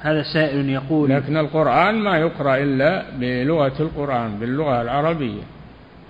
هذا 0.00 0.22
سائل 0.22 0.70
يقول 0.70 1.10
لكن 1.10 1.36
القرآن 1.36 1.94
ما 1.94 2.18
يقرأ 2.18 2.56
إلا 2.56 3.04
بلغة 3.16 3.72
القرآن 3.80 4.38
باللغة 4.38 4.82
العربية. 4.82 5.42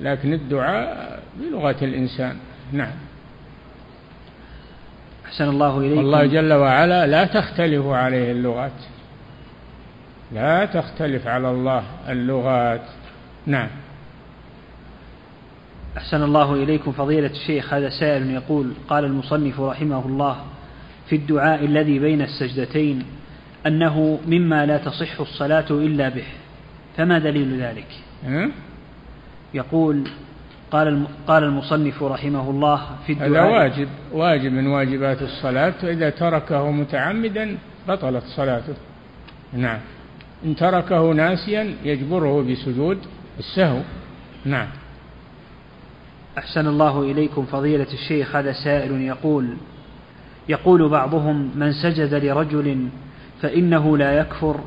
لكن 0.01 0.33
الدعاء 0.33 1.23
بلغة 1.41 1.77
الإنسان. 1.83 2.37
نعم. 2.73 2.93
أحسن 5.27 5.49
الله 5.49 5.79
إليكم. 5.79 6.01
الله 6.01 6.27
جل 6.27 6.53
وعلا 6.53 7.07
لا 7.07 7.25
تختلف 7.25 7.87
عليه 7.87 8.33
اللغات. 8.33 8.96
لا 10.33 10.65
تختلف 10.65 11.27
على 11.27 11.51
الله 11.51 11.85
اللغات. 12.09 12.83
نعم. 13.47 13.69
أحسن 15.97 16.23
الله 16.23 16.55
إليكم 16.55 16.93
فضيلة 16.93 17.31
الشيخ 17.31 17.75
هذا 17.75 17.89
سائل 17.89 18.31
يقول 18.31 18.73
قال 18.89 19.05
المصنف 19.05 19.61
رحمه 19.61 20.07
الله 20.07 20.37
في 21.09 21.17
الدعاء 21.17 21.65
الذي 21.65 21.99
بين 21.99 22.23
السجدتين 22.23 23.03
أنه 23.67 24.19
مما 24.27 24.67
لا 24.67 24.79
تصح 24.79 25.21
الصلاة 25.21 25.67
إلا 25.71 26.09
به 26.09 26.25
فما 26.97 27.19
دليل 27.19 27.61
ذلك؟ 27.63 27.87
يقول 29.55 30.09
قال 30.71 31.05
قال 31.27 31.45
المصنف 31.45 32.03
رحمه 32.03 32.51
الله 32.51 32.83
في 33.07 33.13
الدعاء 33.13 33.31
هذا 33.31 33.43
واجب 33.45 33.89
واجب 34.13 34.53
من 34.53 34.67
واجبات 34.67 35.23
الصلاة 35.23 35.75
وإذا 35.83 36.11
تركه 36.11 36.71
متعمدا 36.71 37.59
بطلت 37.89 38.25
صلاته. 38.25 38.75
نعم. 39.53 39.79
إن 40.45 40.57
تركه 40.57 41.13
ناسيا 41.13 41.75
يجبره 41.85 42.43
بسجود 42.43 42.99
السهو. 43.39 43.81
نعم. 44.45 44.69
أحسن 46.39 46.67
الله 46.67 47.03
إليكم 47.03 47.45
فضيلة 47.45 47.87
الشيخ 47.93 48.37
هذا 48.37 48.53
سائل 48.53 49.01
يقول 49.01 49.57
يقول 50.49 50.89
بعضهم 50.89 51.51
من 51.55 51.73
سجد 51.73 52.15
لرجل 52.15 52.89
فإنه 53.43 53.97
لا 53.99 54.19
يكفر 54.19 54.61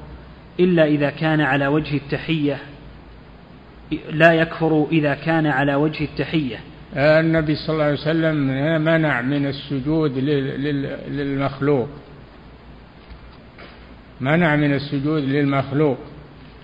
إلا 0.60 0.86
إذا 0.86 1.10
كان 1.10 1.42
على 1.42 1.68
وجه 1.68 1.98
التحية. 1.98 2.58
لا 4.12 4.34
يكفر 4.34 4.88
إذا 4.92 5.14
كان 5.14 5.46
على 5.48 5.76
وجه 5.76 6.04
التحية. 6.04 6.60
النبي 6.96 7.56
صلى 7.56 7.74
الله 7.74 7.84
عليه 7.84 7.94
وسلم 7.94 8.38
منع 8.82 9.22
من 9.22 9.46
السجود 9.48 10.18
للمخلوق. 11.08 11.88
منع 14.22 14.56
من 14.56 14.74
السجود 14.74 15.24
للمخلوق. 15.24 15.98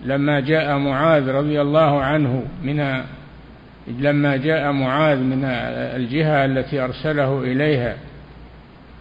لما 0.05 0.39
جاء 0.39 0.77
معاذ 0.77 1.29
رضي 1.29 1.61
الله 1.61 2.01
عنه 2.01 2.43
من 2.63 3.03
لما 3.87 4.37
جاء 4.37 4.71
معاذ 4.71 5.17
من 5.17 5.43
الجهة 5.95 6.45
التي 6.45 6.79
أرسله 6.79 7.41
إليها 7.43 7.97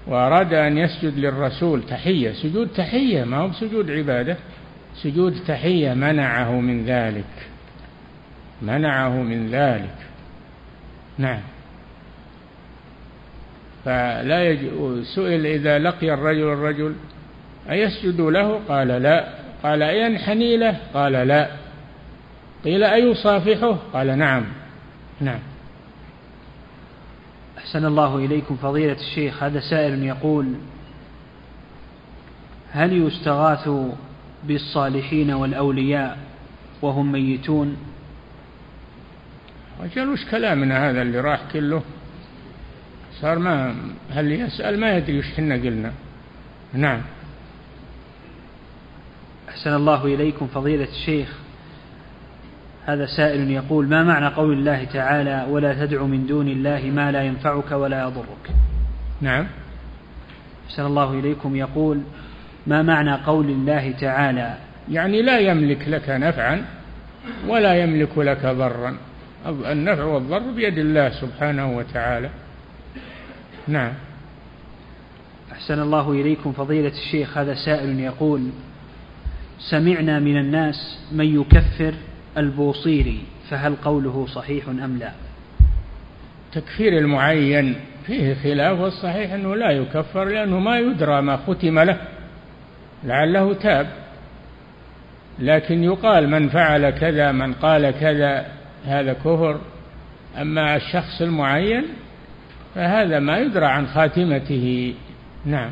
وأراد 0.07 0.55
أن 0.55 0.79
يسجد 0.79 1.19
للرسول 1.19 1.83
تحية 1.83 2.33
سجود 2.33 2.69
تحية 2.69 3.25
ما 3.25 3.37
هو 3.37 3.53
سجود 3.53 3.91
عبادة؟ 3.91 4.37
سجود 5.03 5.37
تحية 5.47 5.95
منعه 5.95 6.61
من 6.61 6.85
ذلك. 6.85 7.49
منعه 8.63 9.23
من 9.23 9.49
ذلك. 9.51 9.97
نعم. 11.19 11.41
فلا 13.85 14.45
يج... 14.45 14.59
سئل 15.15 15.47
إذا 15.47 15.79
لقي 15.79 16.15
الرجل 16.15 16.53
الرجل 16.53 16.95
أيسجد 17.71 18.21
له؟ 18.21 18.61
قال 18.69 18.89
لا. 18.89 19.29
قال 19.63 19.83
أينحني 19.83 20.57
له 20.57 20.77
قال 20.95 21.13
لا. 21.13 21.51
قيل 22.65 22.83
أيصافحه؟ 22.83 23.79
قال 23.93 24.19
نعم. 24.19 24.45
نعم. 25.21 25.41
أحسن 27.59 27.85
الله 27.85 28.17
إليكم 28.17 28.57
فضيلة 28.57 28.97
الشيخ. 29.01 29.43
هذا 29.43 29.61
سائل 29.61 30.03
يقول 30.03 30.55
هل 32.73 32.93
يستغاث 33.07 33.69
بالصالحين 34.45 35.31
والأولياء 35.31 36.19
وهم 36.83 37.13
ميتون؟ 37.13 37.77
رجال 39.83 40.09
وش 40.09 40.25
كلامنا 40.25 40.91
هذا 40.91 41.03
اللي 41.03 41.21
راح 41.21 41.41
كله؟ 41.53 41.83
صار 43.21 43.39
ما 43.39 43.75
هل 44.11 44.33
يسأل؟ 44.33 44.81
ما 44.81 44.97
يدري 44.97 45.19
وش 45.19 45.35
حنا 45.37 45.55
قلنا. 45.55 45.93
نعم. 46.73 47.01
أحسن 49.55 49.75
الله 49.75 50.05
إليكم 50.05 50.47
فضيلة 50.47 50.89
الشيخ. 50.89 51.29
هذا 52.87 53.07
سائل 53.07 53.51
يقول 53.51 53.87
ما 53.87 54.03
معنى 54.03 54.27
قول 54.27 54.53
الله 54.53 54.85
تعالى 54.85 55.47
ولا 55.51 55.87
تدع 55.87 56.03
من 56.03 56.27
دون 56.27 56.49
الله 56.49 56.81
ما 56.95 57.13
لا 57.13 57.23
ينفعك 57.23 57.73
ولا 57.73 58.03
يضرك 58.03 58.51
نعم. 59.21 59.47
أحسن 60.67 60.87
الله 60.87 61.13
إليكم. 61.13 61.57
يقول 61.57 62.01
ما 62.67 62.83
معنى 62.83 63.15
قول 63.15 63.51
الله 63.51 63.93
تعالى؟ 64.01 64.57
يعني 64.91 65.23
لا 65.23 65.39
يملك 65.39 65.89
لك 65.89 66.11
نفعا 66.11 66.65
ولا 67.49 67.83
يملك 67.83 68.19
لك 68.19 68.47
ضرا. 68.47 68.97
النفع 69.47 70.05
والضر 70.05 70.51
بيد 70.51 70.79
الله 70.79 71.11
سبحانه 71.11 71.77
وتعالى. 71.77 72.31
نعم. 73.69 73.93
أحسن 75.53 75.81
الله 75.81 76.13
إليكم 76.13 76.53
فضيلة 76.53 76.93
الشيخ. 77.07 77.39
هذا 77.39 77.55
سائل 77.55 78.01
يقول 78.01 78.51
سمعنا 79.59 80.19
من 80.19 80.37
الناس 80.37 80.99
من 81.13 81.41
يكفر 81.41 81.95
البوصيري 82.37 83.21
فهل 83.51 83.77
قوله 83.77 84.27
صحيح 84.27 84.69
أم 84.69 84.99
لا؟ 84.99 85.13
تكفير 86.53 86.99
المعين 86.99 87.75
فيه 88.07 88.35
خلاف 88.35 88.81
والصحيح 88.81 89.33
أنه 89.33 89.57
لا 89.57 89.71
يكفر 89.71 90.25
لأنه 90.25 90.59
ما 90.59 90.79
يدرى 90.79 91.23
ما 91.23 91.37
ختم 91.37 91.79
له 91.79 91.99
لعله 93.05 93.55
تاب. 93.55 93.87
لكن 95.39 95.85
يقال 95.85 96.31
من 96.31 96.49
فعل 96.49 96.91
كذا 96.91 97.33
من 97.33 97.53
قال 97.53 97.91
كذا 97.91 98.47
هذا 98.87 99.13
كفر. 99.13 99.61
أما 100.41 100.77
الشخص 100.77 101.23
المعين 101.23 101.85
فهذا 102.75 103.19
ما 103.19 103.39
يدرى 103.39 103.67
عن 103.67 103.87
خاتمته. 103.87 104.95
نعم. 105.45 105.71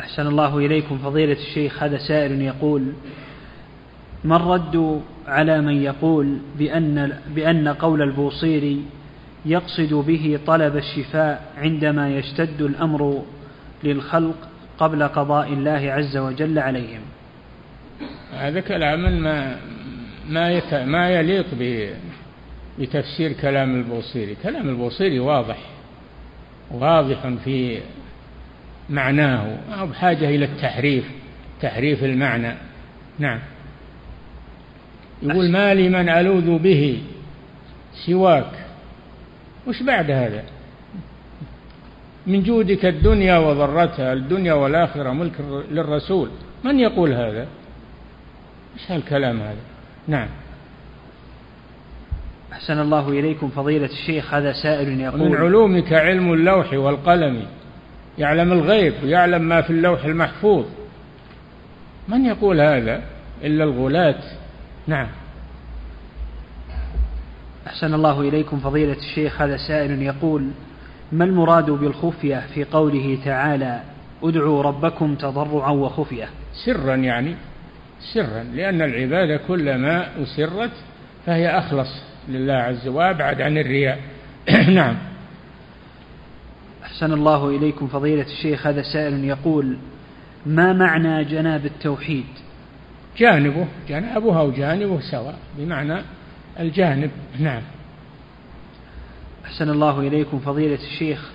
أحسن 0.00 0.26
الله 0.26 0.58
إليكم 0.58 0.98
فضيلة 0.98 1.32
الشيخ 1.32 1.82
هذا 1.82 1.98
سائل 1.98 2.42
يقول 2.42 2.92
ما 4.24 4.36
الرد 4.36 5.02
على 5.26 5.60
من 5.60 5.82
يقول 5.82 6.38
بأن, 6.58 7.12
بأن 7.34 7.68
قول 7.68 8.02
البوصيري 8.02 8.82
يقصد 9.46 9.94
به 9.94 10.38
طلب 10.46 10.76
الشفاء 10.76 11.52
عندما 11.58 12.16
يشتد 12.16 12.62
الأمر 12.62 13.22
للخلق 13.84 14.48
قبل 14.78 15.02
قضاء 15.02 15.48
الله 15.52 15.92
عز 15.92 16.16
وجل 16.16 16.58
عليهم 16.58 17.00
هذا 18.32 18.60
كلام 18.60 19.22
ما 19.22 19.58
ما. 20.28 20.84
ما 20.84 21.10
يليق. 21.10 21.46
بتفسير 22.78 23.32
كلام 23.32 23.76
البوصيري 23.76 24.36
كلام 24.42 24.68
البوصيري 24.68 25.18
واضح 25.18 25.58
واضح 26.70 27.28
في 27.44 27.80
معناه 28.90 29.58
أو 29.80 29.86
بحاجة 29.86 30.28
إلى 30.28 30.44
التحريف 30.44 31.04
تحريف 31.60 32.04
المعنى. 32.04 32.54
نعم. 33.18 33.38
يقول 35.22 35.50
ما 35.50 35.74
لي 35.74 35.88
من 35.88 36.08
ألوذ 36.08 36.58
به 36.58 37.02
سواك. 38.06 38.50
وش 39.66 39.82
بعد 39.82 40.10
هذا؟ 40.10 40.44
من 42.26 42.42
جودك 42.42 42.84
الدنيا 42.84 43.38
وضرتها 43.38 44.12
الدنيا 44.12 44.52
والآخرة 44.52 45.12
ملك 45.12 45.32
للرسول. 45.70 46.30
من 46.64 46.80
يقول 46.80 47.12
هذا؟ 47.12 47.46
إيش 48.74 48.90
هالكلام 48.90 49.40
هذا؟ 49.40 49.60
نعم. 50.08 50.28
أحسن 52.52 52.80
الله 52.80 53.08
إليكم 53.08 53.48
فضيلة 53.48 53.86
الشيخ 53.86 54.34
هذا 54.34 54.52
سائل 54.52 55.00
يقول 55.00 55.20
من 55.20 55.36
علومك 55.36 55.92
علم 55.92 56.32
اللوح 56.32 56.72
والقلم. 56.72 57.46
يعلم 58.18 58.52
الغيب 58.52 58.94
ويعلم 59.04 59.42
ما 59.42 59.62
في 59.62 59.70
اللوح 59.70 60.04
المحفوظ. 60.04 60.64
من 62.08 62.24
يقول 62.24 62.60
هذا؟ 62.60 63.02
إلا 63.44 63.64
الغلاة. 63.64 64.22
نعم. 64.86 65.06
أحسن 67.66 67.94
الله 67.94 68.20
إليكم 68.20 68.60
فضيلة 68.60 68.96
الشيخ. 68.96 69.42
هذا 69.42 69.56
سائل 69.56 70.02
يقول 70.02 70.50
ما 71.12 71.24
المراد 71.24 71.70
بالخفية 71.70 72.42
في 72.54 72.64
قوله 72.64 73.18
تعالى 73.24 73.80
ادعوا 74.22 74.62
ربكم 74.62 75.14
تضرعا 75.14 75.70
وخفية 75.70 76.28
سرا 76.64 76.94
يعني 76.94 77.34
سرا 78.14 78.42
لأن 78.42 78.82
العبادة 78.82 79.36
كلما 79.36 80.22
أسرت 80.22 80.70
فهي 81.26 81.58
أخلص 81.58 81.88
لله 82.28 82.54
عز 82.54 82.88
وجل 82.88 82.96
وأبعد 82.96 83.40
عن 83.40 83.58
الرياء. 83.58 83.98
نعم. 84.68 84.96
أحسن 86.94 87.12
الله 87.12 87.48
إليكم 87.48 87.86
فضيلة 87.86 88.22
الشيخ. 88.22 88.66
هذا 88.66 88.82
سائل 88.82 89.24
يقول 89.24 89.76
ما 90.46 90.72
معنى 90.72 91.24
جناب 91.24 91.66
التوحيد؟ 91.66 92.24
جانبه 93.18 93.66
جنابها 93.88 94.42
وجانبه 94.42 95.00
سواء 95.00 95.38
بمعنى 95.58 96.02
الجانب 96.60 97.10
نعم. 97.38 97.62
أحسن 99.44 99.70
الله 99.70 100.00
إليكم 100.00 100.38
فضيلة 100.38 100.78
الشيخ. 100.92 101.30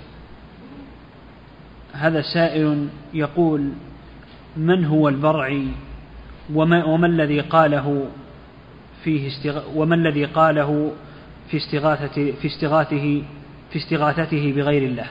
هذا 1.94 2.22
سائل 2.22 2.88
يقول 3.14 3.70
من 4.58 4.86
هو 4.86 5.10
البرعي؟ 5.10 5.68
وما, 6.54 6.86
وما 6.86 7.08
الذي 7.08 7.40
قاله 7.40 8.06
فيه 9.04 9.28
استغ... 9.28 9.62
وما 9.76 9.96
الذي 9.96 10.26
قاله 10.26 10.92
في 11.52 11.58
استغاثة 11.58 12.32
في 12.32 12.48
استغاثته 12.48 13.24
في 13.72 13.80
استغاثته 13.80 14.54
بغير 14.56 14.84
الله؟ 14.84 15.08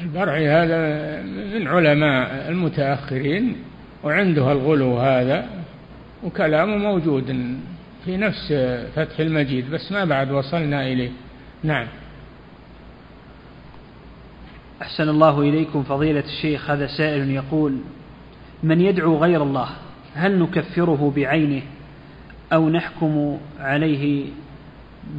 البرعي 0.00 0.48
هذا 0.48 1.22
من 1.22 1.68
علماء 1.68 2.48
المتأخرين 2.48 3.56
وعنده 4.04 4.52
الغلو 4.52 4.98
هذا 4.98 5.48
وكلامه 6.24 6.76
موجود 6.76 7.56
في 8.04 8.16
نفس 8.16 8.52
فتح 8.96 9.20
المجيد 9.20 9.70
بس 9.70 9.92
ما 9.92 10.04
بعد 10.04 10.30
وصلنا 10.30 10.86
إليه. 10.86 11.10
نعم. 11.62 11.86
أحسن 14.82 15.08
الله 15.08 15.40
إليكم 15.40 15.82
فضيلة 15.82 16.24
الشيخ 16.24 16.70
هذا 16.70 16.86
سائل 16.86 17.30
يقول 17.30 17.76
من 18.62 18.80
يدعو 18.80 19.16
غير 19.16 19.42
الله 19.42 19.68
هل 20.14 20.38
نكفره 20.38 21.12
بعينه 21.16 21.62
أو 22.52 22.68
نحكم 22.68 23.38
عليه 23.60 24.26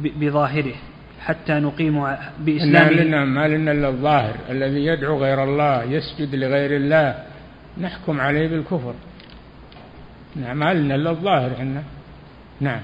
بظاهره؟ 0.02 0.74
حتى 1.20 1.52
نقيم 1.52 2.16
بإسلامه. 2.38 3.02
نعم 3.02 3.34
ما 3.34 3.48
لنا 3.48 3.72
إلا 3.72 3.88
الظاهر 3.88 4.34
الذي 4.50 4.86
يدعو 4.86 5.18
غير 5.18 5.44
الله 5.44 5.82
يسجد 5.84 6.34
لغير 6.34 6.76
الله. 6.76 7.24
نحكم 7.80 8.20
عليه 8.20 8.48
بالكفر. 8.48 8.94
نعم 10.36 10.56
ما 10.56 10.74
لنا 10.74 10.94
إلا 10.94 11.10
الظاهر 11.10 11.50
حنا 11.58 11.82
نعم. 12.60 12.80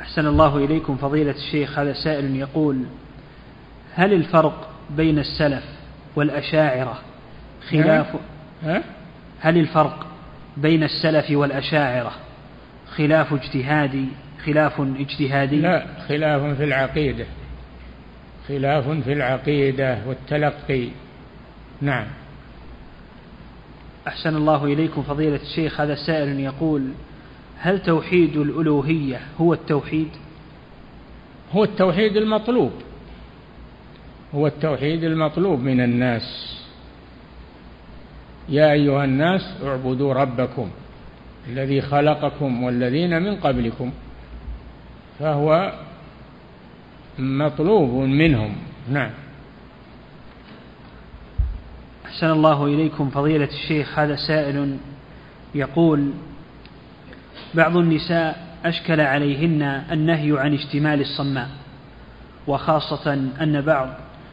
أحسن 0.00 0.26
الله 0.26 0.56
إليكم 0.56 0.96
فضيلة 0.96 1.30
الشيخ 1.30 1.78
هذا 1.78 1.92
سائل 1.92 2.36
يقول 2.36 2.84
هل 3.94 4.12
الفرق 4.12 4.68
بين 4.90 5.18
السلف 5.18 5.64
والأشاعرة 6.16 6.98
خلاف؟ 7.70 8.06
ها؟ 8.64 8.82
هل 9.40 9.58
الفرق 9.58 10.06
بين 10.56 10.82
السلف 10.82 11.30
والأشاعرة 11.30 12.12
خلاف 12.96 13.32
اجتهادي 13.32 14.08
خلاف 14.46 14.80
اجتهادي؟ 14.80 15.56
لا 15.60 15.86
خلاف 16.08 16.56
في 16.56 16.64
العقيدة. 16.64 17.26
خلاف 18.48 18.88
في 18.88 19.12
العقيدة 19.12 19.98
والتلقي. 20.06 20.88
نعم. 21.80 22.06
أحسن 24.08 24.36
الله 24.36 24.64
إليكم 24.64 25.02
فضيلة 25.02 25.40
الشيخ 25.42 25.80
هذا 25.80 25.94
سائل 25.94 26.40
يقول 26.40 26.92
هل 27.58 27.82
توحيد 27.82 28.36
الألوهية 28.36 29.20
هو 29.40 29.52
التوحيد؟ 29.52 30.08
هو 31.52 31.64
التوحيد 31.64 32.16
المطلوب. 32.16 32.72
هو 34.34 34.46
التوحيد 34.46 35.04
المطلوب 35.04 35.60
من 35.60 35.80
الناس. 35.80 36.58
يا 38.48 38.72
أيها 38.72 39.04
الناس 39.04 39.54
اعبدوا 39.64 40.14
ربكم 40.14 40.70
الذي 41.48 41.80
خلقكم 41.80 42.62
والذين 42.62 43.22
من 43.22 43.36
قبلكم. 43.36 43.92
فهو 45.18 45.72
مطلوب 47.18 47.90
منهم. 48.08 48.56
نعم. 48.90 49.10
أحسن 52.06 52.30
الله 52.30 52.66
إليكم 52.66 53.10
فضيلة 53.10 53.48
الشيخ. 53.48 53.98
هذا 53.98 54.16
سائل 54.16 54.76
يقول 55.54 56.10
بعض 57.54 57.76
النساء 57.76 58.56
أشكل 58.64 59.00
عليهن 59.00 59.62
النهي 59.92 60.38
عن 60.38 60.54
اشتمال 60.54 61.00
الصماء 61.00 61.48
وخاصة 62.46 63.12
أن 63.40 63.60
بعض 63.60 63.88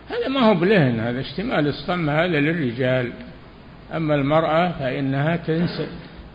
هذا 0.10 0.28
ما 0.28 0.40
هو 0.40 0.54
بلهن 0.54 1.00
هذا 1.00 1.20
اشتمال 1.20 1.68
الصماء 1.68 2.16
هذا 2.16 2.40
للرجال. 2.40 3.14
أما 3.96 4.16
المرأة 4.16 4.72
فإنها 4.72 5.40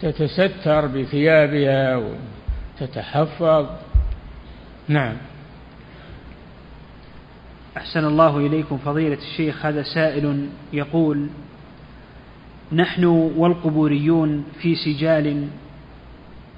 تتستر 0.00 0.86
بثيابها 0.86 2.02
وتتحفظ. 2.80 3.66
نعم. 4.88 5.16
أحسن 7.76 8.04
الله 8.04 8.38
إليكم 8.38 8.78
فضيلة 8.78 9.18
الشيخ 9.32 9.66
هذا 9.66 9.82
سائل 9.82 10.48
يقول 10.72 11.26
نحن 12.72 13.04
والقبوريون 13.36 14.44
في 14.62 14.74
سجال 14.74 15.48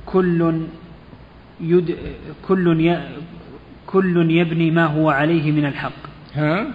كل 0.06 0.60
يد 1.60 1.96
كل 2.48 2.86
ي 2.86 3.08
كل 3.86 4.30
يبني 4.30 4.70
ما 4.70 4.86
هو 4.86 5.10
عليه 5.10 5.52
من 5.52 5.64
الحق. 5.64 6.08
ها؟ 6.34 6.66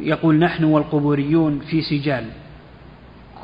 يقول 0.00 0.34
نحن 0.34 0.64
والقبوريون 0.64 1.60
في 1.70 1.82
سجال 1.82 2.24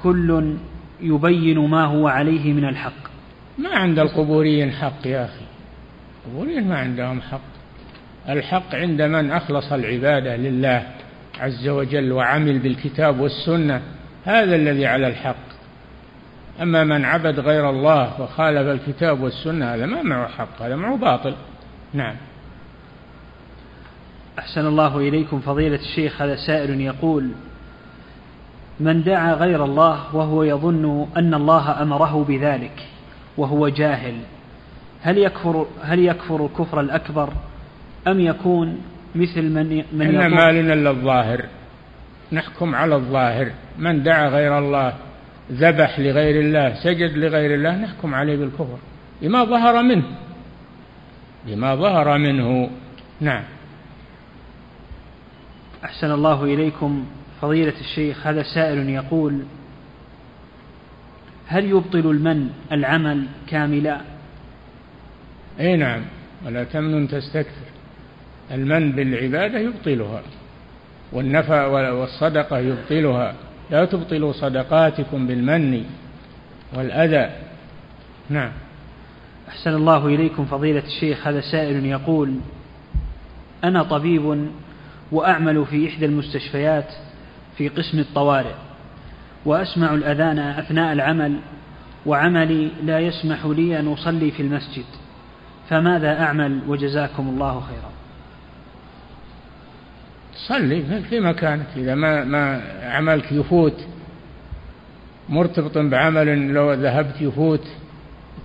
كل 0.02 0.54
يبين 1.00 1.58
ما 1.58 1.84
هو 1.84 2.08
عليه 2.08 2.52
من 2.52 2.64
الحق. 2.64 3.10
ما 3.58 3.70
عند 3.70 3.98
القبوريين 3.98 4.72
حق 4.72 5.06
يا 5.06 5.24
أخي. 5.24 5.49
القبوريين 6.26 6.68
ما 6.68 6.78
عندهم 6.78 7.20
حق. 7.20 7.40
الحق 8.28 8.74
عند 8.74 9.02
من 9.02 9.30
أخلص 9.30 9.72
العبادة 9.72 10.36
لله 10.36 10.86
عز 11.40 11.68
وجل 11.68 12.12
وعمل 12.12 12.58
بالكتاب 12.58 13.20
والسنة 13.20 13.82
هذا 14.24 14.56
الذي 14.56 14.86
على 14.86 15.06
الحق. 15.06 15.50
أما 16.62 16.84
من 16.84 17.04
عبد 17.04 17.40
غير 17.40 17.70
الله 17.70 18.20
وخالف 18.20 18.68
الكتاب 18.68 19.20
والسنة 19.20 19.74
هذا 19.74 19.86
ما 19.86 20.02
معه 20.02 20.28
حق 20.28 20.62
هذا 20.62 20.76
معه 20.76 20.96
باطل. 20.96 21.34
نعم. 21.94 22.16
أحسن 24.38 24.66
الله 24.66 24.98
إليكم 24.98 25.40
فضيلة 25.40 25.76
الشيخ 25.76 26.22
هذا 26.22 26.36
سائل 26.36 26.80
يقول 26.80 27.30
من 28.80 29.02
دعا 29.02 29.34
غير 29.34 29.64
الله 29.64 30.16
وهو 30.16 30.42
يظن 30.42 31.06
أن 31.16 31.34
الله 31.34 31.82
أمره 31.82 32.24
بذلك 32.28 32.86
وهو 33.36 33.68
جاهل 33.68 34.14
هل 35.02 35.18
يكفر 35.18 35.66
هل 35.82 35.98
يكفر 35.98 36.46
الكفر 36.46 36.80
الأكبر 36.80 37.32
أم 38.06 38.20
يكون 38.20 38.80
مثل 39.14 39.42
من 39.42 39.84
من 39.92 40.20
إن 40.20 40.26
ما 40.30 40.52
لنا 40.52 40.74
إلا 40.74 40.90
الظاهر. 40.90 41.44
نحكم 42.32 42.74
على 42.74 42.94
الظاهر. 42.94 43.50
من 43.78 44.02
دعا 44.02 44.28
غير 44.28 44.58
الله 44.58 44.94
ذبح 45.52 46.00
لغير 46.00 46.40
الله 46.40 46.74
سجد 46.74 47.16
لغير 47.16 47.54
الله 47.54 47.76
نحكم 47.76 48.14
عليه 48.14 48.36
بالكفر. 48.36 48.78
بما 49.22 49.44
ظهر 49.44 49.82
منه. 49.82 50.04
بما 51.46 51.74
ظهر 51.74 52.18
منه. 52.18 52.70
نعم. 53.20 53.42
أحسن 55.84 56.10
الله 56.10 56.44
إليكم. 56.44 57.06
فضيلة 57.40 57.80
الشيخ 57.80 58.26
هذا 58.26 58.42
سائل 58.42 58.88
يقول 58.88 59.42
هل 61.46 61.64
يبطل 61.64 61.98
المن 62.10 62.50
العمل 62.72 63.26
كاملا؟ 63.46 64.00
اي 65.60 65.76
نعم 65.76 66.02
ولا 66.46 66.64
تمنن 66.64 67.08
تستكثر. 67.08 67.70
المن 68.50 68.92
بالعبادة 68.92 69.58
يبطلها 69.58 70.22
والنفع 71.12 71.66
والصدقة 71.66 72.58
يبطلها. 72.58 73.34
لا 73.70 73.84
تبطلوا 73.84 74.32
صدقاتكم 74.32 75.26
بالمن 75.26 75.84
والأذى. 76.74 77.30
نعم. 78.30 78.52
أحسن 79.48 79.74
الله 79.74 80.06
إليكم 80.06 80.44
فضيلة 80.44 80.82
الشيخ. 80.86 81.26
هذا 81.26 81.40
سائل 81.40 81.86
يقول 81.86 82.34
أنا 83.64 83.82
طبيب 83.82 84.48
وأعمل 85.12 85.66
في 85.66 85.88
إحدى 85.88 86.06
المستشفيات 86.06 86.92
في 87.56 87.68
قسم 87.68 87.98
الطوارئ 87.98 88.54
وأسمع 89.44 89.94
الأذان 89.94 90.38
أثناء 90.38 90.92
العمل 90.92 91.36
وعملي 92.06 92.70
لا 92.84 92.98
يسمح 92.98 93.46
لي 93.46 93.80
أن 93.80 93.88
أصلي 93.88 94.30
في 94.30 94.42
المسجد. 94.42 94.84
فماذا 95.70 96.20
أعمل 96.20 96.60
وجزاكم 96.68 97.28
الله 97.28 97.60
خيرا؟ 97.60 97.90
صلي 100.48 101.02
في 101.10 101.20
مكانك. 101.20 101.66
إذا 101.76 101.94
ما, 101.94 102.24
ما 102.24 102.62
عملك 102.82 103.32
يفوت 103.32 103.86
مرتبط 105.28 105.78
بعمل 105.78 106.48
لو 106.48 106.72
ذهبت 106.72 107.20
يفوت 107.20 107.66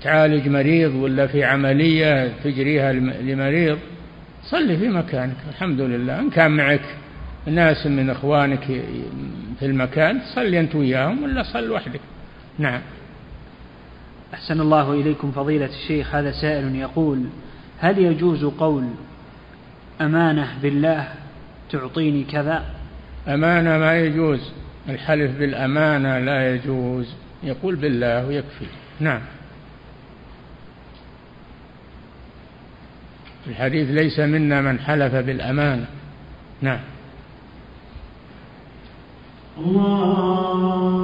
تعالج 0.02 0.48
مريض 0.48 0.96
ولا 0.96 1.28
في 1.28 1.44
عملية 1.44 2.34
تجريها 2.44 2.94
لمريض 2.94 3.78
صلي 4.44 4.78
في 4.78 4.88
مكانك. 4.88 5.38
الحمد 5.50 5.82
لله. 5.82 6.20
إن 6.20 6.30
كان 6.30 6.52
معك 6.52 6.86
ناس 7.46 7.88
من 7.88 8.10
إخوانك 8.10 8.64
في 9.60 9.66
المكان 9.66 10.22
صلي 10.36 10.60
أنت 10.60 10.76
وياهم 10.76 11.24
ولا 11.24 11.44
صل 11.44 11.72
وحدك. 11.72 12.02
نعم. 12.60 12.82
أحسن 14.36 14.62
الله 14.62 14.94
إليكم 14.94 15.32
فضيلة 15.32 15.66
الشيخ 15.66 16.16
هذا 16.16 16.32
سائل 16.32 16.76
يقول 16.76 17.24
هل 17.80 18.00
يجوز 18.00 18.46
قول 18.46 18.88
أمانة 20.02 20.48
بالله 20.62 21.08
تعطيني 21.72 22.24
كذا؟ 22.24 22.66
أمانة 23.28 23.78
ما 23.78 24.00
يجوز 24.00 24.52
الحلف 24.90 25.38
بالأمانة 25.40 26.20
لا 26.20 26.56
يجوز 26.56 27.14
يقول 27.44 27.76
بالله 27.76 28.28
ويكفي. 28.28 28.66
نعم. 29.00 29.22
الحديث 33.48 33.90
ليس 33.90 34.20
منا 34.20 34.62
من 34.62 34.80
حلف 34.80 35.16
بالأمانة. 35.16 35.86
نعم. 36.62 36.80
الله 39.58 40.96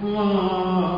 あ。 0.00 0.97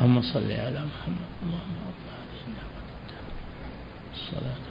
صل 0.00 0.52
على 0.52 0.80
محمد. 0.80 1.28
اللهم 1.42 1.76
رب 1.88 2.04
هذه 2.08 2.40
الصلاة 4.14 4.62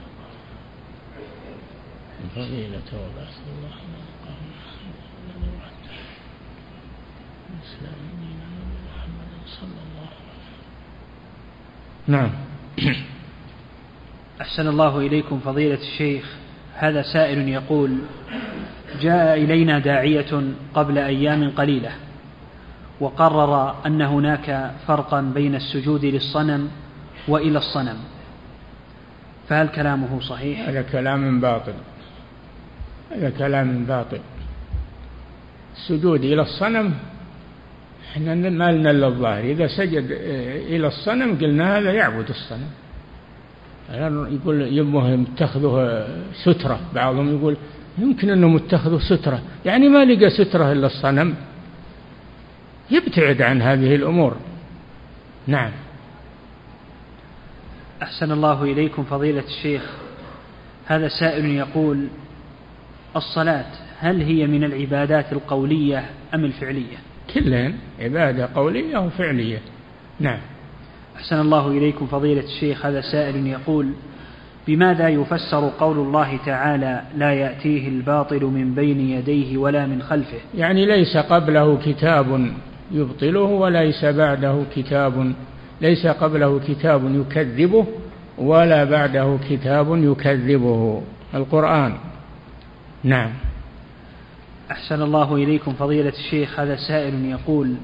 الفضيلة 2.23 2.89
وبعث 2.93 3.37
الله 3.45 3.75
مقام 3.93 4.41
الذي 5.29 5.49
وعده 5.57 5.97
الإسلام 7.49 7.99
دين 8.21 8.41
محمد. 8.89 9.29
صلى 9.45 9.79
الله 9.85 10.07
عليه 10.17 10.35
وسلم 10.41 10.69
نعم. 12.07 12.31
أحسن 14.41 14.67
الله 14.67 14.99
إليكم 14.99 15.39
فضيلة 15.39 15.81
الشيخ. 15.81 16.25
هذا 16.75 17.01
سائل 17.01 17.49
يقول 17.49 17.97
جاء 19.01 19.37
إلينا 19.37 19.79
داعية 19.79 20.53
قبل 20.73 20.97
أيام 20.97 21.49
قليلة. 21.49 22.08
وقرر 22.99 23.75
أن 23.85 24.01
هناك 24.01 24.71
فرقا 24.87 25.21
بين 25.21 25.55
السجود 25.55 26.05
للصنم 26.05 26.69
وإلى 27.27 27.57
الصنم. 27.57 27.97
فهل 29.49 29.67
كلامه 29.67 30.19
صحيح؟ 30.19 30.69
هذا 30.69 30.81
كلام 30.81 31.41
باطل. 31.41 31.73
هذا 33.11 33.29
كلام 33.29 33.85
باطل. 33.85 34.19
السجود 35.75 36.23
إلى 36.23 36.41
الصنم 36.41 36.93
إحنا 38.11 38.35
ما 38.35 38.71
لنا 38.71 38.91
إلا 38.91 39.07
الظاهر. 39.07 39.43
إذا 39.43 39.67
سجد 39.67 40.11
إلى 40.69 40.87
الصنم 40.87 41.37
قلنا 41.41 41.77
هذا 41.77 41.91
يعبد 41.93 42.29
الصنم. 42.29 42.69
يقول 44.33 44.61
يبغى 44.61 45.13
يتخذه 45.13 46.07
سترة. 46.43 46.79
بعضهم 46.95 47.37
يقول 47.37 47.57
يمكن 47.97 48.29
أنهم 48.29 48.55
اتخذوا 48.55 48.99
سترة. 48.99 49.41
يعني 49.65 49.89
ما 49.89 50.05
لقى 50.05 50.29
سترة 50.29 50.71
إلا 50.71 50.85
الصنم. 50.85 51.35
يبتعد 52.91 53.41
عن 53.41 53.61
هذه 53.61 53.95
الأمور. 53.95 54.35
نعم. 55.47 55.71
أحسن 58.01 58.31
الله 58.31 58.63
إليكم 58.63 59.03
فضيلة 59.03 59.43
الشيخ. 59.47 59.81
هذا 60.85 61.07
سائل 61.07 61.45
يقول 61.45 62.07
الصلاة 63.15 63.65
هل 63.99 64.21
هي 64.21 64.47
من 64.47 64.63
العبادات 64.63 65.33
القولية 65.33 66.05
أم 66.33 66.45
الفعلية؟ 66.45 66.97
كلهن 67.33 67.73
عبادة 67.99 68.49
قولية 68.55 68.97
وفعلية 68.97 69.59
نعم. 70.19 70.39
أحسن 71.15 71.39
الله 71.41 71.67
إليكم 71.67 72.07
فضيلة 72.07 72.43
الشيخ. 72.43 72.85
هذا 72.85 73.01
سائل 73.01 73.47
يقول 73.47 73.93
بماذا 74.67 75.09
يفسر 75.09 75.71
قول 75.79 75.97
الله 75.97 76.39
تعالى 76.45 77.03
لا 77.17 77.33
يأتيه 77.33 77.87
الباطل 77.87 78.43
من 78.43 78.73
بين 78.75 79.09
يديه 79.09 79.57
ولا 79.57 79.85
من 79.85 80.01
خلفه 80.01 80.37
يعني 80.57 80.85
ليس 80.85 81.17
قبله 81.17 81.77
كتاب 81.85 82.51
يبطله 82.91 83.39
وليس 83.39 84.05
بعده 84.05 84.63
كتاب 84.75 85.33
ليس 85.81 86.07
قبله 86.07 86.59
كتاب 86.67 87.15
يكذبه 87.15 87.85
ولا 88.37 88.83
بعده 88.83 89.37
كتاب 89.49 89.97
يكذبه. 90.03 91.01
القرآن. 91.33 91.93
نعم. 93.03 93.31
أحسن 94.71 95.01
الله 95.01 95.35
إليكم 95.35 95.73
فضيلة 95.73 96.09
الشيخ 96.09 96.59
هذا 96.59 96.75
سائل 96.75 97.25
يقول 97.25 97.75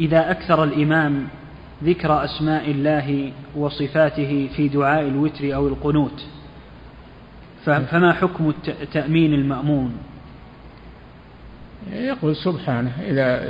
إذا 0.00 0.30
أكثر 0.30 0.64
الإمام 0.64 1.26
ذكر 1.84 2.24
أسماء 2.24 2.70
الله 2.70 3.32
وصفاته 3.56 4.48
في 4.56 4.68
دعاء 4.68 5.02
الوتر 5.02 5.54
أو 5.54 5.68
القنوت 5.68 6.24
فما 7.64 8.12
حكم 8.12 8.52
تأمين 8.92 9.34
المأمون؟ 9.34 9.92
يقول 11.92 12.36
سبحانه 12.36 12.92
إذا 13.00 13.42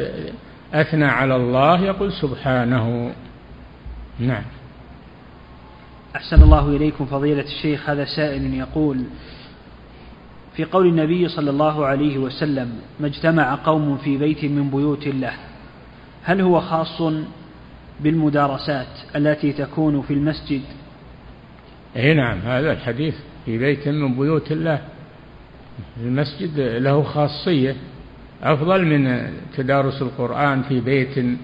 أثنى 0.72 1.04
على 1.04 1.36
الله 1.36 1.80
يقول 1.80 2.12
سبحانه. 2.12 3.12
نعم. 4.18 4.42
أحسن 6.16 6.42
الله 6.42 6.68
إليكم 6.68 7.06
فضيلة 7.06 7.44
الشيخ. 7.44 7.90
هذا 7.90 8.04
سائل 8.04 8.54
يقول 8.54 9.04
في 10.56 10.64
قول 10.64 10.86
النبي 10.86 11.28
صلى 11.28 11.50
الله 11.50 11.86
عليه 11.86 12.18
وسلم 12.18 12.80
ما 13.00 13.06
اجتمع 13.06 13.54
قوم 13.54 13.96
في 13.96 14.16
بيت 14.16 14.44
من 14.44 14.70
بيوت 14.70 15.06
الله 15.06 15.32
هل 16.22 16.40
هو 16.40 16.60
خاص 16.60 17.02
بالمدارسات 18.00 19.16
التي 19.16 19.52
تكون 19.52 20.02
في 20.02 20.14
المسجد؟ 20.14 20.62
إي 21.96 22.14
نعم 22.14 22.38
هذا 22.38 22.72
الحديث. 22.72 23.14
في 23.46 23.58
بيت 23.58 23.88
من 23.88 24.14
بيوت 24.14 24.52
الله 24.52 24.80
المسجد 26.00 26.60
له 26.60 27.02
خاصية. 27.02 27.76
أفضل 28.42 28.84
من 28.84 29.32
تدارس 29.56 30.02
القرآن 30.02 30.62
في 30.62 30.80
بيت 30.80 31.38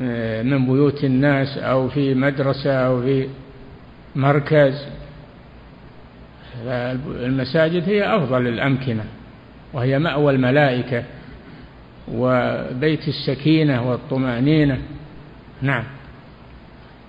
آه، 0.00 0.42
من 0.42 0.66
بيوت 0.66 1.04
الناس 1.04 1.58
أو 1.58 1.88
في 1.88 2.14
مدرسة 2.14 2.72
أو 2.72 3.02
في 3.02 3.28
مركز. 4.16 4.86
المساجد 7.06 7.88
هي 7.88 8.16
أفضل 8.16 8.46
الأمكنة 8.46 9.04
وهي 9.72 9.98
مأوى 9.98 10.32
الملائكة 10.32 11.04
وبيت 12.12 13.08
السكينة 13.08 13.90
والطمأنينة. 13.90 14.78
نعم. 15.62 15.84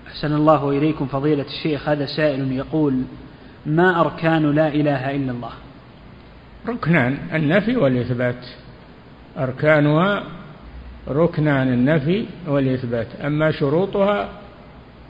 أحسن 0.07 0.33
الله 0.33 0.69
إليكم 0.69 1.05
فضيلة 1.05 1.45
الشيخ 1.45 1.89
هذا 1.89 2.05
سائل 2.05 2.51
يقول 2.51 3.03
ما 3.65 4.01
أركان 4.01 4.51
لا 4.51 4.67
إله 4.67 5.15
إلا 5.15 5.31
الله؟ 5.31 5.51
ركنان 6.67 7.17
النفي 7.33 7.77
والإثبات. 7.77 8.45
أركانها 9.37 10.23
ركنان 11.07 11.73
النفي 11.73 12.25
والإثبات. 12.47 13.07
أما 13.25 13.51
شروطها 13.51 14.29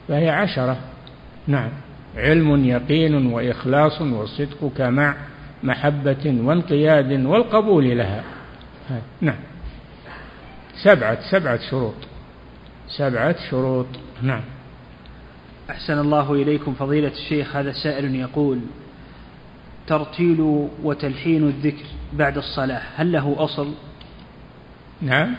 فهي 0.08 0.30
عشرة. 0.30 0.76
نعم. 1.46 1.70
علم 2.16 2.64
يقين 2.64 3.26
وإخلاص 3.26 4.00
وصدقك 4.00 4.80
مع 4.80 5.16
محبة 5.62 6.40
وانقياد 6.42 7.26
والقبول 7.26 7.98
لها. 7.98 8.24
نعم. 9.20 9.38
سبعة 10.82 11.18
سبعة 11.30 11.60
شروط. 11.70 11.94
سبعة 12.88 13.36
شروط. 13.50 13.86
نعم. 14.22 14.42
أحسن 15.70 15.98
الله 15.98 16.32
إليكم 16.32 16.74
فضيلة 16.74 17.12
الشيخ. 17.12 17.56
هذا 17.56 17.72
سائل 17.72 18.14
يقول 18.14 18.60
ترتيل 19.86 20.68
وتلحين 20.82 21.48
الذكر 21.48 21.84
بعد 22.12 22.36
الصلاة 22.36 22.82
هل 22.96 23.12
له 23.12 23.34
أصل؟ 23.38 23.72
نعم. 25.02 25.34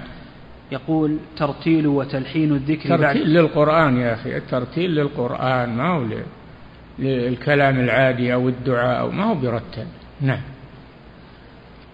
يقول 0.72 1.18
ترتيل 1.38 1.88
وتلحين 1.88 2.52
الذكر 2.52 2.90
ترتيل 2.90 3.02
بعد 3.02 3.18
للقرآن 3.18 3.98
يا 3.98 4.14
أخي 4.14 4.38
الترتيل 4.38 4.96
للقرآن 4.96 5.76
ما 5.78 5.90
هو 5.90 6.06
للكلام 7.00 7.80
العادي 7.80 8.34
أو 8.34 8.50
الدعاء 8.50 9.00
أو 9.00 9.12
ما 9.12 9.24
هو 9.24 9.36
برتب. 9.36 9.88
نعم. 10.22 10.42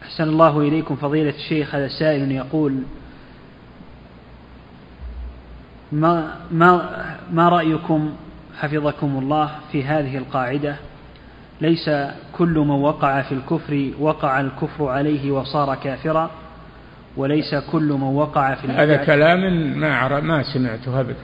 أحسن 0.03 0.23
الله 0.23 0.59
إليكم 0.59 0.95
فضيلة 0.95 1.29
الشيخ 1.29 1.75
هذا 1.75 1.87
سائل 1.87 2.31
يقول 2.31 2.83
ما, 5.91 6.35
ما, 6.51 6.89
ما 7.31 7.49
رأيكم 7.49 8.13
حفظكم 8.59 9.17
الله 9.19 9.51
في 9.71 9.83
هذه 9.83 10.17
القاعدة؟ 10.17 10.75
ليس 11.61 11.89
كل 12.33 12.59
من 12.59 12.69
وقع 12.69 13.21
في 13.21 13.31
الكفر 13.31 13.91
وقع 13.99 14.41
الكفر 14.41 14.87
عليه 14.87 15.31
وصار 15.31 15.75
كافرا 15.75 16.31
وليس 17.17 17.55
كل 17.55 17.87
من 17.93 18.03
وقع 18.03 18.55
في 18.55 18.67
هذا 18.67 18.95
كلام 18.95 19.39
ما 19.79 20.19
ما 20.19 20.43
سمعته 20.43 20.99
أبدا. 20.99 21.15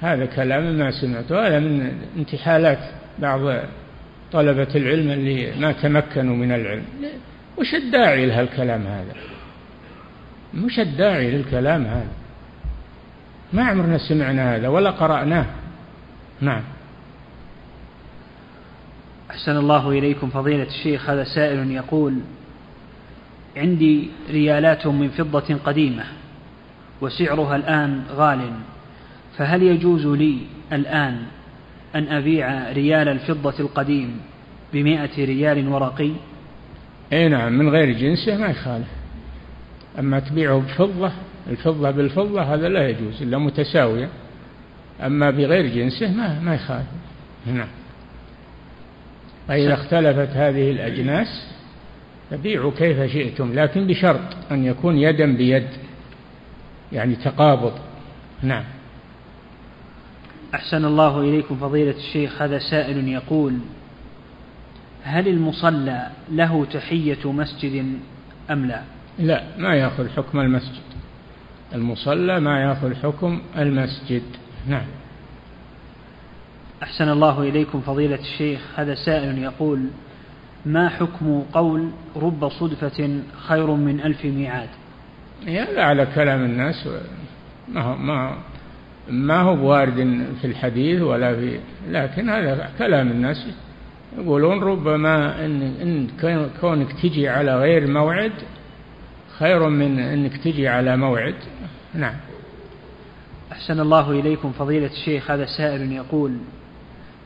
هذا 0.00 0.26
كلام 0.26 0.78
ما 0.78 0.90
سمعته. 0.90 1.46
هذا 1.46 1.58
من 1.58 1.92
انتحالات 2.16 2.78
بعض 3.18 3.40
طلبة 4.32 4.68
العلم 4.74 5.10
اللي 5.10 5.52
ما 5.60 5.72
تمكنوا 5.72 6.36
من 6.36 6.52
العلم. 6.52 6.84
وش 7.58 7.74
الداعي 7.74 8.26
لهالكلام 8.26 8.86
هذا. 8.86 9.14
مش 10.54 10.80
الداعي 10.80 11.30
للكلام 11.30 11.84
هذا. 11.84 12.12
ما 13.52 13.64
عمرنا 13.64 13.98
سمعنا 13.98 14.56
هذا 14.56 14.68
ولا 14.68 14.90
قرأناه. 14.90 15.46
نعم. 16.40 16.62
أحسن 19.30 19.56
الله 19.56 19.90
إليكم 19.90 20.30
فضيلة 20.30 20.62
الشيخ. 20.66 21.10
هذا 21.10 21.24
سائل 21.24 21.70
يقول 21.70 22.14
عندي 23.56 24.08
ريالات 24.30 24.86
من 24.86 25.08
فضة 25.08 25.54
قديمة 25.64 26.04
وسعرها 27.00 27.56
الآن 27.56 28.02
غال 28.10 28.50
فهل 29.36 29.62
يجوز 29.62 30.06
لي 30.06 30.38
الآن 30.72 31.22
أن 31.94 32.08
أبيع 32.08 32.72
ريال 32.72 33.08
الفضة 33.08 33.54
القديم 33.60 34.20
بمائة 34.72 35.24
ريال 35.24 35.68
ورقي؟ 35.68 36.10
أي 37.12 37.28
نعم 37.28 37.58
من 37.58 37.68
غير 37.68 37.92
جنسه 37.92 38.36
ما 38.36 38.46
يخالف. 38.46 38.88
أما 39.98 40.20
تبيعه 40.20 40.58
بفضة 40.58 41.12
الفضة 41.50 41.90
بالفضة 41.90 42.42
هذا 42.42 42.68
لا 42.68 42.88
يجوز 42.88 43.22
إلا 43.22 43.38
متساوية. 43.38 44.08
أما 45.02 45.30
بغير 45.30 45.66
جنسه 45.66 46.12
ما 46.12 46.40
ما 46.40 46.54
يخالف. 46.54 46.86
نعم. 47.46 47.68
فإذا 49.48 49.74
اختلفت 49.74 50.36
هذه 50.36 50.70
الأجناس 50.70 51.59
فبيعوا 52.30 52.72
كيف 52.78 53.12
شئتم 53.12 53.52
لكن 53.54 53.86
بشرط 53.86 54.20
أن 54.50 54.64
يكون 54.64 54.98
يدا 54.98 55.36
بيد 55.36 55.68
يعني 56.92 57.16
تقابض. 57.16 57.72
نعم. 58.42 58.64
أحسن 60.54 60.84
الله 60.84 61.20
إليكم 61.20 61.56
فضيلة 61.56 61.96
الشيخ 61.96 62.42
هذا 62.42 62.58
سائل 62.58 63.08
يقول 63.08 63.58
هل 65.02 65.28
المصلى 65.28 66.10
له 66.32 66.64
تحية 66.64 67.32
مسجد 67.32 67.98
أم 68.50 68.66
لا؟ 68.66 68.82
لا 69.18 69.44
ما 69.58 69.74
يأخذ 69.74 70.08
حكم 70.08 70.40
المسجد. 70.40 70.82
المصلى 71.74 72.40
ما 72.40 72.60
يأخذ 72.60 72.94
حكم 72.94 73.42
المسجد. 73.58 74.22
نعم. 74.68 74.86
أحسن 76.82 77.08
الله 77.08 77.42
إليكم 77.42 77.80
فضيلة 77.80 78.18
الشيخ 78.20 78.60
هذا 78.76 78.94
سائل 78.94 79.38
يقول 79.38 79.86
ما 80.66 80.88
حكم 80.88 81.42
قول 81.52 81.90
رب 82.16 82.48
صدفة 82.48 83.20
خير 83.48 83.70
من 83.70 84.00
ألف 84.00 84.24
ميعاد؟ 84.24 84.68
هذا 85.46 85.82
على 85.82 86.06
كلام 86.14 86.44
الناس 86.44 86.88
ما 87.68 87.96
ما 87.96 88.36
ما 89.08 89.40
هو 89.40 89.56
بوارد 89.56 90.26
في 90.40 90.46
الحديث 90.46 91.02
ولا 91.02 91.36
في 91.36 91.60
لكن 91.88 92.30
هذا 92.30 92.70
كلام 92.78 93.08
الناس. 93.08 93.46
يقولون 94.18 94.62
ربما 94.62 95.44
إن, 95.44 95.62
إن 95.62 96.08
كونك 96.60 96.92
تجي 97.02 97.28
على 97.28 97.60
غير 97.60 97.86
موعد 97.86 98.32
خير 99.38 99.68
من 99.68 99.98
أنك 99.98 100.36
تجي 100.36 100.68
على 100.68 100.96
موعد. 100.96 101.34
نعم. 101.94 102.14
أحسن 103.52 103.80
الله 103.80 104.10
إليكم 104.10 104.52
فضيلة 104.52 104.86
الشيخ 104.86 105.30
هذا 105.30 105.46
سائل 105.46 105.92
يقول 105.92 106.36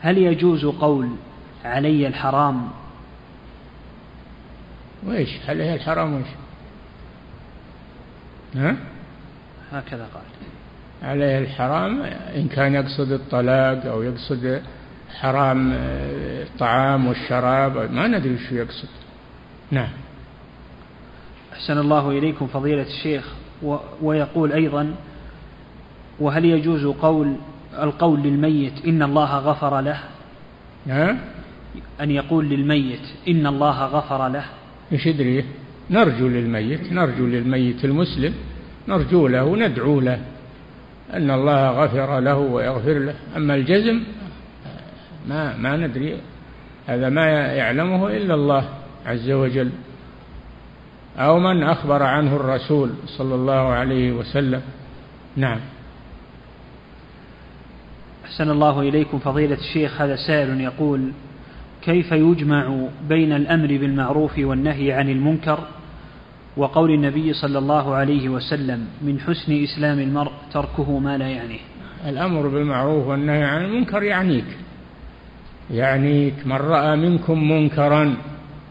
هل 0.01 0.19
يجوز 0.19 0.65
قول 0.65 1.09
علي 1.65 2.07
الحرام 2.07 2.69
وإيش؟ 5.07 5.29
علي 5.49 5.75
الحرام 5.75 6.15
وإيش؟ 6.15 6.27
ها؟ 8.57 8.77
هكذا 9.73 10.09
قال. 10.15 10.23
عليه 11.11 11.39
الحرام 11.39 12.03
إن 12.37 12.49
كان 12.49 12.75
يقصد 12.75 13.13
الطلاق 13.13 13.87
أو 13.87 14.03
يقصد 14.03 14.63
حرام 15.21 15.73
الطعام 15.75 17.07
والشراب 17.07 17.93
ما 17.93 18.07
ندري 18.07 18.39
شو 18.39 18.55
يقصد. 18.55 18.89
نعم. 19.71 19.89
أحسن 21.53 21.79
الله 21.79 22.11
إليكم 22.11 22.47
فضيلة 22.47 22.83
الشيخ 22.83 23.33
ويقول 24.03 24.53
أيضا 24.53 24.95
وهل 26.21 26.45
يجوز 26.45 26.85
قول 26.87 27.37
القول 27.79 28.23
للميت 28.23 28.85
إن 28.87 29.03
الله 29.03 29.39
غفر 29.39 29.81
له؟ 29.81 30.01
ها؟ 30.89 31.17
أن 32.01 32.11
يقول 32.11 32.45
للميت 32.45 33.01
إن 33.29 33.47
الله 33.47 33.85
غفر 33.85 34.29
له؟ 34.29 34.45
إيش 34.93 35.07
يدري؟ 35.07 35.45
نرجو 35.91 36.29
للميت 36.29 36.93
نرجو 36.93 37.27
للميت 37.27 37.85
المسلم 37.85 38.35
نرجو 38.89 39.27
له 39.29 39.57
ندعو 39.57 40.01
له. 40.01 40.21
أن 41.13 41.31
الله 41.31 41.71
غفر 41.71 42.21
له 42.21 42.37
ويغفر 42.37 42.99
له. 42.99 43.15
أما 43.37 43.55
الجزم 43.55 44.01
ما 45.29 45.57
ما 45.57 45.77
ندري. 45.77 46.17
هذا 46.87 47.09
ما 47.09 47.27
يعلمه 47.31 48.09
إلا 48.09 48.35
الله 48.35 48.69
عز 49.07 49.31
وجل. 49.31 49.71
أو 51.19 51.39
من 51.39 51.63
أخبر 51.63 52.03
عنه 52.03 52.37
الرسول 52.37 52.91
صلى 53.07 53.35
الله 53.35 53.69
عليه 53.69 54.13
وسلم. 54.13 54.63
نعم. 55.37 55.61
أحسن 58.25 58.51
الله 58.51 58.81
إليكم 58.81 59.19
فضيلة 59.19 59.59
الشيخ. 59.59 60.01
هذا 60.01 60.17
سائل 60.17 60.61
يقول 60.61 61.13
كيف 61.85 62.13
يجمع 62.13 62.89
بين 63.09 63.33
الأمر 63.33 63.67
بالمعروف 63.67 64.39
والنهي 64.39 64.93
عن 64.93 65.09
المنكر 65.09 65.59
وقول 66.57 66.91
النبي 66.91 67.33
صلى 67.33 67.59
الله 67.59 67.95
عليه 67.95 68.29
وسلم 68.29 68.87
من 69.03 69.21
حسن 69.21 69.63
إسلام 69.63 69.99
المرء 69.99 70.33
تركه 70.53 70.99
ما 70.99 71.19
لا 71.19 71.29
يعنيه؟ 71.29 71.61
الأمر 72.09 72.49
بالمعروف 72.49 73.07
والنهي 73.07 73.45
عن 73.45 73.65
المنكر 73.65 74.03
يعنيك 74.03 74.45
يعنيك 75.71 76.35
من 76.47 76.57
رأى 76.57 76.97
منكم 76.97 77.51
منكرا 77.51 78.17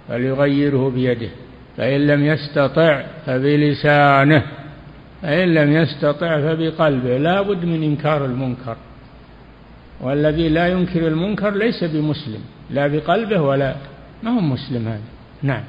فليغيره 0.07 0.89
بيده 0.89 1.29
فإن 1.77 2.07
لم 2.07 2.23
يستطع 2.25 3.03
فبلسانه 3.25 4.43
فإن 5.21 5.53
لم 5.53 5.71
يستطع 5.71 6.41
فبقلبه 6.41 7.17
لا 7.17 7.41
بد 7.41 7.65
من 7.65 7.83
إنكار 7.83 8.25
المنكر 8.25 8.77
والذي 10.01 10.49
لا 10.49 10.67
ينكر 10.67 11.07
المنكر 11.07 11.49
ليس 11.55 11.83
بمسلم. 11.83 12.41
لا 12.69 12.87
بقلبه 12.87 13.41
ولا 13.41 13.75
ما 14.23 14.31
هو 14.31 14.39
مسلم 14.39 14.87
هذا. 14.87 15.01
نعم. 15.43 15.63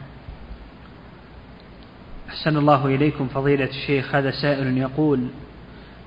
أحسن 2.29 2.57
الله 2.57 2.87
إليكم 2.87 3.29
فضيلة 3.29 3.65
الشيخ 3.65 4.15
هذا 4.15 4.31
سائل 4.31 4.79
يقول 4.79 5.27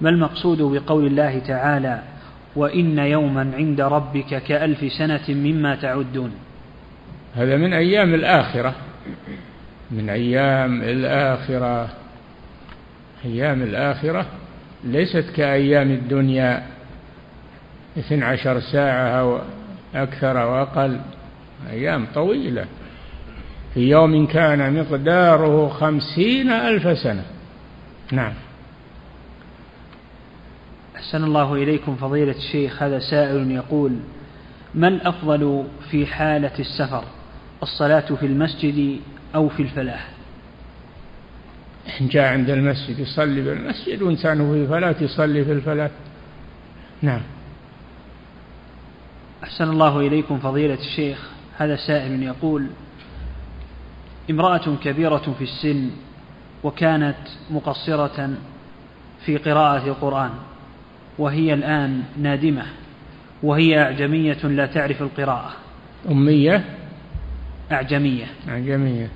ما 0.01 0.09
المقصود 0.09 0.61
بقول 0.61 1.07
الله 1.07 1.39
تعالى 1.39 2.01
وإن 2.55 2.99
يوما 2.99 3.51
عند 3.57 3.81
ربك 3.81 4.43
كألف 4.43 4.93
سنة 4.93 5.23
مما 5.29 5.75
تعدون 5.75 6.31
هذا 7.35 7.57
من 7.57 7.73
أيام 7.73 8.13
الآخرة. 8.13 8.75
من 9.91 10.09
أيام 10.09 10.81
الآخرة. 10.81 11.89
أيام 13.25 13.61
الآخرة 13.61 14.25
ليست 14.83 15.25
كأيام 15.35 15.91
الدنيا. 15.91 16.63
اثنى 17.97 18.25
عشر 18.25 18.59
ساعة 18.59 19.09
أو 19.09 19.39
أكثر 19.95 20.41
أو 20.43 20.61
أقل. 20.61 20.99
أيام 21.69 22.07
طويلة. 22.15 22.65
في 23.73 23.89
يوم 23.89 24.27
كان 24.27 24.73
مقداره 24.79 25.69
خمسين 25.69 26.49
ألف 26.49 26.97
سنة. 26.97 27.23
نعم. 28.11 28.33
أحسن 30.95 31.23
الله 31.23 31.53
إليكم 31.53 31.95
فضيلة 31.95 32.35
الشيخ. 32.37 32.83
هذا 32.83 32.99
سائل 32.99 33.51
يقول 33.51 33.99
ما 34.75 34.87
الأفضل 34.87 35.63
في 35.91 36.05
حالة 36.05 36.59
السفر؟ 36.59 37.03
الصلاة 37.63 38.15
في 38.19 38.25
المسجد 38.25 38.99
أو 39.35 39.49
في 39.49 39.61
الفلاح؟ 39.61 40.09
إن 42.01 42.07
جاء 42.07 42.33
عند 42.33 42.49
المسجد 42.49 42.99
يصلي 42.99 43.43
في 43.43 43.53
المسجد 43.53 44.01
وإنسانه 44.01 44.51
في 44.51 44.57
الفلاة 44.57 44.95
يصلي 45.01 45.45
في 45.45 45.51
الفلاة 45.51 45.91
نعم. 47.01 47.21
أحسن 49.43 49.69
الله 49.69 49.99
إليكم 49.99 50.39
فضيلة 50.39 50.73
الشيخ. 50.73 51.29
هذا 51.57 51.75
سائل 51.75 52.23
يقول 52.23 52.67
امرأة 54.29 54.75
كبيرة 54.83 55.35
في 55.37 55.43
السن 55.43 55.89
وكانت 56.63 57.17
مقصرة 57.51 58.29
في 59.25 59.37
قراءة 59.37 59.87
القرآن 59.87 60.29
وهي 61.17 61.53
الآن 61.53 62.03
نادمة 62.17 62.63
وهي 63.43 63.81
أعجمية 63.81 64.37
لا 64.43 64.65
تعرف 64.65 65.01
القراءة. 65.01 65.51
أمية؟ 66.09 66.63
أعجمية. 67.71 68.25
أعجمية. 68.49 69.09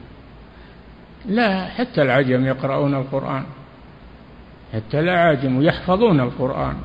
لا 1.25 1.65
حتى 1.65 2.01
العجم 2.01 2.45
يقرؤون 2.45 2.95
القرآن 2.95 3.43
حتى 4.73 4.99
الأعاجم 4.99 5.61
يحفظون 5.61 6.19
القرآن. 6.19 6.75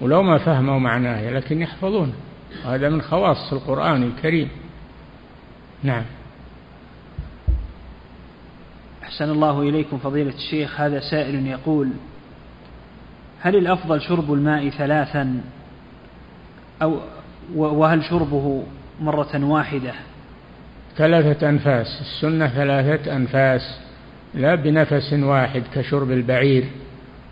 ولو 0.00 0.22
ما 0.22 0.38
فهموا 0.38 0.78
معناه 0.78 1.30
لكن 1.30 1.62
يحفظونه. 1.62 2.12
هذا 2.64 2.88
من 2.88 3.02
خواص 3.02 3.52
القرآن 3.52 4.02
الكريم. 4.02 4.48
نعم. 5.82 6.04
أحسن 9.02 9.30
الله 9.30 9.62
إليكم 9.62 9.98
فضيلة 9.98 10.34
الشيخ. 10.34 10.80
هذا 10.80 11.00
سائل 11.00 11.46
يقول 11.46 11.88
هل 13.40 13.56
الأفضل 13.56 14.00
شرب 14.00 14.32
الماء 14.32 14.68
ثلاثا؟ 14.68 15.40
أو 16.82 17.00
وهل 17.54 18.04
شربه 18.04 18.62
مرة 19.00 19.44
واحدة؟ 19.44 19.92
ثلاثة 20.96 21.48
أنفاس. 21.48 22.00
السنة 22.00 22.48
ثلاثة 22.48 23.16
أنفاس 23.16 23.80
لا 24.34 24.54
بنفس 24.54 25.12
واحد 25.12 25.62
كشرب 25.74 26.10
البعير. 26.10 26.64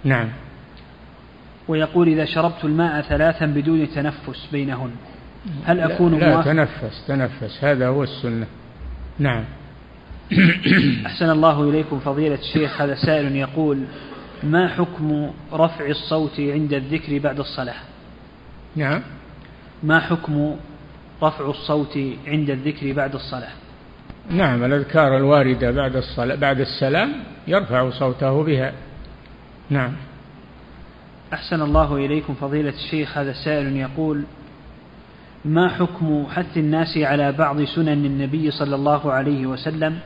نعم. 0.04 0.28
ويقول 1.68 2.08
إذا 2.08 2.24
شربت 2.24 2.64
الماء 2.64 3.02
ثلاثا 3.02 3.46
بدون 3.46 3.88
تنفس 3.90 4.48
بينهن. 4.52 4.90
هل 5.64 5.80
أكون 5.80 6.18
لا, 6.18 6.26
لا 6.26 6.42
تنفس 6.42 7.06
تنفس. 7.06 7.64
هذا 7.64 7.88
هو 7.88 8.02
السنة. 8.02 8.46
نعم. 9.18 9.44
أحسن 11.06 11.30
الله 11.30 11.70
إليكم 11.70 11.98
فضيلة 11.98 12.34
الشيخ. 12.34 12.80
هذا 12.80 12.94
سائل 12.94 13.36
يقول 13.36 13.84
ما 14.42 14.68
حكم 14.68 15.30
رفع 15.52 15.86
الصوت 15.86 16.40
عند 16.40 16.72
الذكر 16.72 17.18
بعد 17.18 17.38
الصلاة؟ 17.38 17.76
نعم. 18.76 19.02
ما 19.82 20.00
حكم 20.00 20.56
رفع 21.22 21.50
الصوت 21.50 21.98
عند 22.26 22.50
الذكر 22.50 22.92
بعد 22.92 23.14
الصلاة؟ 23.14 23.52
نعم 24.30 24.64
الأذكار 24.64 25.16
الواردة 25.16 25.70
بعد 25.70 25.96
الصلاة 25.96 26.34
بعد 26.34 26.60
السلام 26.60 27.12
يرفع 27.46 27.90
صوته 27.90 28.42
بها. 28.42 28.72
نعم. 29.70 29.92
أحسن 31.32 31.62
الله 31.62 31.96
إليكم 31.96 32.34
فضيلة 32.34 32.72
الشيخ 32.84 33.18
هذا 33.18 33.32
سائل 33.32 33.76
يقول 33.76 34.22
ما 35.44 35.68
حكم 35.68 36.26
حث 36.30 36.56
الناس 36.56 36.98
على 36.98 37.32
بعض 37.32 37.62
سنن 37.62 38.04
النبي 38.04 38.50
صلى 38.50 38.74
الله 38.74 39.12
عليه 39.12 39.46
وسلم 39.46 39.98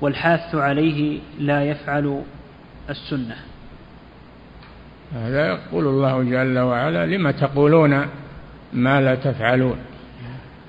والحاث 0.00 0.54
عليه 0.54 1.18
لا 1.38 1.64
يفعل 1.64 2.22
السنة؟ 2.90 3.36
هذا 5.14 5.46
يقول 5.46 5.86
الله 5.86 6.22
جل 6.22 6.58
وعلا 6.58 7.06
لما 7.06 7.30
تقولون 7.30 8.06
ما 8.72 9.00
لا 9.00 9.14
تفعلون؟ 9.14 9.78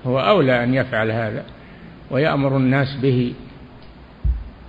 هو 0.06 0.20
أولى 0.20 0.64
أن 0.64 0.74
يفعل 0.74 1.12
هذا 1.12 1.44
ويأمر 2.12 2.58
الناس 2.58 2.98
به. 3.02 3.34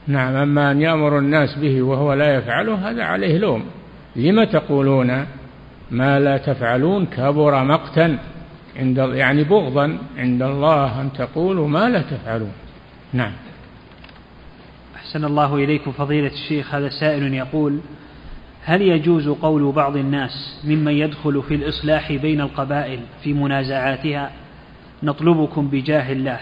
نعم 0.07 0.35
أما 0.35 0.71
أن 0.71 0.81
يأمر 0.81 1.19
الناس 1.19 1.59
به 1.59 1.83
وهو 1.83 2.13
لا 2.13 2.35
يفعله 2.35 2.91
هذا 2.91 3.05
عليه 3.05 3.39
لوم. 3.39 3.65
لم 4.19 4.45
تقولون 4.45 5.27
ما 5.91 6.21
لا 6.21 6.37
تفعلون 6.37 7.07
كبر 7.07 7.65
مقتا 7.65 8.19
عند 8.77 8.99
يعني 8.99 9.45
بغضا 9.45 9.99
عند 10.17 10.43
الله 10.43 11.01
أن 11.01 11.13
تقولوا 11.13 11.69
ما 11.69 11.89
لا 11.89 12.03
تفعلون. 12.03 12.53
نعم. 13.13 13.33
أحسن 14.97 15.25
الله 15.25 15.55
إليكم 15.55 15.93
فضيلة 15.93 16.33
الشيخ 16.33 16.75
هذا 16.75 16.89
سائل 16.89 17.35
يقول 17.35 17.81
هل 18.65 18.83
يجوز 18.83 19.29
قول 19.29 19.73
بعض 19.73 19.97
الناس 19.97 20.61
ممن 20.65 20.93
يدخل 20.93 21.43
في 21.43 21.55
الإصلاح 21.55 22.13
بين 22.13 22.41
القبائل 22.41 23.01
في 23.23 23.33
منازعاتها 23.33 24.31
نطلبكم 25.03 25.69
بجاه 25.69 26.13
الله 26.13 26.41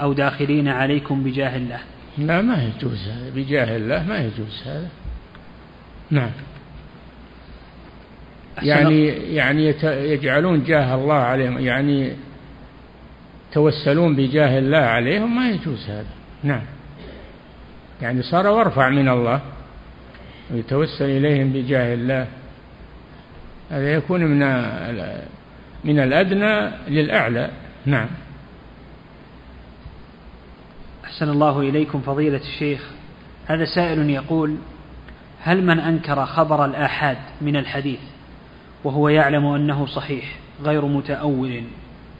أو 0.00 0.12
داخلين 0.12 0.68
عليكم 0.68 1.22
بجاه 1.22 1.56
الله؟ 1.56 1.80
لا 2.18 2.42
ما 2.42 2.62
يجوز 2.64 3.08
هذا. 3.08 3.30
بجاه 3.30 3.76
الله 3.76 4.04
ما 4.08 4.18
يجوز 4.18 4.62
هذا. 4.66 4.88
نعم. 6.10 6.30
يعني 8.62 9.06
يعني 9.34 9.74
يجعلون 9.84 10.64
جاه 10.64 10.94
الله 10.94 11.14
عليهم. 11.14 11.58
يعني 11.58 12.12
توسلون 13.52 14.16
بجاه 14.16 14.58
الله 14.58 14.78
عليهم 14.78 15.36
ما 15.36 15.50
يجوز 15.50 15.90
هذا. 15.90 16.06
نعم. 16.42 16.62
يعني 18.02 18.22
صار 18.22 18.46
وارفع 18.46 18.88
من 18.88 19.08
الله. 19.08 19.40
ويتوسل 20.50 21.04
إليهم 21.04 21.52
بجاه 21.52 21.94
الله. 21.94 22.26
هذا 23.70 23.92
يكون 23.94 24.24
من 24.24 24.38
من 25.84 26.00
الأدنى 26.00 26.70
للأعلى. 26.88 27.50
نعم. 27.86 28.08
أحسن 31.04 31.28
الله 31.28 31.60
إليكم 31.60 32.00
فضيلة 32.00 32.40
الشيخ. 32.54 32.90
هذا 33.46 33.64
سائل 33.64 34.10
يقول 34.10 34.56
هل 35.42 35.64
من 35.64 35.80
أنكر 35.80 36.26
خبر 36.26 36.64
الآحاد 36.64 37.16
من 37.40 37.56
الحديث؟ 37.56 38.00
وهو 38.84 39.08
يعلم 39.08 39.46
أنه 39.46 39.86
صحيح 39.86 40.36
غير 40.62 40.84
متأول 40.84 41.62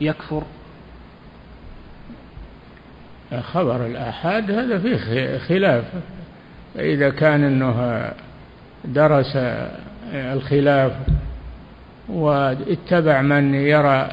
يكفر. 0.00 0.42
خبر 3.40 3.86
الآحاد 3.86 4.50
هذا 4.50 4.78
فيه 4.78 5.38
خلاف. 5.38 5.84
إذا 6.76 7.10
كان 7.10 7.44
أنه 7.44 8.10
درس 8.84 9.36
الخلاف 10.12 10.92
واتبع 12.08 13.22
من 13.22 13.54
يرى 13.54 14.08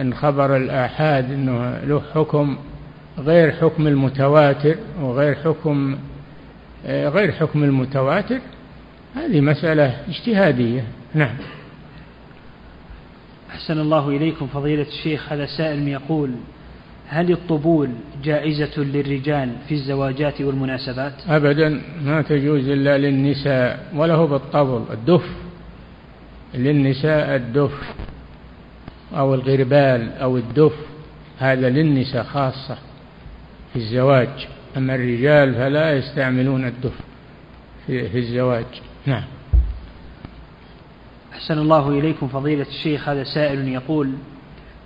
أن 0.00 0.14
خبر 0.14 0.56
الآحاد 0.56 1.32
أنه 1.32 1.78
له 1.78 2.02
حكم 2.14 2.58
غير 3.18 3.52
حكم 3.52 3.86
المتواتر 3.86 4.76
وغير 5.00 5.34
حكم 5.34 5.98
غير 6.86 7.32
حكم 7.32 7.64
المتواتر 7.64 8.38
هذه 9.14 9.40
مسألة 9.40 9.96
اجتهادية. 10.08 10.84
نعم. 11.14 11.36
أحسن 13.50 13.80
الله 13.80 14.08
إليكم 14.08 14.46
فضيلة 14.46 14.86
الشيخ 14.88 15.32
هذا 15.32 15.46
سائل 15.46 15.88
يقول 15.88 16.30
هل 17.08 17.32
الطبول 17.32 17.90
جائزة 18.24 18.78
للرجال 18.78 19.52
في 19.68 19.74
الزواجات 19.74 20.40
والمناسبات؟ 20.40 21.12
أبدا 21.28 21.82
ما 22.04 22.22
تجوز 22.22 22.68
إلا 22.68 22.98
للنساء 22.98 23.90
ولا 23.94 24.14
هو 24.14 24.26
بالطبل 24.26 24.84
الدف. 24.92 25.24
للنساء 26.54 27.36
الدف 27.36 27.94
أو 29.14 29.34
الغربال 29.34 30.12
أو 30.12 30.36
الدف. 30.36 30.72
هذا 31.38 31.70
للنساء 31.70 32.24
خاصة 32.24 32.78
في 33.72 33.78
الزواج. 33.78 34.48
أما 34.76 34.94
الرجال 34.94 35.54
فلا 35.54 35.96
يستعملون 35.96 36.64
الدف 36.64 36.94
في 37.86 38.18
الزواج. 38.18 38.66
نعم. 39.06 39.24
أحسن 41.32 41.58
الله 41.58 41.88
إليكم 41.88 42.28
فضيلة 42.28 42.66
الشيخ 42.68 43.08
هذا 43.08 43.24
سائل 43.24 43.68
يقول 43.68 44.12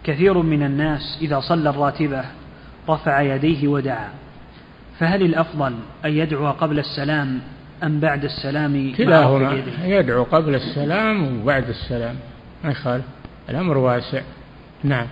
كثير 0.05 0.39
من 0.39 0.63
الناس 0.63 1.19
إذا 1.23 1.41
صلى 1.41 1.71
الراتبة 1.71 2.25
رفع 2.89 3.21
يديه 3.21 3.69
ودعا 3.69 4.11
فهل 4.99 5.23
الأفضل 5.23 5.75
أن 6.05 6.13
يدعو 6.13 6.51
قبل 6.51 6.79
السلام 6.79 7.41
أم 7.83 8.01
بعد 8.01 8.25
السلام 8.25 8.93
كلاهما 8.97 9.63
يدعو 9.85 10.23
قبل 10.23 10.55
السلام 10.55 11.41
وبعد 11.41 11.69
السلام. 11.69 12.17
ما 12.65 12.71
يخالف 12.71 13.05
الأمر 13.49 13.79
واسع. 13.79 14.23
نعم. 14.85 15.07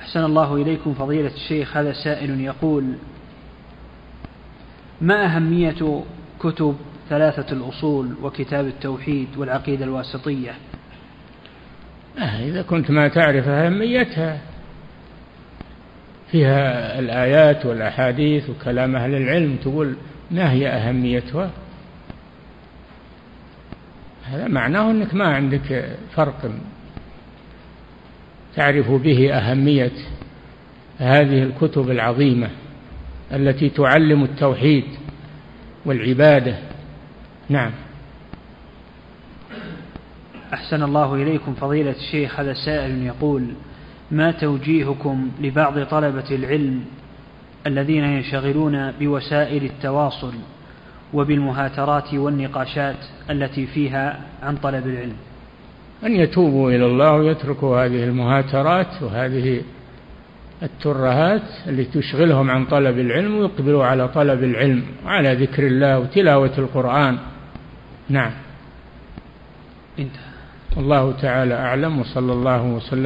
أحسن 0.00 0.24
الله 0.24 0.54
إليكم 0.54 0.94
فضيلة 0.94 1.30
الشيخ 1.34 1.76
هذا 1.76 1.92
سائل 1.92 2.40
يقول 2.40 2.84
ما 5.00 5.24
أهمية 5.24 6.04
كتب 6.40 6.76
ثلاثة 7.08 7.52
الأصول 7.52 8.14
وكتاب 8.22 8.66
التوحيد 8.66 9.28
والعقيدة 9.36 9.84
الواسطية. 9.84 10.54
آه 12.18 12.44
إذا 12.48 12.62
كنت 12.62 12.90
ما 12.90 13.08
تعرف 13.08 13.48
أهميتها. 13.48 14.40
فيها 16.30 16.98
الآيات 16.98 17.66
والأحاديث 17.66 18.50
وكلام 18.50 18.96
أهل 18.96 19.14
العلم 19.14 19.56
تقول 19.56 19.96
ما 20.30 20.52
هي 20.52 20.68
أهميتها؟ 20.68 21.50
هذا 24.24 24.48
معناه 24.48 24.90
أنك 24.90 25.14
ما 25.14 25.24
عندك 25.24 25.96
فرق. 26.16 26.50
تعرف 28.56 28.90
به 28.90 29.34
أهمية 29.34 29.92
هذه 30.98 31.42
الكتب 31.42 31.90
العظيمة 31.90 32.50
التي 33.32 33.70
تعلم 33.70 34.24
التوحيد 34.24 34.84
والعبادة. 35.84 36.73
نعم. 37.48 37.70
أحسن 40.54 40.82
الله 40.82 41.14
إليكم 41.14 41.54
فضيلة 41.54 41.90
الشيخ 41.90 42.40
هذا 42.40 42.54
سائل 42.54 43.02
يقول 43.02 43.46
ما 44.10 44.30
توجيهكم 44.30 45.30
لبعض 45.40 45.86
طلبة 45.86 46.30
العلم 46.30 46.84
الذين 47.66 48.04
ينشغلون 48.04 48.90
بوسائل 48.90 49.64
التواصل 49.64 50.34
وبالمهاترات 51.14 52.14
والنقاشات 52.14 52.96
التي 53.30 53.66
فيها 53.66 54.20
عن 54.42 54.56
طلب 54.56 54.86
العلم؟ 54.86 55.16
أن 56.04 56.12
يتوبوا 56.12 56.70
إلى 56.70 56.86
الله 56.86 57.12
ويتركوا 57.12 57.84
هذه 57.84 58.04
المهاترات 58.04 59.02
وهذه 59.02 59.60
الترهات 60.62 61.42
التي 61.68 62.00
تشغلهم 62.00 62.50
عن 62.50 62.64
طلب 62.64 62.98
العلم 62.98 63.36
ويقبلوا 63.36 63.84
على 63.84 64.08
طلب 64.08 64.44
العلم 64.44 64.82
وعلى 65.04 65.34
ذكر 65.34 65.66
الله 65.66 65.98
وتلاوة 65.98 66.52
القرآن. 66.58 67.18
نعم. 68.08 68.32
انتهى. 69.98 70.34
الله 70.76 71.12
تعالى 71.12 71.54
أعلم 71.54 71.98
وصلى 71.98 72.32
الله 72.32 72.62
وسلم 72.62 73.02